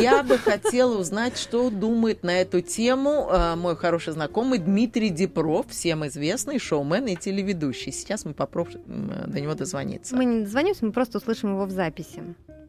Я 0.00 0.24
бы 0.24 0.38
хотела 0.38 0.98
узнать, 0.98 1.38
что 1.38 1.70
думает 1.70 2.24
на 2.24 2.40
эту 2.40 2.60
тему 2.60 3.28
э, 3.30 3.54
мой 3.54 3.76
хороший 3.76 4.12
знакомый 4.12 4.58
Дмитрий 4.58 5.10
Дипров, 5.10 5.66
всем 5.68 6.04
известный 6.06 6.58
шоумен 6.58 7.06
и 7.06 7.14
телеведущий. 7.16 7.92
Сейчас 7.92 8.24
мы 8.24 8.34
попробуем 8.34 9.12
до 9.26 9.40
него 9.40 9.54
дозвониться. 9.54 10.16
Мы 10.16 10.24
не 10.24 10.40
дозвонимся, 10.44 10.84
мы 10.84 10.90
просто 10.90 11.18
услышим 11.18 11.52
его 11.52 11.66
в 11.66 11.70
записи. 11.70 12.20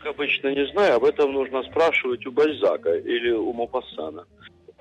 Обычно 0.05 0.49
не 0.49 0.67
знаю, 0.73 0.97
об 0.97 1.03
этом 1.03 1.31
нужно 1.33 1.63
спрашивать 1.63 2.25
у 2.27 2.31
Бальзака 2.31 2.93
или 2.95 3.31
у 3.31 3.53
Мопассана. 3.53 4.25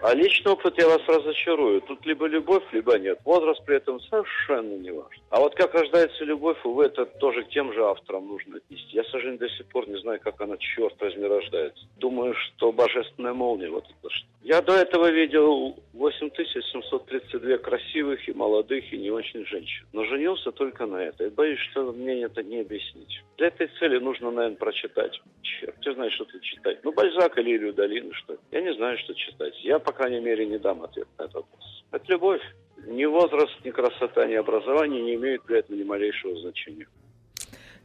А 0.02 0.14
личный 0.14 0.52
опыт 0.52 0.78
я 0.78 0.88
вас 0.88 1.02
разочарую. 1.06 1.82
Тут 1.82 2.06
либо 2.06 2.26
любовь, 2.26 2.62
либо 2.72 2.98
нет. 2.98 3.18
Возраст 3.24 3.62
при 3.66 3.76
этом 3.76 4.00
совершенно 4.00 4.74
не 4.76 4.90
важен. 4.90 5.22
А 5.28 5.40
вот 5.40 5.54
как 5.54 5.74
рождается 5.74 6.24
любовь, 6.24 6.56
увы, 6.64 6.86
это 6.86 7.04
тоже 7.04 7.42
к 7.44 7.50
тем 7.50 7.72
же 7.74 7.84
авторам 7.84 8.26
нужно 8.26 8.56
отнести. 8.56 8.96
Я, 8.96 9.02
к 9.02 9.08
сожалению, 9.08 9.40
до 9.40 9.48
сих 9.50 9.66
пор 9.66 9.88
не 9.88 10.00
знаю, 10.00 10.18
как 10.20 10.40
она, 10.40 10.56
черт 10.56 10.94
возьми, 11.00 11.26
рождается. 11.26 11.84
Думаю, 11.98 12.34
что 12.34 12.72
божественная 12.72 13.34
молния 13.34 13.68
вот 13.68 13.84
это 13.84 14.14
что. 14.14 14.26
Я 14.42 14.62
до 14.62 14.72
этого 14.72 15.10
видел 15.10 15.76
8732 15.92 17.58
красивых 17.58 18.26
и 18.26 18.32
молодых 18.32 18.90
и 18.90 18.96
не 18.96 19.10
очень 19.10 19.44
женщин. 19.44 19.84
Но 19.92 20.04
женился 20.04 20.50
только 20.50 20.86
на 20.86 20.96
это. 20.96 21.28
Боюсь, 21.30 21.60
что 21.70 21.92
мне 21.92 22.22
это 22.22 22.42
не 22.42 22.60
объяснить. 22.60 23.22
Для 23.36 23.48
этой 23.48 23.68
цели 23.78 23.98
нужно, 23.98 24.30
наверное, 24.30 24.56
прочитать. 24.56 25.20
Черт, 25.42 25.76
я 25.82 25.92
знаю, 25.92 26.10
что 26.10 26.24
тут 26.24 26.40
читать. 26.42 26.78
Ну, 26.84 26.92
Бальзак 26.92 27.38
или 27.38 27.56
Илью 27.56 27.74
Долину, 27.74 28.14
что 28.14 28.38
Я 28.50 28.62
не 28.62 28.72
знаю, 28.74 28.96
что 28.98 29.14
читать. 29.14 29.54
Я, 29.62 29.78
по 29.90 29.96
крайней 29.96 30.20
мере, 30.20 30.46
не 30.46 30.56
дам 30.58 30.84
ответ 30.84 31.08
на 31.18 31.24
этот 31.24 31.34
вопрос. 31.34 31.84
Это 31.90 32.04
любовь. 32.12 32.42
Ни 32.86 33.04
возраст, 33.06 33.52
ни 33.64 33.70
красота, 33.70 34.24
ни 34.26 34.34
образование 34.34 35.02
не 35.02 35.16
имеют 35.16 35.44
для 35.46 35.58
этого 35.58 35.76
ни 35.76 35.82
малейшего 35.82 36.36
значения. 36.36 36.86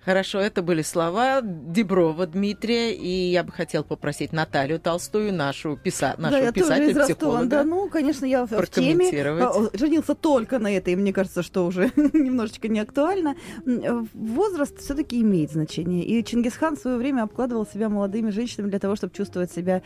Хорошо, 0.06 0.40
это 0.40 0.62
были 0.62 0.84
слова 0.84 1.42
Деброва 1.42 2.28
Дмитрия, 2.28 2.94
и 2.94 3.32
я 3.32 3.44
бы 3.44 3.52
хотел 3.52 3.84
попросить 3.84 4.34
Наталью 4.34 4.80
Толстую, 4.80 5.34
нашу, 5.34 5.80
писа... 5.84 6.14
нашу 6.20 6.34
да, 6.34 6.40
я 6.40 6.52
тоже 6.52 6.94
психолога, 7.06 7.46
Да, 7.48 7.64
ну, 7.64 7.90
конечно, 7.90 8.26
я 8.26 8.46
в 8.46 8.68
теме. 8.68 9.10
А, 9.42 9.52
Женился 9.74 10.14
только 10.14 10.60
на 10.60 10.72
этой, 10.72 10.96
мне 10.96 11.12
кажется, 11.12 11.42
что 11.42 11.66
уже 11.66 11.92
немножечко 11.96 12.68
не 12.68 12.80
актуально. 12.80 13.36
Возраст 14.14 14.80
все-таки 14.80 15.20
имеет 15.22 15.52
значение. 15.52 16.06
И 16.06 16.24
Чингисхан 16.24 16.78
в 16.78 16.80
свое 16.80 16.98
время 16.98 17.24
обкладывал 17.24 17.66
себя 17.66 17.90
молодыми 17.90 18.30
женщинами 18.30 18.70
для 18.70 18.80
того, 18.80 18.96
чтобы 18.96 19.12
чувствовать 19.12 19.52
себя 19.52 19.82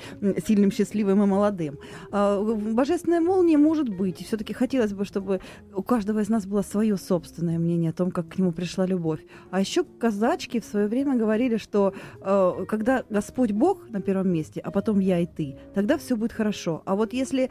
сильным, 0.45 0.73
счастливым 0.73 1.23
и 1.23 1.27
молодым. 1.27 1.79
А, 2.11 2.43
Божественная 2.43 3.21
молния 3.21 3.57
может 3.57 3.87
быть. 3.87 4.19
И 4.19 4.25
все-таки 4.25 4.51
хотелось 4.51 4.91
бы, 4.91 5.05
чтобы 5.05 5.39
у 5.73 5.81
каждого 5.81 6.19
из 6.19 6.27
нас 6.27 6.45
было 6.45 6.61
свое 6.61 6.97
собственное 6.97 7.57
мнение 7.57 7.91
о 7.91 7.93
том, 7.93 8.11
как 8.11 8.27
к 8.27 8.37
нему 8.37 8.51
пришла 8.51 8.85
любовь. 8.85 9.21
А 9.49 9.61
еще 9.61 9.85
казачки 10.09 10.59
в 10.59 10.65
свое 10.65 10.87
время 10.87 11.15
говорили, 11.15 11.57
что 11.57 11.93
э, 12.21 12.65
когда 12.67 13.03
Господь 13.09 13.51
Бог 13.51 13.89
на 13.89 14.01
первом 14.01 14.29
месте, 14.29 14.59
а 14.59 14.71
потом 14.71 14.99
я 14.99 15.19
и 15.19 15.27
ты, 15.27 15.55
тогда 15.75 15.97
все 15.97 16.15
будет 16.15 16.33
хорошо. 16.33 16.81
А 16.85 16.95
вот 16.95 17.13
если 17.13 17.49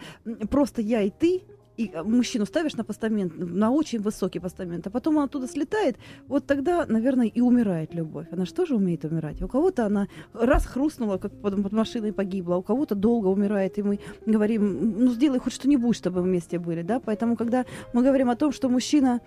просто 0.51 0.83
я 0.83 1.03
и 1.03 1.11
ты, 1.11 1.43
и 1.77 1.91
э, 1.95 2.03
мужчину 2.03 2.47
ставишь 2.47 2.75
на 2.75 2.83
постамент, 2.83 3.33
на 3.39 3.71
очень 3.71 4.01
высокий 4.01 4.41
постамент, 4.41 4.87
а 4.87 4.91
потом 4.91 5.17
он 5.17 5.25
оттуда 5.25 5.47
слетает, 5.47 5.97
вот 6.27 6.47
тогда, 6.47 6.85
наверное, 6.89 7.29
и 7.29 7.41
умирает 7.41 7.95
любовь. 7.95 8.27
Она 8.33 8.45
же 8.45 8.53
тоже 8.53 8.75
умеет 8.75 9.05
умирать. 9.05 9.41
У 9.43 9.49
кого-то 9.49 9.87
она 9.87 10.09
раз 10.33 10.67
хрустнула, 10.67 11.19
как 11.19 11.33
под, 11.41 11.63
под 11.63 11.73
машиной 11.73 12.13
погибла, 12.13 12.57
у 12.57 12.63
кого-то 12.63 12.97
долго 12.97 13.29
умирает, 13.29 13.79
и 13.79 13.83
мы 13.83 14.01
говорим, 14.27 15.05
ну 15.05 15.13
сделай 15.13 15.39
хоть 15.39 15.53
что-нибудь, 15.53 15.97
чтобы 15.97 16.23
мы 16.23 16.27
вместе 16.29 16.59
были, 16.59 16.83
да, 16.83 16.99
поэтому, 16.99 17.37
когда 17.37 17.65
мы 17.93 18.03
говорим 18.03 18.29
о 18.31 18.35
том, 18.35 18.53
что 18.53 18.69
мужчина 18.69 19.21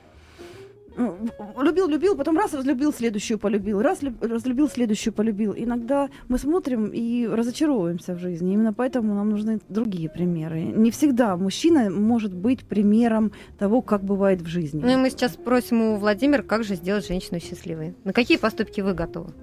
любил, 0.97 1.87
любил, 1.87 2.15
потом 2.15 2.37
раз 2.37 2.53
разлюбил, 2.53 2.93
следующую 2.93 3.39
полюбил, 3.39 3.81
раз 3.81 4.01
люб- 4.01 4.21
разлюбил, 4.23 4.69
следующую 4.69 5.13
полюбил. 5.13 5.53
Иногда 5.55 6.09
мы 6.27 6.37
смотрим 6.37 6.91
и 6.93 7.27
разочаровываемся 7.27 8.13
в 8.13 8.19
жизни. 8.19 8.53
Именно 8.53 8.73
поэтому 8.73 9.13
нам 9.13 9.29
нужны 9.29 9.59
другие 9.69 10.09
примеры. 10.09 10.61
Не 10.61 10.91
всегда 10.91 11.37
мужчина 11.37 11.89
может 11.89 12.33
быть 12.33 12.65
примером 12.65 13.31
того, 13.57 13.81
как 13.81 14.03
бывает 14.03 14.41
в 14.41 14.47
жизни. 14.47 14.81
Ну 14.83 14.89
и 14.89 14.95
мы 14.95 15.09
сейчас 15.09 15.33
спросим 15.33 15.81
у 15.81 15.95
Владимира, 15.97 16.43
как 16.43 16.63
же 16.63 16.75
сделать 16.75 17.07
женщину 17.07 17.39
счастливой. 17.39 17.95
На 18.03 18.13
какие 18.13 18.37
поступки 18.37 18.81
вы 18.81 18.93
готовы? 18.93 19.33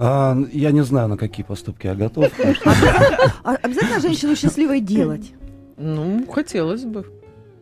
А, 0.00 0.36
я 0.52 0.70
не 0.70 0.82
знаю, 0.84 1.08
на 1.08 1.16
какие 1.16 1.44
поступки 1.44 1.86
я 1.86 1.94
готов. 1.94 2.30
А 3.44 3.54
обязательно 3.54 4.00
женщину 4.00 4.36
счастливой 4.36 4.80
делать? 4.80 5.32
Ну, 5.76 6.26
хотелось 6.26 6.84
бы. 6.84 7.04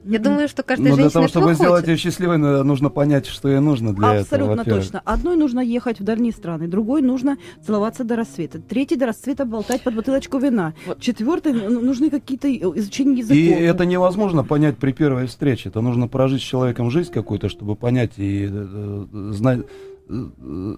Я 0.07 0.19
думаю, 0.21 0.49
что 0.49 0.63
каждая 0.63 0.91
Но 0.91 0.97
для 0.97 1.05
женщина 1.05 1.21
того, 1.21 1.29
чтобы 1.29 1.51
этого 1.51 1.55
сделать 1.55 1.85
хочет. 1.85 1.89
ее 1.89 1.97
счастливой, 1.97 2.39
нужно 2.39 2.91
понять, 2.91 3.27
что 3.27 3.49
ей 3.49 3.59
нужно 3.61 3.95
для 3.95 4.15
этого. 4.15 4.21
Абсолютно 4.21 4.65
точно. 4.65 5.03
Одной 5.05 5.37
нужно 5.37 5.61
ехать 5.61 6.01
в 6.01 6.05
дальние 6.05 6.33
страны, 6.33 6.69
другой 6.69 7.03
нужно 7.03 7.39
целоваться 7.65 8.05
до 8.05 8.17
рассвета, 8.17 8.61
третий 8.61 8.97
до 8.97 9.07
рассвета 9.07 9.45
болтать 9.45 9.83
под 9.83 9.95
бутылочку 9.95 10.39
вина, 10.39 10.75
Вот. 10.87 11.01
четвертый 11.01 11.53
ну, 11.53 11.81
нужны 11.81 12.11
какие-то 12.11 12.49
изучения 12.79 13.19
языков. 13.19 13.37
И 13.37 13.49
это 13.49 13.85
невозможно 13.85 14.45
понять 14.45 14.77
при 14.77 14.93
первой 14.93 15.27
встрече. 15.27 15.71
Это 15.71 15.81
нужно 15.81 16.07
прожить 16.09 16.41
с 16.41 16.45
человеком 16.45 16.91
жизнь 16.91 17.13
какую-то, 17.13 17.49
чтобы 17.49 17.75
понять 17.75 18.13
и 18.17 18.49
э, 18.51 19.07
э, 19.13 19.33
знать, 19.33 19.61
э, 20.09 20.27
э, 20.39 20.77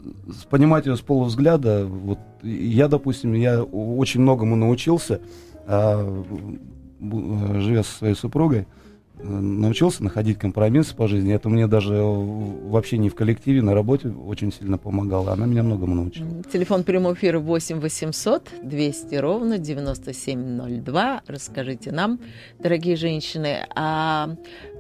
понимать 0.48 0.86
ее 0.86 0.96
с 0.96 1.00
полувзгляда. 1.00 1.86
Вот 1.86 2.18
я, 2.42 2.88
допустим, 2.88 3.34
я 3.34 3.62
очень 3.62 4.22
многому 4.22 4.56
научился, 4.56 5.20
а, 5.66 6.24
э, 7.00 7.60
живя 7.60 7.82
со 7.82 7.92
своей 7.92 8.14
супругой, 8.14 8.60
э, 8.60 8.64
научился 9.22 10.02
находить 10.04 10.38
компромиссы 10.38 10.94
по 10.94 11.08
жизни. 11.08 11.34
Это 11.34 11.48
мне 11.48 11.66
даже 11.66 11.94
в 11.94 12.76
общении 12.76 13.08
в 13.08 13.14
коллективе, 13.14 13.62
на 13.62 13.74
работе 13.74 14.08
очень 14.08 14.52
сильно 14.52 14.78
помогало. 14.78 15.32
Она 15.32 15.46
меня 15.46 15.62
многому 15.62 15.94
научила. 15.94 16.42
Телефон 16.52 16.84
прямого 16.84 17.14
эфира 17.14 17.38
8 17.38 17.80
800 17.80 18.50
200 18.62 19.14
ровно 19.16 19.58
9702. 19.58 21.22
Расскажите 21.26 21.92
нам, 21.92 22.20
дорогие 22.58 22.96
женщины, 22.96 23.66
а 23.74 24.36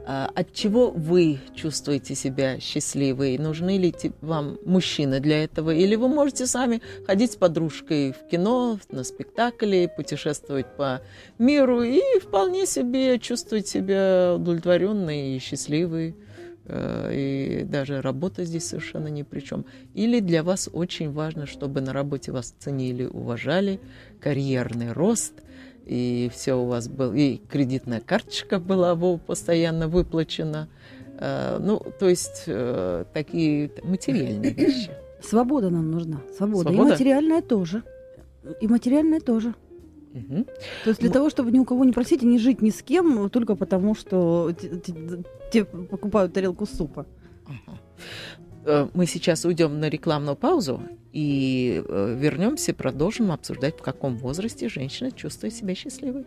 от 0.08 0.54
чего 0.54 0.90
вы 0.90 1.38
чувствуете 1.54 2.14
себя 2.14 2.58
счастливой? 2.60 3.36
Нужны 3.36 3.76
ли 3.76 3.94
вам 4.22 4.58
мужчины 4.64 5.20
для 5.20 5.44
этого? 5.44 5.70
Или 5.70 5.96
вы 5.96 6.08
можете 6.08 6.46
сами 6.46 6.80
ходить 7.06 7.32
с 7.32 7.36
подружкой 7.36 8.12
в 8.12 8.26
кино, 8.30 8.78
на 8.90 9.04
спектакли, 9.04 9.92
путешествовать 9.94 10.74
по 10.78 11.02
миру 11.38 11.82
и 11.82 12.00
вполне 12.20 12.64
себе 12.64 13.18
чувствовать 13.18 13.68
себя 13.68 14.34
удовлетворенной 14.36 15.36
и 15.36 15.38
счастливой? 15.40 16.16
Э, 16.64 17.10
и 17.12 17.64
даже 17.64 18.00
работа 18.00 18.44
здесь 18.44 18.66
совершенно 18.66 19.08
ни 19.08 19.22
при 19.22 19.40
чем. 19.40 19.66
Или 19.94 20.20
для 20.20 20.42
вас 20.42 20.70
очень 20.72 21.12
важно, 21.12 21.46
чтобы 21.46 21.82
на 21.82 21.92
работе 21.92 22.32
вас 22.32 22.54
ценили, 22.58 23.04
уважали, 23.04 23.78
карьерный 24.20 24.92
рост, 24.92 25.34
и 25.88 26.30
все 26.32 26.54
у 26.54 26.66
вас 26.66 26.88
было, 26.88 27.12
и 27.14 27.38
кредитная 27.48 28.00
карточка 28.00 28.58
была 28.58 28.94
постоянно 29.18 29.88
выплачена. 29.88 30.68
Э, 31.18 31.58
Ну, 31.60 31.80
то 31.98 32.08
есть 32.08 32.44
э, 32.46 33.04
такие 33.12 33.70
материальные 33.82 34.52
вещи. 34.58 34.90
Свобода 35.22 35.70
нам 35.70 35.90
нужна. 35.90 36.20
Свобода. 36.36 36.68
Свобода? 36.68 36.88
И 36.88 36.92
материальная 36.92 37.42
тоже. 37.42 37.82
И 38.60 38.68
материальная 38.68 39.20
тоже. 39.20 39.54
Мгм. 40.14 40.44
То 40.84 40.90
есть 40.90 41.00
для 41.00 41.08
Ну- 41.08 41.14
того, 41.14 41.30
чтобы 41.30 41.50
ни 41.52 41.58
у 41.58 41.64
кого 41.64 41.84
не 41.84 41.92
просить 41.92 42.22
и 42.22 42.26
не 42.26 42.38
жить 42.38 42.62
ни 42.62 42.70
с 42.70 42.82
кем, 42.82 43.28
только 43.30 43.56
потому, 43.56 43.94
что 43.94 44.52
те 45.52 45.64
покупают 45.64 46.32
тарелку 46.32 46.66
супа. 46.66 47.04
Ага. 47.46 47.78
Э, 48.64 48.88
Мы 48.94 49.06
сейчас 49.06 49.44
уйдем 49.44 49.80
на 49.80 49.88
рекламную 49.88 50.36
паузу 50.36 50.82
и 51.12 51.82
э, 51.86 52.16
вернемся, 52.18 52.74
продолжим 52.74 53.32
обсуждать, 53.32 53.78
в 53.78 53.82
каком 53.82 54.16
возрасте 54.16 54.68
женщина 54.68 55.10
чувствует 55.10 55.54
себя 55.54 55.74
счастливой. 55.74 56.26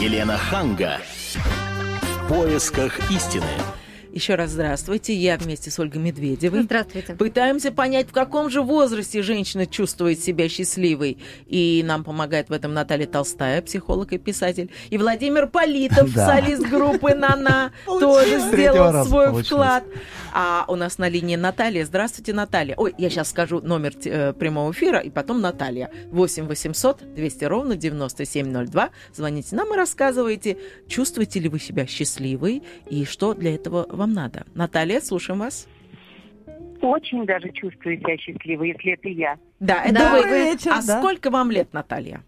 Елена 0.00 0.36
Ханга. 0.36 0.98
В 1.34 2.28
поисках 2.28 2.98
истины. 3.10 3.44
Еще 4.16 4.34
раз 4.34 4.52
здравствуйте. 4.52 5.12
Я 5.12 5.36
вместе 5.36 5.70
с 5.70 5.78
Ольгой 5.78 6.00
Медведевой. 6.00 6.62
Здравствуйте. 6.62 7.14
Пытаемся 7.16 7.70
понять, 7.70 8.08
в 8.08 8.12
каком 8.12 8.48
же 8.48 8.62
возрасте 8.62 9.20
женщина 9.20 9.66
чувствует 9.66 10.20
себя 10.20 10.48
счастливой. 10.48 11.18
И 11.46 11.82
нам 11.84 12.02
помогает 12.02 12.48
в 12.48 12.52
этом 12.54 12.72
Наталья 12.72 13.06
Толстая, 13.06 13.60
психолог 13.60 14.14
и 14.14 14.18
писатель. 14.18 14.70
И 14.88 14.96
Владимир 14.96 15.48
Политов, 15.48 16.10
Да. 16.14 16.28
солист 16.28 16.62
группы 16.62 17.14
«Нана», 17.14 17.72
тоже 17.84 18.40
сделал 18.40 19.04
свой 19.04 19.42
вклад. 19.42 19.84
А 20.32 20.64
у 20.68 20.76
нас 20.76 20.96
на 20.96 21.10
линии 21.10 21.36
Наталья. 21.36 21.84
Здравствуйте, 21.84 22.32
Наталья. 22.32 22.74
Ой, 22.76 22.94
я 22.96 23.10
сейчас 23.10 23.28
скажу 23.28 23.60
номер 23.60 23.92
э, 24.04 24.32
прямого 24.32 24.70
эфира, 24.72 24.98
и 24.98 25.10
потом 25.10 25.42
Наталья. 25.42 25.90
8 26.10 26.46
800 26.46 27.14
200 27.14 27.44
ровно 27.44 27.76
9702. 27.76 28.90
Звоните 29.14 29.56
нам 29.56 29.74
и 29.74 29.76
рассказывайте, 29.76 30.56
чувствуете 30.88 31.40
ли 31.40 31.50
вы 31.50 31.58
себя 31.58 31.86
счастливой 31.86 32.62
и 32.88 33.04
что 33.04 33.34
для 33.34 33.54
этого 33.54 33.86
вам 33.90 34.05
надо. 34.12 34.44
Наталья, 34.54 35.00
слушаем 35.00 35.40
вас. 35.40 35.68
Очень 36.80 37.24
даже 37.24 37.50
чувствую 37.52 37.98
себя 37.98 38.16
счастливой, 38.18 38.68
если 38.68 38.92
это 38.92 39.08
я. 39.08 39.38
Да, 39.60 39.82
это 39.84 39.94
Да. 39.94 40.12
вы. 40.12 40.22
Вечер, 40.28 40.72
а 40.72 40.86
да. 40.86 40.98
сколько 41.00 41.30
вам 41.30 41.50
лет, 41.50 41.72
Наталья? 41.72 42.22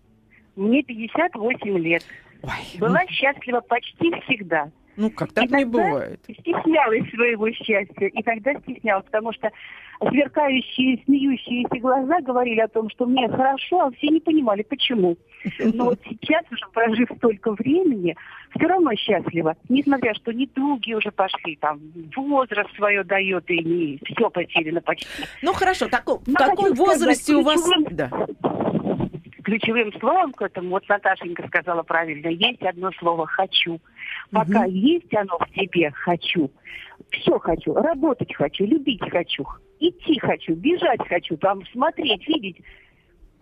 Мне 0.56 0.82
58 0.82 1.78
лет. 1.78 2.04
Ой, 2.42 2.50
Была 2.78 3.06
счастлива 3.08 3.60
почти 3.60 4.10
всегда. 4.22 4.70
Ну 4.98 5.10
как 5.10 5.32
так 5.32 5.50
не 5.50 5.64
бывает. 5.64 6.20
Стеснялась 6.28 7.08
своего 7.10 7.50
счастья. 7.52 8.06
И 8.08 8.22
тогда 8.22 8.52
стеснялась, 8.60 9.04
потому 9.06 9.32
что 9.32 9.50
сверкающие, 10.00 11.00
смеющиеся 11.04 11.80
глаза 11.80 12.20
говорили 12.20 12.60
о 12.60 12.68
том, 12.68 12.88
что 12.90 13.06
мне 13.06 13.28
хорошо, 13.28 13.86
а 13.86 13.90
все 13.92 14.08
не 14.08 14.20
понимали, 14.20 14.62
почему. 14.62 15.16
Но 15.58 15.86
вот 15.86 16.00
сейчас, 16.08 16.44
уже 16.52 16.66
прожив 16.72 17.08
столько 17.16 17.52
времени, 17.52 18.16
все 18.56 18.66
равно 18.66 18.94
счастлива. 18.94 19.56
Несмотря, 19.68 20.14
что 20.14 20.32
недуги 20.32 20.92
уже 20.94 21.10
пошли, 21.10 21.56
там, 21.60 21.80
возраст 22.16 22.74
свое 22.76 23.04
дает, 23.04 23.48
и 23.50 23.58
не 23.64 24.00
все 24.04 24.30
потеряно 24.30 24.80
почти. 24.80 25.06
Ну 25.42 25.52
хорошо, 25.52 25.88
так, 25.88 26.04
в 26.06 26.20
Ну, 26.26 26.34
каком 26.34 26.56
хочу 26.66 26.74
сказать, 26.74 26.78
возрасте 26.78 27.34
у 27.34 27.42
вас... 27.42 27.60
ключевым- 27.60 27.88
Да. 27.92 28.10
Ключевым 29.48 29.92
словом 29.98 30.32
к 30.32 30.42
этому, 30.42 30.70
вот 30.70 30.86
Наташенька 30.88 31.46
сказала 31.48 31.82
правильно, 31.82 32.28
есть 32.28 32.62
одно 32.62 32.90
слово 32.98 33.26
«хочу». 33.26 33.80
Пока 34.30 34.64
есть 34.66 35.14
оно 35.14 35.38
в 35.38 35.50
тебе 35.52 35.90
«хочу», 35.90 36.50
все 37.10 37.38
хочу, 37.38 37.72
работать 37.72 38.34
хочу, 38.34 38.66
любить 38.66 39.00
хочу, 39.10 39.46
идти 39.80 40.18
хочу, 40.18 40.54
бежать 40.54 41.00
хочу, 41.08 41.38
там 41.38 41.64
смотреть, 41.72 42.28
видеть. 42.28 42.60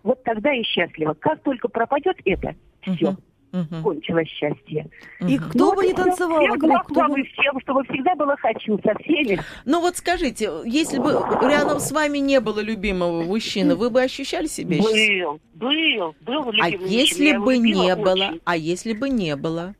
Вот 0.03 0.23
тогда 0.23 0.53
и 0.53 0.63
счастлива. 0.63 1.13
Как 1.15 1.41
только 1.43 1.67
пропадет 1.67 2.15
это, 2.23 2.55
все, 2.81 3.11
Мгм, 3.11 3.17
мгм, 3.51 3.83
кончилось 3.83 4.27
счастье. 4.27 4.87
И 5.19 5.37
кто 5.37 5.73
бы 5.73 5.83
ни 5.85 5.93
всем- 5.93 6.05
танцевал 6.05 6.39
всем 6.39 6.51
вокруг, 6.51 6.83
кто 6.85 7.07
бы... 7.07 7.23
всем, 7.23 7.59
чтобы 7.61 7.83
всегда 7.85 8.15
было 8.15 8.35
«хочу» 8.37 8.79
со 8.83 8.93
всеми. 8.99 9.39
Ну 9.65 9.81
вот 9.81 9.97
скажите, 9.97 10.49
если 10.65 10.97
бы 10.99 11.13
рядом 11.41 11.79
с 11.79 11.91
вами 11.91 12.17
не 12.19 12.39
было 12.39 12.59
любимого 12.59 13.23
мужчины, 13.23 13.75
вы 13.75 13.89
бы 13.89 14.01
ощущали 14.01 14.47
себя 14.47 14.77
счастливой? 14.77 15.39
Был, 15.53 15.75
был, 15.95 16.15
был 16.21 16.49
А 16.61 16.69
любимый 16.69 16.79
мужчина, 16.81 16.87
если 16.99 17.23
я 17.25 17.33
его 17.35 17.45
бы 17.45 17.57
не 17.57 17.95
было? 17.95 18.11
очень. 18.13 18.41
А 18.45 18.55
если 18.57 18.93
бы 18.93 19.09
не 19.09 19.35
было? 19.35 19.73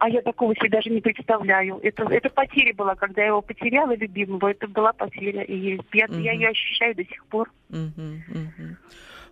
а 0.00 0.08
я 0.08 0.22
такого 0.22 0.54
себе 0.54 0.68
даже 0.68 0.90
не 0.90 1.00
представляю. 1.00 1.80
Это, 1.82 2.04
это 2.04 2.30
потеря 2.30 2.72
была, 2.72 2.94
когда 2.94 3.20
я 3.22 3.28
его 3.28 3.42
потеряла, 3.42 3.96
любимого, 3.96 4.48
это 4.48 4.68
была 4.68 4.92
потеря. 4.92 5.42
И 5.42 5.76
я, 5.92 6.06
Мгм. 6.06 6.22
я 6.22 6.32
ее 6.34 6.48
ощущаю 6.50 6.94
до 6.94 7.04
сих 7.04 7.26
пор. 7.26 7.50
Мгм, 7.68 8.22
мгм. 8.28 8.76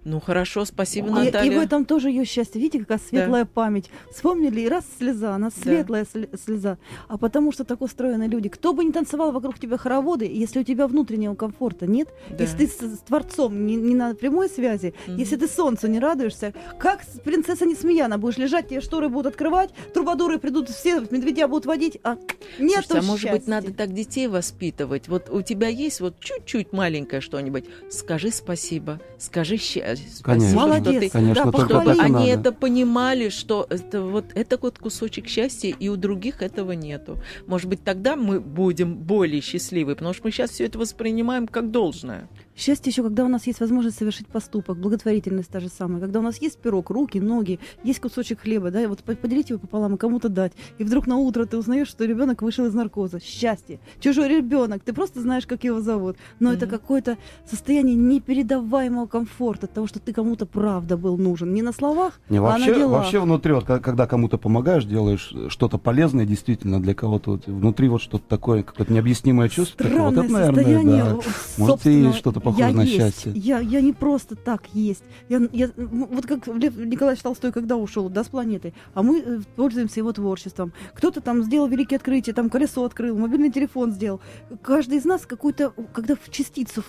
Ну 0.08 0.20
хорошо, 0.20 0.64
спасибо, 0.64 1.08
И, 1.08 1.24
Наталья. 1.24 1.50
и 1.52 1.56
в 1.56 1.58
этом 1.60 1.84
тоже 1.84 2.10
ее 2.10 2.24
счастье. 2.24 2.60
Видите, 2.60 2.78
какая 2.84 2.98
светлая 3.00 3.44
память. 3.44 3.90
Вспомнили, 4.12 4.60
и 4.60 4.68
раз 4.68 4.84
слеза, 4.98 5.34
она 5.34 5.50
светлая 5.50 6.04
сли- 6.04 6.28
слеза. 6.38 6.78
А 7.08 7.18
потому 7.18 7.50
что 7.50 7.64
так 7.64 7.82
устроены 7.82 8.28
люди. 8.28 8.48
Кто 8.48 8.72
бы 8.72 8.84
ни 8.84 8.92
танцевал 8.92 9.32
вокруг 9.32 9.58
тебя 9.58 9.76
хороводы, 9.76 10.24
если 10.24 10.60
у 10.60 10.62
тебя 10.62 10.86
внутреннего 10.86 11.34
комфорта 11.34 11.88
нет, 11.88 12.08
Да. 12.30 12.44
если 12.44 12.56
ты 12.56 12.66
с, 12.68 12.94
с 12.94 12.98
Творцом 13.00 13.66
не, 13.66 13.74
не 13.74 13.96
на 13.96 14.14
прямой 14.14 14.48
связи, 14.48 14.94
Мгм. 15.08 15.16
если 15.16 15.34
ты 15.34 15.48
солнцу 15.48 15.88
не 15.88 15.98
радуешься, 15.98 16.54
как 16.78 17.00
принцесса 17.24 17.66
Несмеяна 17.66 18.16
будешь 18.16 18.36
лежать, 18.38 18.68
тебе 18.68 18.80
шторы 18.80 19.08
будут 19.08 19.26
открывать, 19.32 19.70
трубадуры 19.92 20.38
придут, 20.38 20.68
все 20.70 21.00
медведя 21.10 21.48
будут 21.48 21.66
водить, 21.66 21.98
а 22.04 22.16
нет 22.60 22.84
Слушайте, 22.86 22.98
а 22.98 23.02
может 23.02 23.30
быть, 23.32 23.48
надо 23.48 23.72
так 23.74 23.92
детей 23.92 24.28
воспитывать? 24.28 25.08
Вот 25.08 25.30
у 25.30 25.42
тебя 25.42 25.66
есть 25.66 26.00
вот 26.00 26.20
чуть-чуть 26.20 26.72
маленькое 26.72 27.20
что-нибудь. 27.20 27.64
Скажи 27.90 28.30
спасибо, 28.30 29.00
скажи 29.18 29.56
ща- 29.96 30.02
спасибо, 30.16 30.22
Конечно. 30.24 30.48
что 30.50 30.66
Молодец. 30.66 31.00
ты 31.02 31.10
Конечно, 31.10 31.44
Да, 31.44 31.52
только 31.52 31.74
похвали. 31.74 32.00
они 32.00 32.12
надо. 32.12 32.26
это 32.26 32.52
понимали, 32.52 33.28
что 33.28 33.66
это 33.70 34.02
вот 34.02 34.24
это 34.34 34.58
вот 34.60 34.78
кусочек 34.78 35.26
счастья, 35.28 35.74
и 35.78 35.88
у 35.88 35.96
других 35.96 36.42
этого 36.42 36.72
нету. 36.72 37.18
Может 37.46 37.68
быть, 37.68 37.82
тогда 37.84 38.16
мы 38.16 38.40
будем 38.40 38.94
более 38.94 39.40
счастливы, 39.40 39.94
потому 39.94 40.14
что 40.14 40.22
мы 40.24 40.30
сейчас 40.30 40.50
все 40.50 40.64
это 40.66 40.78
воспринимаем 40.78 41.46
как 41.48 41.70
должное. 41.70 42.28
Счастье 42.56 42.90
еще, 42.90 43.02
когда 43.02 43.24
у 43.24 43.28
нас 43.28 43.46
есть 43.46 43.60
возможность 43.60 43.98
совершить 43.98 44.26
поступок, 44.28 44.78
благотворительность 44.78 45.50
та 45.50 45.60
же 45.60 45.68
самая, 45.68 46.00
когда 46.00 46.20
у 46.20 46.22
нас 46.22 46.40
есть 46.40 46.58
пирог, 46.58 46.88
руки, 46.88 47.18
ноги, 47.20 47.60
есть 47.84 48.00
кусочек 48.00 48.40
хлеба, 48.40 48.70
да, 48.70 48.80
и 48.82 48.86
вот 48.86 49.00
по- 49.00 49.14
поделить 49.14 49.50
его 49.50 49.58
пополам 49.58 49.94
и 49.94 49.98
кому-то 49.98 50.30
дать. 50.30 50.52
И 50.78 50.84
вдруг 50.84 51.06
на 51.06 51.16
утро 51.16 51.44
ты 51.44 51.58
узнаешь, 51.58 51.88
что 51.88 52.06
ребенок 52.06 52.40
вышел 52.40 52.64
из 52.64 52.72
наркоза. 52.74 53.20
Счастье. 53.20 53.78
Чужой 54.00 54.28
ребенок, 54.28 54.82
ты 54.82 54.94
просто 54.94 55.20
знаешь, 55.20 55.46
как 55.46 55.64
его 55.64 55.80
зовут. 55.82 56.16
Но 56.40 56.50
это 56.52 56.64
Мгм. 56.66 56.70
какое-то 56.76 57.18
состояние 57.48 57.94
непередаваемого 57.94 59.06
комфорта, 59.06 59.66
от 59.66 59.72
того, 59.72 59.86
что 59.86 60.00
ты 60.00 60.12
кому-то 60.12 60.46
правда 60.46 60.96
был 60.96 61.18
нужен. 61.18 61.52
Не 61.52 61.60
на 61.62 61.72
словах, 61.72 62.20
Не, 62.30 62.38
а 62.38 62.42
вообще, 62.42 62.70
на 62.72 62.76
делах. 62.78 63.02
вообще 63.02 63.20
внутри, 63.20 63.52
вот, 63.52 63.64
когда 63.64 64.06
кому-то 64.06 64.38
помогаешь, 64.38 64.84
делаешь 64.84 65.32
что-то 65.48 65.78
полезное 65.78 66.24
действительно 66.24 66.80
для 66.80 66.94
кого-то, 66.94 67.32
вот, 67.32 67.46
внутри 67.46 67.88
вот 67.88 68.00
что-то 68.00 68.24
такое, 68.28 68.62
какое-то 68.62 68.92
необъяснимое 68.92 69.48
чувство, 69.48 69.76
такое, 69.76 70.02
вот 70.02 70.12
Странное 70.12 70.24
это, 70.24 70.32
наверное, 70.32 70.64
состояние. 70.64 71.04
да. 71.04 71.14
вот, 71.14 71.24
Может, 71.58 71.86
и 71.86 72.12
что-то 72.12 72.40
похожее 72.46 72.68
я 72.70 72.76
на 72.76 72.82
есть. 72.82 72.96
счастье. 72.96 73.32
Я, 73.34 73.58
я 73.60 73.80
не 73.80 73.92
просто 73.92 74.36
так 74.36 74.62
есть. 74.72 75.04
Я, 75.28 75.40
я, 75.52 75.70
вот 75.76 76.26
как 76.26 76.46
Лев 76.46 76.76
Николаевич 76.76 77.22
Толстой, 77.22 77.52
когда 77.52 77.76
ушел, 77.76 78.08
да, 78.08 78.24
с 78.24 78.28
планеты, 78.28 78.72
а 78.94 79.02
мы 79.02 79.20
э, 79.20 79.40
пользуемся 79.56 80.00
его 80.00 80.12
творчеством. 80.12 80.72
Кто-то 80.94 81.20
там 81.20 81.42
сделал 81.42 81.68
великие 81.68 81.96
открытия, 81.96 82.32
там 82.32 82.50
колесо 82.50 82.84
открыл, 82.84 83.16
мобильный 83.18 83.50
телефон 83.50 83.92
сделал. 83.92 84.20
Каждый 84.62 84.98
из 84.98 85.04
нас 85.04 85.26
какую-то, 85.26 85.72
когда 85.92 86.14
в 86.14 86.30
частицу 86.30 86.82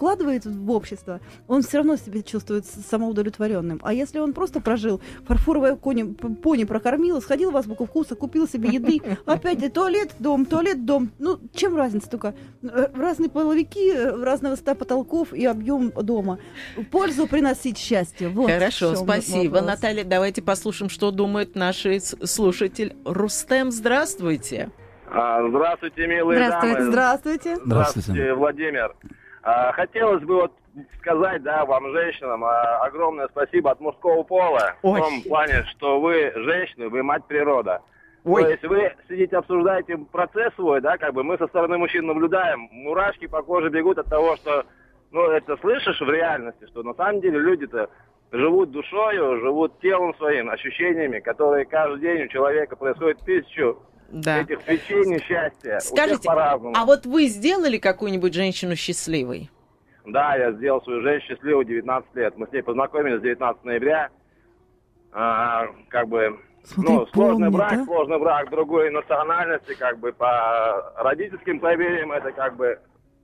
вкладывает 0.00 0.46
в 0.46 0.70
общество, 0.70 1.20
он 1.46 1.62
все 1.62 1.76
равно 1.76 1.96
себя 1.96 2.22
чувствует 2.22 2.64
самоудовлетворенным. 2.64 3.80
А 3.82 3.92
если 3.92 4.18
он 4.18 4.32
просто 4.32 4.60
прожил, 4.60 5.02
фарфоровое 5.26 5.76
кони, 5.76 6.04
пони 6.04 6.64
прокормил, 6.64 7.20
сходил 7.20 7.50
в 7.50 7.56
азбуку 7.58 7.84
вкуса, 7.84 8.14
купил 8.14 8.48
себе 8.48 8.70
еды, 8.70 9.02
опять 9.26 9.62
и 9.62 9.68
туалет, 9.68 10.14
дом, 10.18 10.46
туалет, 10.46 10.86
дом. 10.86 11.10
Ну, 11.18 11.38
чем 11.52 11.76
разница 11.76 12.08
только? 12.08 12.34
Э, 12.62 12.86
Разные 12.94 13.28
половики, 13.28 13.90
э, 13.90 14.22
разная 14.22 14.52
высота 14.52 14.74
потолков 15.00 15.32
и 15.32 15.46
объем 15.46 15.90
дома. 15.90 16.38
Пользу 16.90 17.26
приносить 17.26 17.78
счастье. 17.78 18.28
Вот 18.28 18.50
Хорошо, 18.50 18.94
спасибо, 18.94 19.54
вопрос. 19.54 19.70
Наталья. 19.70 20.04
Давайте 20.04 20.42
послушаем, 20.42 20.90
что 20.90 21.10
думает 21.10 21.54
наш 21.54 21.86
слушатель. 22.24 22.96
Рустем, 23.04 23.70
здравствуйте. 23.70 24.70
А, 25.12 25.46
Здравствуйте, 25.48 26.06
милые 26.06 26.38
Здравствуйте. 26.44 26.76
дамы. 26.78 26.90
Здравствуйте. 26.90 27.56
Здравствуйте. 27.64 28.34
Владимир. 28.34 28.94
А, 29.42 29.72
Хотелось 29.72 30.22
бы 30.22 30.34
вот 30.36 30.52
сказать, 31.00 31.42
да, 31.42 31.64
вам, 31.64 31.90
женщинам, 31.90 32.44
а, 32.44 32.84
огромное 32.86 33.26
спасибо 33.28 33.72
от 33.72 33.80
мужского 33.80 34.22
пола. 34.22 34.74
Ой. 34.82 35.00
В 35.00 35.02
том 35.02 35.22
плане, 35.22 35.64
что 35.72 36.00
вы 36.00 36.32
женщины, 36.36 36.88
вы 36.88 37.02
мать 37.02 37.24
природа. 37.26 37.80
Ой. 38.24 38.44
То 38.44 38.50
есть 38.50 38.62
вы 38.64 38.92
сидите, 39.08 39.36
обсуждаете 39.36 39.96
процесс 39.96 40.54
свой, 40.54 40.80
да, 40.80 40.96
как 40.98 41.14
бы 41.14 41.24
мы 41.24 41.38
со 41.38 41.48
стороны 41.48 41.78
мужчин 41.78 42.06
наблюдаем, 42.06 42.68
мурашки 42.70 43.26
по 43.26 43.42
коже 43.42 43.70
бегут 43.70 43.98
от 43.98 44.06
того, 44.06 44.36
что, 44.36 44.64
ну, 45.10 45.22
это 45.30 45.56
слышишь 45.58 46.00
в 46.00 46.08
реальности, 46.10 46.66
что 46.68 46.82
на 46.82 46.94
самом 46.94 47.20
деле 47.20 47.38
люди-то 47.38 47.88
живут 48.32 48.70
душою, 48.70 49.40
живут 49.40 49.80
телом 49.80 50.14
своим, 50.16 50.50
ощущениями, 50.50 51.18
которые 51.20 51.64
каждый 51.64 52.00
день 52.00 52.24
у 52.24 52.28
человека 52.28 52.76
происходит 52.76 53.18
тысячу 53.20 53.78
Да. 54.10 54.40
этих 54.40 54.60
свечений 54.62 55.18
счастья. 55.20 55.76
У 55.76 55.80
всех 55.80 55.82
Скажите, 55.82 56.28
а 56.30 56.84
вот 56.84 57.06
вы 57.06 57.26
сделали 57.26 57.78
какую-нибудь 57.78 58.34
женщину 58.34 58.76
счастливой? 58.76 59.50
Да, 60.06 60.36
я 60.36 60.52
сделал 60.52 60.80
свою 60.82 61.02
жизнь 61.02 61.24
счастливой 61.24 61.64
19 61.64 62.14
лет. 62.14 62.36
Мы 62.36 62.46
с 62.46 62.52
ней 62.52 62.62
познакомились 62.62 63.20
19 63.20 63.64
ноября. 63.64 64.10
А, 65.12 65.66
как 65.88 66.08
бы, 66.08 66.38
Смотри, 66.62 66.94
ну, 66.94 67.06
сложный 67.06 67.50
помнит, 67.50 67.52
брак, 67.52 67.72
а? 67.72 67.84
сложный 67.84 68.18
брак 68.18 68.50
другой 68.50 68.90
национальности, 68.90 69.74
как 69.74 69.98
бы 69.98 70.12
по 70.12 70.92
родительским 70.98 71.58
поверьям 71.58 72.12
это 72.12 72.32
как 72.32 72.56
бы 72.56 72.78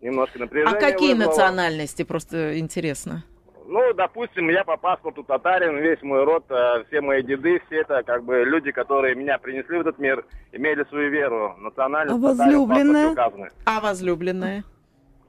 немножко 0.06 0.38
А 0.38 0.40
напряжение 0.42 0.80
какие 0.80 1.14
вызвало. 1.14 1.28
национальности? 1.30 2.02
Просто 2.04 2.58
интересно. 2.58 3.24
Ну, 3.68 3.92
допустим, 3.94 4.48
я 4.48 4.62
по 4.62 4.76
паспорту 4.76 5.24
татарин, 5.24 5.76
весь 5.78 6.00
мой 6.02 6.22
род, 6.24 6.44
э, 6.50 6.84
все 6.86 7.00
мои 7.00 7.20
деды, 7.22 7.60
все 7.66 7.80
это 7.80 8.02
как 8.04 8.22
бы 8.22 8.44
люди, 8.44 8.70
которые 8.70 9.16
меня 9.16 9.38
принесли 9.38 9.78
в 9.78 9.80
этот 9.80 9.98
мир, 9.98 10.24
имели 10.52 10.84
свою 10.88 11.10
веру, 11.10 11.56
национальность. 11.58 12.16
А 12.16 12.20
татарин 12.22 12.38
возлюбленная? 12.60 13.10
указаны. 13.10 13.48
А 13.64 13.80
возлюбленная? 13.80 14.64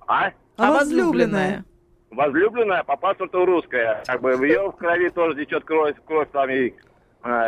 А? 0.05 0.29
А 0.57 0.71
возлюбленная? 0.71 1.65
Возлюбленная 2.11 2.83
по 2.83 2.95
паспорту 2.95 3.43
русская. 3.43 4.03
Как 4.05 4.21
бы 4.21 4.35
в 4.37 4.43
ее 4.43 4.71
крови 4.77 5.09
тоже 5.09 5.35
течет 5.43 5.65
кровь, 5.65 5.95
кровь 6.05 6.29
там 6.31 6.49
и 6.49 6.69
а, 6.69 6.73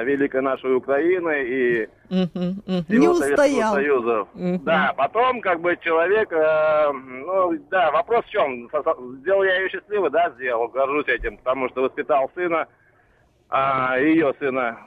великой 0.04 0.42
нашей 0.42 0.76
Украины 0.76 1.44
и 1.44 1.90
Мгм, 2.10 2.64
мгм. 2.66 2.86
Не 2.90 3.08
устоял. 3.08 3.74
Союза. 3.74 4.28
Мгм. 4.34 4.64
Да, 4.64 4.94
потом 4.98 5.42
как 5.42 5.62
бы 5.62 5.78
человек, 5.82 6.32
э, 6.32 6.92
ну 6.92 7.54
да, 7.70 7.92
вопрос 7.92 8.26
в 8.26 8.30
чем? 8.30 8.68
Сделал 9.20 9.44
я 9.44 9.60
ее 9.60 9.70
счастливой, 9.70 10.10
да, 10.10 10.32
сделал, 10.32 10.68
горжусь 10.70 11.08
этим, 11.08 11.38
потому 11.38 11.70
что 11.70 11.84
воспитал 11.84 12.32
сына, 12.34 12.68
а, 13.50 14.00
ее 14.00 14.34
сына, 14.40 14.80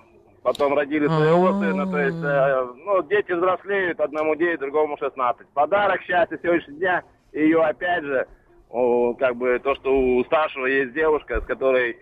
потом 0.43 0.75
родили 0.77 1.07
своего 1.07 1.51
А. 1.51 1.61
сына, 1.61 1.87
то 1.87 1.99
есть, 1.99 2.19
э, 2.23 2.67
ну, 2.85 3.03
дети 3.05 3.33
взрослеют, 3.33 4.01
одному 4.01 4.35
9, 4.35 4.59
другому 4.59 4.97
16. 4.99 5.47
Подарок 5.55 6.03
счастья 6.03 6.39
сегодняшнего 6.43 6.79
дня, 6.79 7.03
ее 7.33 7.63
опять 7.63 8.03
же, 8.05 8.27
о, 8.69 9.15
как 9.15 9.37
бы 9.37 9.61
то, 9.63 9.75
что 9.77 9.97
у 9.97 10.25
старшего 10.25 10.67
есть 10.67 10.93
девушка, 10.93 11.41
с 11.41 11.45
которой, 11.45 11.99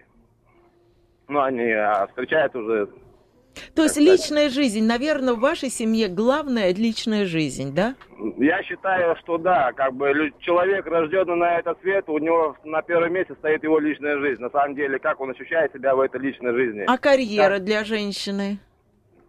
ну, 1.30 1.40
они 1.40 1.70
а, 1.70 2.06
встречаются 2.08 2.58
уже 2.58 2.88
То 3.74 3.84
есть 3.84 3.96
личная 3.96 4.50
жизнь, 4.50 4.84
наверное, 4.84 5.34
в 5.34 5.40
вашей 5.40 5.70
семье 5.70 6.08
главная 6.08 6.74
личная 6.74 7.24
жизнь, 7.24 7.74
да? 7.74 7.94
Я 8.36 8.62
считаю, 8.64 9.16
что 9.16 9.38
да, 9.38 9.72
как 9.72 9.94
бы 9.94 10.32
человек, 10.40 10.86
рожденный 10.86 11.36
на 11.36 11.58
этот 11.58 11.80
свет, 11.80 12.08
у 12.08 12.18
него 12.18 12.56
на 12.64 12.82
первом 12.82 13.12
месте 13.12 13.34
стоит 13.38 13.62
его 13.62 13.78
личная 13.78 14.18
жизнь. 14.18 14.42
На 14.42 14.50
самом 14.50 14.74
деле, 14.74 14.98
как 14.98 15.20
он 15.20 15.30
ощущает 15.30 15.72
себя 15.72 15.94
в 15.94 16.00
этой 16.00 16.20
личной 16.20 16.52
жизни. 16.52 16.84
А 16.86 16.98
карьера 16.98 17.58
для 17.58 17.84
женщины? 17.84 18.58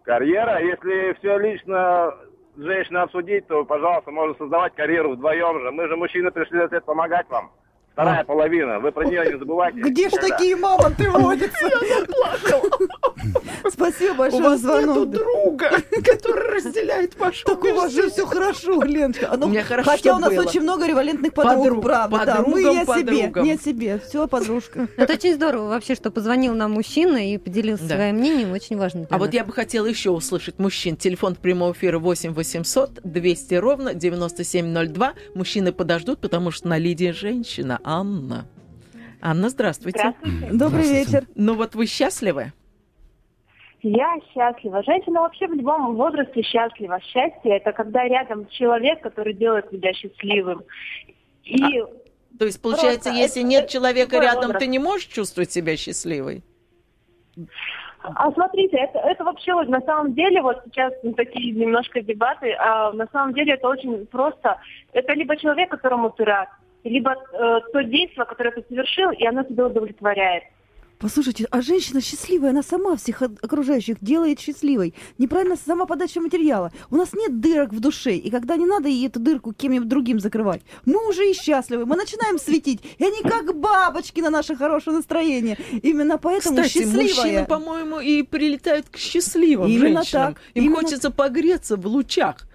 Карьера, 0.02 0.60
если 0.60 1.16
все 1.18 1.38
лично 1.38 2.14
женщина 2.56 3.02
обсудить, 3.02 3.46
то, 3.46 3.64
пожалуйста, 3.64 4.10
можно 4.10 4.34
создавать 4.34 4.74
карьеру 4.74 5.12
вдвоем 5.12 5.60
же. 5.60 5.70
Мы 5.70 5.88
же, 5.88 5.96
мужчины, 5.96 6.30
пришли 6.30 6.58
на 6.58 6.68
свет 6.68 6.84
помогать 6.84 7.28
вам. 7.30 7.52
Вторая 7.92 8.24
половина, 8.24 8.80
вы 8.80 8.90
про 8.90 9.04
нее 9.04 9.30
не 9.30 9.38
забывайте. 9.38 9.80
Где 9.80 10.08
ж 10.08 10.12
такие 10.12 10.56
мамонты 10.56 11.10
водятся? 11.10 11.68
Спасибо 13.70 14.12
У 14.12 14.16
большое 14.16 14.42
вас 14.42 14.60
за 14.60 14.82
звонок. 14.82 15.10
друга, 15.10 15.70
который 16.02 16.56
разделяет 16.56 17.18
вашу 17.18 17.44
Так 17.44 17.62
у 17.62 17.74
вас 17.74 17.92
же 17.92 18.10
все 18.10 18.26
хорошо, 18.26 18.82
Леночка. 18.82 19.28
А 19.30 19.36
ну, 19.36 19.46
У 19.46 19.48
меня 19.50 19.62
хорошо 19.62 19.90
Хотя 19.90 20.16
у 20.16 20.18
нас 20.18 20.32
очень 20.32 20.62
много 20.62 20.86
револентных 20.86 21.34
подруг, 21.34 21.82
правда. 21.82 22.22
да. 22.24 22.42
Мы 22.46 22.62
не 22.62 22.80
о 22.80 22.86
себе, 22.86 23.30
не 23.42 23.52
о 23.52 23.58
себе. 23.58 23.98
Все, 23.98 24.26
подружка. 24.26 24.88
Это 24.96 25.12
очень 25.12 25.34
здорово 25.34 25.68
вообще, 25.68 25.94
что 25.94 26.10
позвонил 26.10 26.54
нам 26.54 26.72
мужчина 26.72 27.30
и 27.30 27.36
поделился 27.36 27.86
своим 27.86 28.16
мнением. 28.16 28.52
Очень 28.52 28.78
важно. 28.78 29.06
А 29.10 29.18
вот 29.18 29.34
я 29.34 29.44
бы 29.44 29.52
хотела 29.52 29.86
еще 29.86 30.10
услышать 30.10 30.58
мужчин. 30.58 30.96
Телефон 30.96 31.34
прямого 31.34 31.72
эфира 31.72 31.98
8 31.98 32.32
800 32.32 33.00
200 33.04 33.54
ровно 33.54 33.94
9702. 33.94 35.12
Мужчины 35.34 35.72
подождут, 35.72 36.20
потому 36.20 36.50
что 36.50 36.68
на 36.68 36.78
лидии 36.78 37.10
женщина. 37.10 37.80
Анна. 37.84 38.46
Анна, 39.20 39.48
здравствуйте. 39.48 39.98
Здравствуйте. 39.98 40.46
Добрый 40.56 40.82
Здравствуйте. 40.84 41.04
вечер. 41.04 41.26
Ну 41.36 41.54
вот 41.54 41.74
вы 41.74 41.86
счастливы? 41.86 42.52
Я 43.82 44.16
счастлива. 44.32 44.82
Женщина 44.84 45.20
вообще 45.22 45.46
в 45.48 45.52
любом 45.54 45.96
возрасте 45.96 46.42
счастлива. 46.42 47.00
Счастье– 47.00 47.56
это 47.58 47.72
когда 47.72 48.04
рядом 48.04 48.46
человек, 48.48 49.00
который 49.00 49.34
делает 49.34 49.70
тебя 49.70 49.92
счастливым. 49.92 50.62
И 51.44 51.58
То 52.38 52.44
есть, 52.44 52.62
получается, 52.62 53.10
Просто 53.10 53.20
если 53.20 53.42
это- 53.42 53.48
нет 53.50 53.64
это 53.64 53.72
человека 53.72 54.18
рядом, 54.20 54.42
возраст. 54.42 54.58
ты 54.60 54.66
не 54.68 54.78
можешь 54.78 55.06
чувствовать 55.06 55.50
себя 55.50 55.76
счастливой? 55.76 56.42
А 58.04 58.32
смотрите, 58.32 58.76
это, 58.76 58.98
это 58.98 59.24
вообще 59.24 59.54
вот 59.54 59.68
на 59.68 59.80
самом 59.82 60.14
деле, 60.14 60.42
вот 60.42 60.60
сейчас 60.66 60.92
ну, 61.04 61.12
такие 61.14 61.52
немножко 61.52 62.00
дебаты, 62.02 62.52
а 62.58 62.92
на 62.92 63.06
самом 63.12 63.32
деле 63.34 63.54
это 63.54 63.68
очень 63.68 64.06
просто. 64.06 64.60
Это 64.92 65.12
либо 65.12 65.36
человек, 65.36 65.70
которому 65.70 66.10
ты 66.10 66.24
рад, 66.24 66.48
либо 66.84 67.12
э, 67.12 67.60
то 67.72 67.82
действие, 67.84 68.24
которое 68.26 68.50
ты 68.52 68.64
совершил, 68.68 69.10
и 69.10 69.24
оно 69.26 69.42
тебя 69.44 69.66
удовлетворяет. 69.66 70.44
Послушайте, 71.02 71.48
а 71.50 71.62
женщина 71.62 72.00
счастливая, 72.00 72.50
она 72.50 72.62
сама 72.62 72.94
всех 72.94 73.22
окружающих 73.22 73.96
делает 74.00 74.38
счастливой. 74.38 74.94
Неправильно 75.18 75.56
сама 75.56 75.84
подача 75.84 76.20
материала. 76.20 76.70
У 76.92 76.96
нас 76.96 77.12
нет 77.12 77.40
дырок 77.40 77.72
в 77.72 77.80
душе, 77.80 78.14
и 78.14 78.30
когда 78.30 78.54
не 78.54 78.66
надо 78.66 78.88
ей 78.88 79.08
эту 79.08 79.18
дырку 79.18 79.52
кем-нибудь 79.52 79.88
другим 79.88 80.20
закрывать, 80.20 80.62
мы 80.84 81.08
уже 81.08 81.28
и 81.28 81.34
счастливы, 81.34 81.86
мы 81.86 81.96
начинаем 81.96 82.38
светить, 82.38 82.82
и 82.98 83.04
они 83.04 83.20
как 83.22 83.58
бабочки 83.58 84.20
на 84.20 84.30
наше 84.30 84.54
хорошее 84.54 84.96
настроение. 84.96 85.58
Именно 85.82 86.18
поэтому 86.18 86.54
Кстати, 86.58 86.84
счастливая. 86.84 87.02
мужчины, 87.02 87.46
по-моему, 87.46 87.98
и 87.98 88.22
прилетают 88.22 88.88
к 88.88 88.96
счастливым 88.96 89.66
Именно 89.66 90.02
женщинам. 90.04 90.34
так, 90.34 90.42
Им 90.54 90.64
именно 90.66 90.76
хочется 90.76 91.10
погреться 91.10 91.76
в 91.76 91.84
лучах 91.84 92.46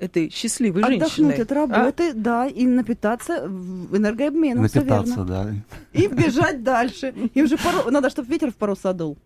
этой 0.00 0.30
счастливой 0.30 0.82
Отдохнуть 0.82 1.16
женщины. 1.16 1.42
от 1.42 1.52
А? 1.52 1.54
работы, 1.54 2.12
да, 2.14 2.46
и 2.46 2.66
напитаться 2.66 3.46
в- 3.48 3.96
энергообменом. 3.96 4.62
Напитаться, 4.64 5.24
да. 5.24 5.46
И 5.92 6.06
бежать 6.06 6.62
дальше. 6.62 7.14
Им 7.34 7.46
же 7.46 7.56
пару- 7.56 7.90
надо, 7.90 8.10
чтобы 8.10 8.28
ветер 8.28 8.50
в 8.50 8.56
паруса 8.56 8.92
дул. 8.92 9.16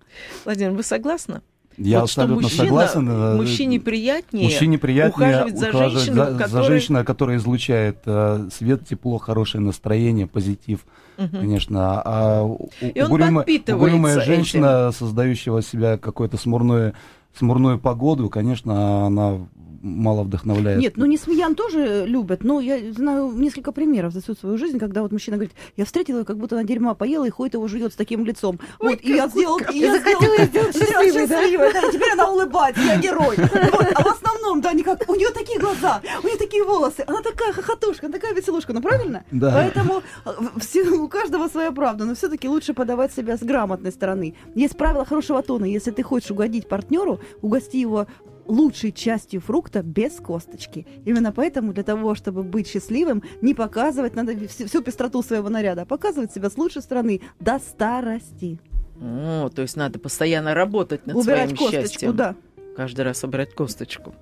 Владимир, 0.44 0.72
вы 0.72 0.82
согласны? 0.82 1.40
Я 1.76 2.00
Вот 2.00 2.10
что 2.10 2.22
абсолютно 2.22 2.42
мужчина- 2.42 2.64
согласен. 2.64 3.08
э, 3.08 3.36
Мужчине 3.36 3.80
приятнее, 3.80 4.44
Мужчине 4.44 4.76
приятнее 4.78 5.28
ухаживать 5.30 5.58
за 5.58 5.68
ухаживать 5.70 5.92
женщину, 5.94 6.16
за, 6.16 6.32
за 6.32 6.38
которая- 6.38 6.64
женщиной, 6.68 7.04
которая 7.04 7.36
излучает 7.38 7.98
э, 8.04 8.48
свет, 8.52 8.86
тепло, 8.86 9.18
хорошее 9.18 9.62
настроение, 9.64 10.26
позитив, 10.26 10.80
Мгм. 11.16 11.30
конечно. 11.38 12.02
А 12.04 12.42
у- 12.44 12.68
И 12.80 13.00
угрюмая, 13.00 13.46
угрюмая 13.74 14.16
этим. 14.16 14.26
женщина, 14.26 14.92
создающего 14.92 15.62
себя 15.62 15.96
какую-то 15.96 16.36
смурную, 16.36 16.92
смурную 17.38 17.78
погоду, 17.78 18.28
конечно, 18.28 19.06
она 19.06 19.38
мало 19.80 20.22
вдохновляет. 20.22 20.78
Нет, 20.78 20.94
ну 20.96 21.06
не 21.06 21.16
смеян 21.16 21.54
тоже 21.54 22.04
любят, 22.06 22.44
но 22.44 22.60
я 22.60 22.92
знаю 22.92 23.32
несколько 23.32 23.72
примеров 23.72 24.12
за 24.12 24.22
всю 24.22 24.34
свою 24.34 24.58
жизнь, 24.58 24.78
когда 24.78 25.02
вот 25.02 25.12
мужчина 25.12 25.36
говорит, 25.36 25.54
я 25.76 25.84
встретила 25.84 26.18
ее, 26.18 26.24
как 26.24 26.38
будто 26.38 26.56
она 26.56 26.64
дерьма 26.64 26.94
поела 26.94 27.24
и 27.24 27.30
ходит 27.30 27.54
его 27.54 27.66
жует 27.66 27.92
с 27.92 27.96
таким 27.96 28.24
лицом. 28.24 28.60
вот, 28.78 28.98
и 29.02 29.14
я 29.14 29.28
сделал, 29.28 29.58
и 29.72 29.78
я 29.78 29.92
захотела 29.92 30.44
сделать 30.44 30.76
счастливой, 30.76 31.26
да? 31.26 31.40
счастливой, 31.40 31.72
да, 31.72 31.88
и 31.88 31.92
теперь 31.92 32.12
она 32.12 32.30
улыбается, 32.30 32.82
я 32.82 32.98
герой. 32.98 33.36
Вот, 33.36 33.86
а 33.94 34.02
в 34.02 34.06
основном, 34.06 34.60
да, 34.60 34.70
они 34.70 34.82
как, 34.82 35.08
у 35.08 35.14
нее 35.14 35.30
такие 35.30 35.58
глаза, 35.58 36.02
у 36.22 36.26
нее 36.26 36.36
такие 36.36 36.64
волосы, 36.64 37.04
она 37.06 37.22
такая 37.22 37.52
хохотушка, 37.52 38.06
она 38.06 38.12
такая 38.12 38.34
веселушка, 38.34 38.72
ну 38.72 38.82
правильно? 38.82 39.24
Да. 39.30 39.52
Поэтому 39.52 40.02
э, 40.24 40.30
все, 40.58 40.88
у 40.90 41.08
каждого 41.08 41.48
своя 41.48 41.72
правда, 41.72 42.04
но 42.04 42.14
все-таки 42.14 42.48
лучше 42.48 42.74
подавать 42.74 43.12
себя 43.12 43.36
с 43.36 43.40
грамотной 43.40 43.92
стороны. 43.92 44.34
Есть 44.54 44.76
правило 44.76 45.04
хорошего 45.04 45.42
тона, 45.42 45.64
если 45.64 45.90
ты 45.90 46.02
хочешь 46.02 46.30
угодить 46.30 46.68
партнеру, 46.68 47.20
угости 47.40 47.76
его 47.76 48.06
лучшей 48.50 48.92
частью 48.92 49.40
фрукта 49.40 49.82
без 49.82 50.16
косточки. 50.20 50.86
Именно 51.04 51.32
поэтому 51.32 51.72
для 51.72 51.82
того, 51.84 52.14
чтобы 52.14 52.42
быть 52.42 52.68
счастливым, 52.68 53.22
не 53.40 53.54
показывать 53.54 54.14
надо 54.14 54.36
всю, 54.48 54.66
всю 54.66 54.82
пестроту 54.82 55.22
своего 55.22 55.48
наряда, 55.48 55.82
а 55.82 55.86
показывать 55.86 56.32
себя 56.32 56.50
с 56.50 56.58
лучшей 56.58 56.82
стороны 56.82 57.20
до 57.38 57.58
старости. 57.58 58.58
О, 59.00 59.48
то 59.48 59.62
есть 59.62 59.76
надо 59.76 59.98
постоянно 59.98 60.52
работать 60.52 61.06
над 61.06 61.16
Убирать 61.16 61.50
своим 61.50 61.56
косточку, 61.56 61.88
счастьем. 61.88 62.16
да. 62.16 62.34
Каждый 62.76 63.02
раз 63.02 63.24
убирать 63.24 63.54
косточку. 63.54 64.14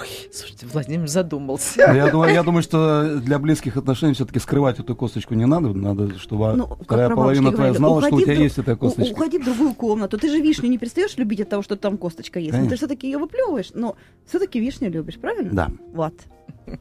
Ой, 0.00 0.08
слушайте, 0.32 0.66
Владимир 0.66 1.06
задумался. 1.08 1.92
Я 1.94 2.10
думаю, 2.10 2.32
я 2.34 2.42
думаю, 2.42 2.62
что 2.62 3.18
для 3.20 3.38
близких 3.38 3.76
отношений 3.76 4.14
все-таки 4.14 4.38
скрывать 4.40 4.80
эту 4.80 4.96
косточку 4.96 5.34
не 5.34 5.46
надо. 5.46 5.68
Надо, 5.68 6.18
чтобы 6.18 6.54
Ну, 6.54 6.66
вторая 6.82 7.10
половина 7.10 7.50
твоя 7.52 7.72
говорили, 7.72 7.76
знала, 7.78 8.00
что 8.00 8.06
у 8.10 8.12
уходи 8.18 8.24
тебя 8.24 8.34
в 8.34 8.38
дру- 8.38 8.42
есть 8.42 8.58
эта 8.58 8.72
у- 8.72 8.76
косточка. 8.76 9.12
Уходи 9.12 9.38
в 9.38 9.44
другую 9.44 9.74
комнату. 9.74 10.18
Ты 10.18 10.28
же 10.30 10.40
вишню 10.40 10.68
не 10.68 10.78
перестаешь 10.78 11.16
любить 11.16 11.40
от 11.40 11.48
того, 11.48 11.62
что 11.62 11.76
там 11.76 11.96
косточка 11.96 12.38
есть. 12.40 12.52
Но 12.52 12.58
ты 12.58 12.64
Конечно. 12.64 12.76
все-таки 12.76 13.06
ее 13.06 13.18
выплевываешь, 13.18 13.70
но 13.74 13.96
все-таки 14.26 14.58
вишню 14.60 14.90
любишь, 14.90 15.18
правильно? 15.18 15.50
Да. 15.52 15.70
Вот. 15.92 16.14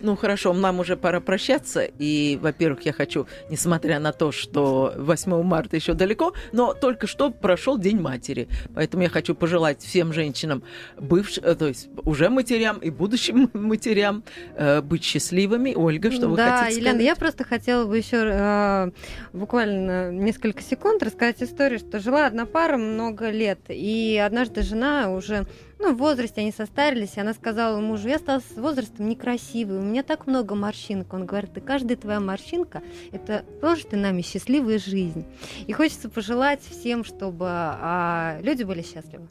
Ну 0.00 0.16
хорошо, 0.16 0.52
нам 0.52 0.80
уже 0.80 0.96
пора 0.96 1.20
прощаться. 1.20 1.84
И, 1.98 2.38
во-первых, 2.40 2.82
я 2.82 2.92
хочу, 2.92 3.26
несмотря 3.50 3.98
на 3.98 4.12
то, 4.12 4.32
что 4.32 4.92
8 4.96 5.42
марта 5.42 5.76
еще 5.76 5.94
далеко, 5.94 6.32
но 6.52 6.74
только 6.74 7.06
что 7.06 7.30
прошел 7.30 7.78
День 7.78 8.00
матери. 8.00 8.48
Поэтому 8.74 9.02
я 9.02 9.08
хочу 9.08 9.34
пожелать 9.34 9.82
всем 9.82 10.12
женщинам, 10.12 10.62
бывшим, 10.98 11.44
э, 11.44 11.54
то 11.54 11.66
есть 11.66 11.88
уже 12.04 12.28
матерям 12.28 12.78
и 12.78 12.90
будущим 12.90 13.50
матерям, 13.54 14.24
э, 14.56 14.80
быть 14.80 15.04
счастливыми. 15.04 15.74
Ольга, 15.74 16.10
что 16.10 16.28
вы 16.28 16.36
да, 16.36 16.62
хотите 16.62 16.80
Елена, 16.80 16.94
сказать? 16.94 17.06
я 17.06 17.16
просто 17.16 17.44
хотела 17.44 17.84
бы 17.86 17.96
еще 17.96 18.16
э, 18.24 18.90
буквально 19.32 20.10
несколько 20.12 20.62
секунд 20.62 21.02
рассказать 21.02 21.42
историю, 21.42 21.78
что 21.78 22.00
жила 22.00 22.26
одна 22.26 22.46
пара 22.46 22.76
много 22.76 23.30
лет, 23.30 23.60
и 23.68 24.20
однажды 24.24 24.62
жена 24.62 25.10
уже 25.10 25.46
ну, 25.78 25.94
в 25.94 25.98
возрасте 25.98 26.40
они 26.40 26.52
состарились, 26.52 27.16
и 27.16 27.20
она 27.20 27.34
сказала 27.34 27.80
мужу, 27.80 28.08
я 28.08 28.18
стала 28.18 28.40
с 28.40 28.56
возрастом 28.56 29.08
некрасивой, 29.08 29.78
у 29.78 29.82
меня 29.82 30.02
так 30.02 30.26
много 30.26 30.54
морщинок. 30.54 31.12
Он 31.12 31.24
говорит, 31.24 31.56
и 31.56 31.60
каждая 31.60 31.96
твоя 31.96 32.20
морщинка– 32.20 32.82
это 33.12 33.44
прожитая 33.60 34.00
нами 34.00 34.22
счастливая 34.22 34.78
жизнь. 34.78 35.24
И 35.66 35.72
хочется 35.72 36.08
пожелать 36.08 36.60
всем, 36.62 37.04
чтобы 37.04 37.46
а, 37.48 38.38
люди 38.42 38.64
были 38.64 38.82
счастливы. 38.82 39.28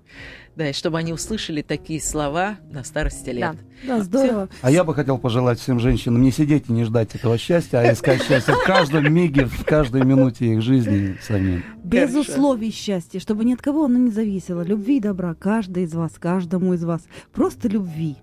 Да, 0.57 0.71
и 0.71 0.73
чтобы 0.73 0.97
они 0.97 1.13
услышали 1.13 1.61
такие 1.61 2.01
слова 2.01 2.57
на 2.71 2.83
старости 2.83 3.29
лет. 3.29 3.57
Да, 3.85 4.01
здорово. 4.01 4.49
А 4.63 4.71
я 4.71 4.83
бы 4.83 4.95
хотел 4.95 5.19
пожелать 5.19 5.59
всем 5.59 5.79
женщинам 5.79 6.19
не 6.19 6.31
сидеть 6.31 6.63
и 6.67 6.71
не 6.71 6.83
ждать 6.83 7.13
этого 7.13 7.37
счастья, 7.37 7.77
а 7.77 7.93
искать 7.93 8.23
счастье 8.23 8.55
в 8.55 8.63
каждом 8.63 9.13
миге, 9.13 9.45
в 9.45 9.63
каждой 9.65 10.03
минуте 10.03 10.47
их 10.47 10.63
жизни 10.63 11.15
самим. 11.21 11.63
Без 11.83 12.09
Хорошо. 12.09 12.31
условий 12.31 12.71
счастья, 12.71 13.19
чтобы 13.19 13.45
ни 13.45 13.53
от 13.53 13.61
кого 13.61 13.85
оно 13.85 13.99
не 13.99 14.09
зависело. 14.09 14.63
Любви 14.63 14.97
и 14.97 14.99
добра 14.99 15.35
каждый 15.35 15.83
из 15.83 15.93
вас, 15.93 16.13
каждому 16.17 16.73
из 16.73 16.83
вас. 16.83 17.03
Просто 17.31 17.67
любви. 17.67 18.15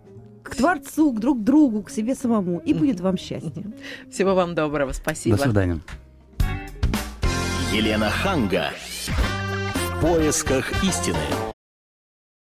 К 0.42 0.56
Творцу, 0.56 1.12
к 1.12 1.20
друг 1.20 1.44
другу, 1.44 1.84
к 1.84 1.90
себе 1.90 2.16
самому. 2.16 2.58
И 2.64 2.74
будет 2.74 2.98
вам 2.98 3.16
счастье. 3.16 3.64
Всего 4.10 4.34
вам 4.34 4.56
доброго, 4.56 4.90
спасибо. 4.90 5.36
До 5.36 5.44
свидания. 5.44 5.80
Елена 7.72 8.10
Ханга. 8.10 8.70
В 9.06 10.00
поисках 10.00 10.82
истины. 10.82 11.53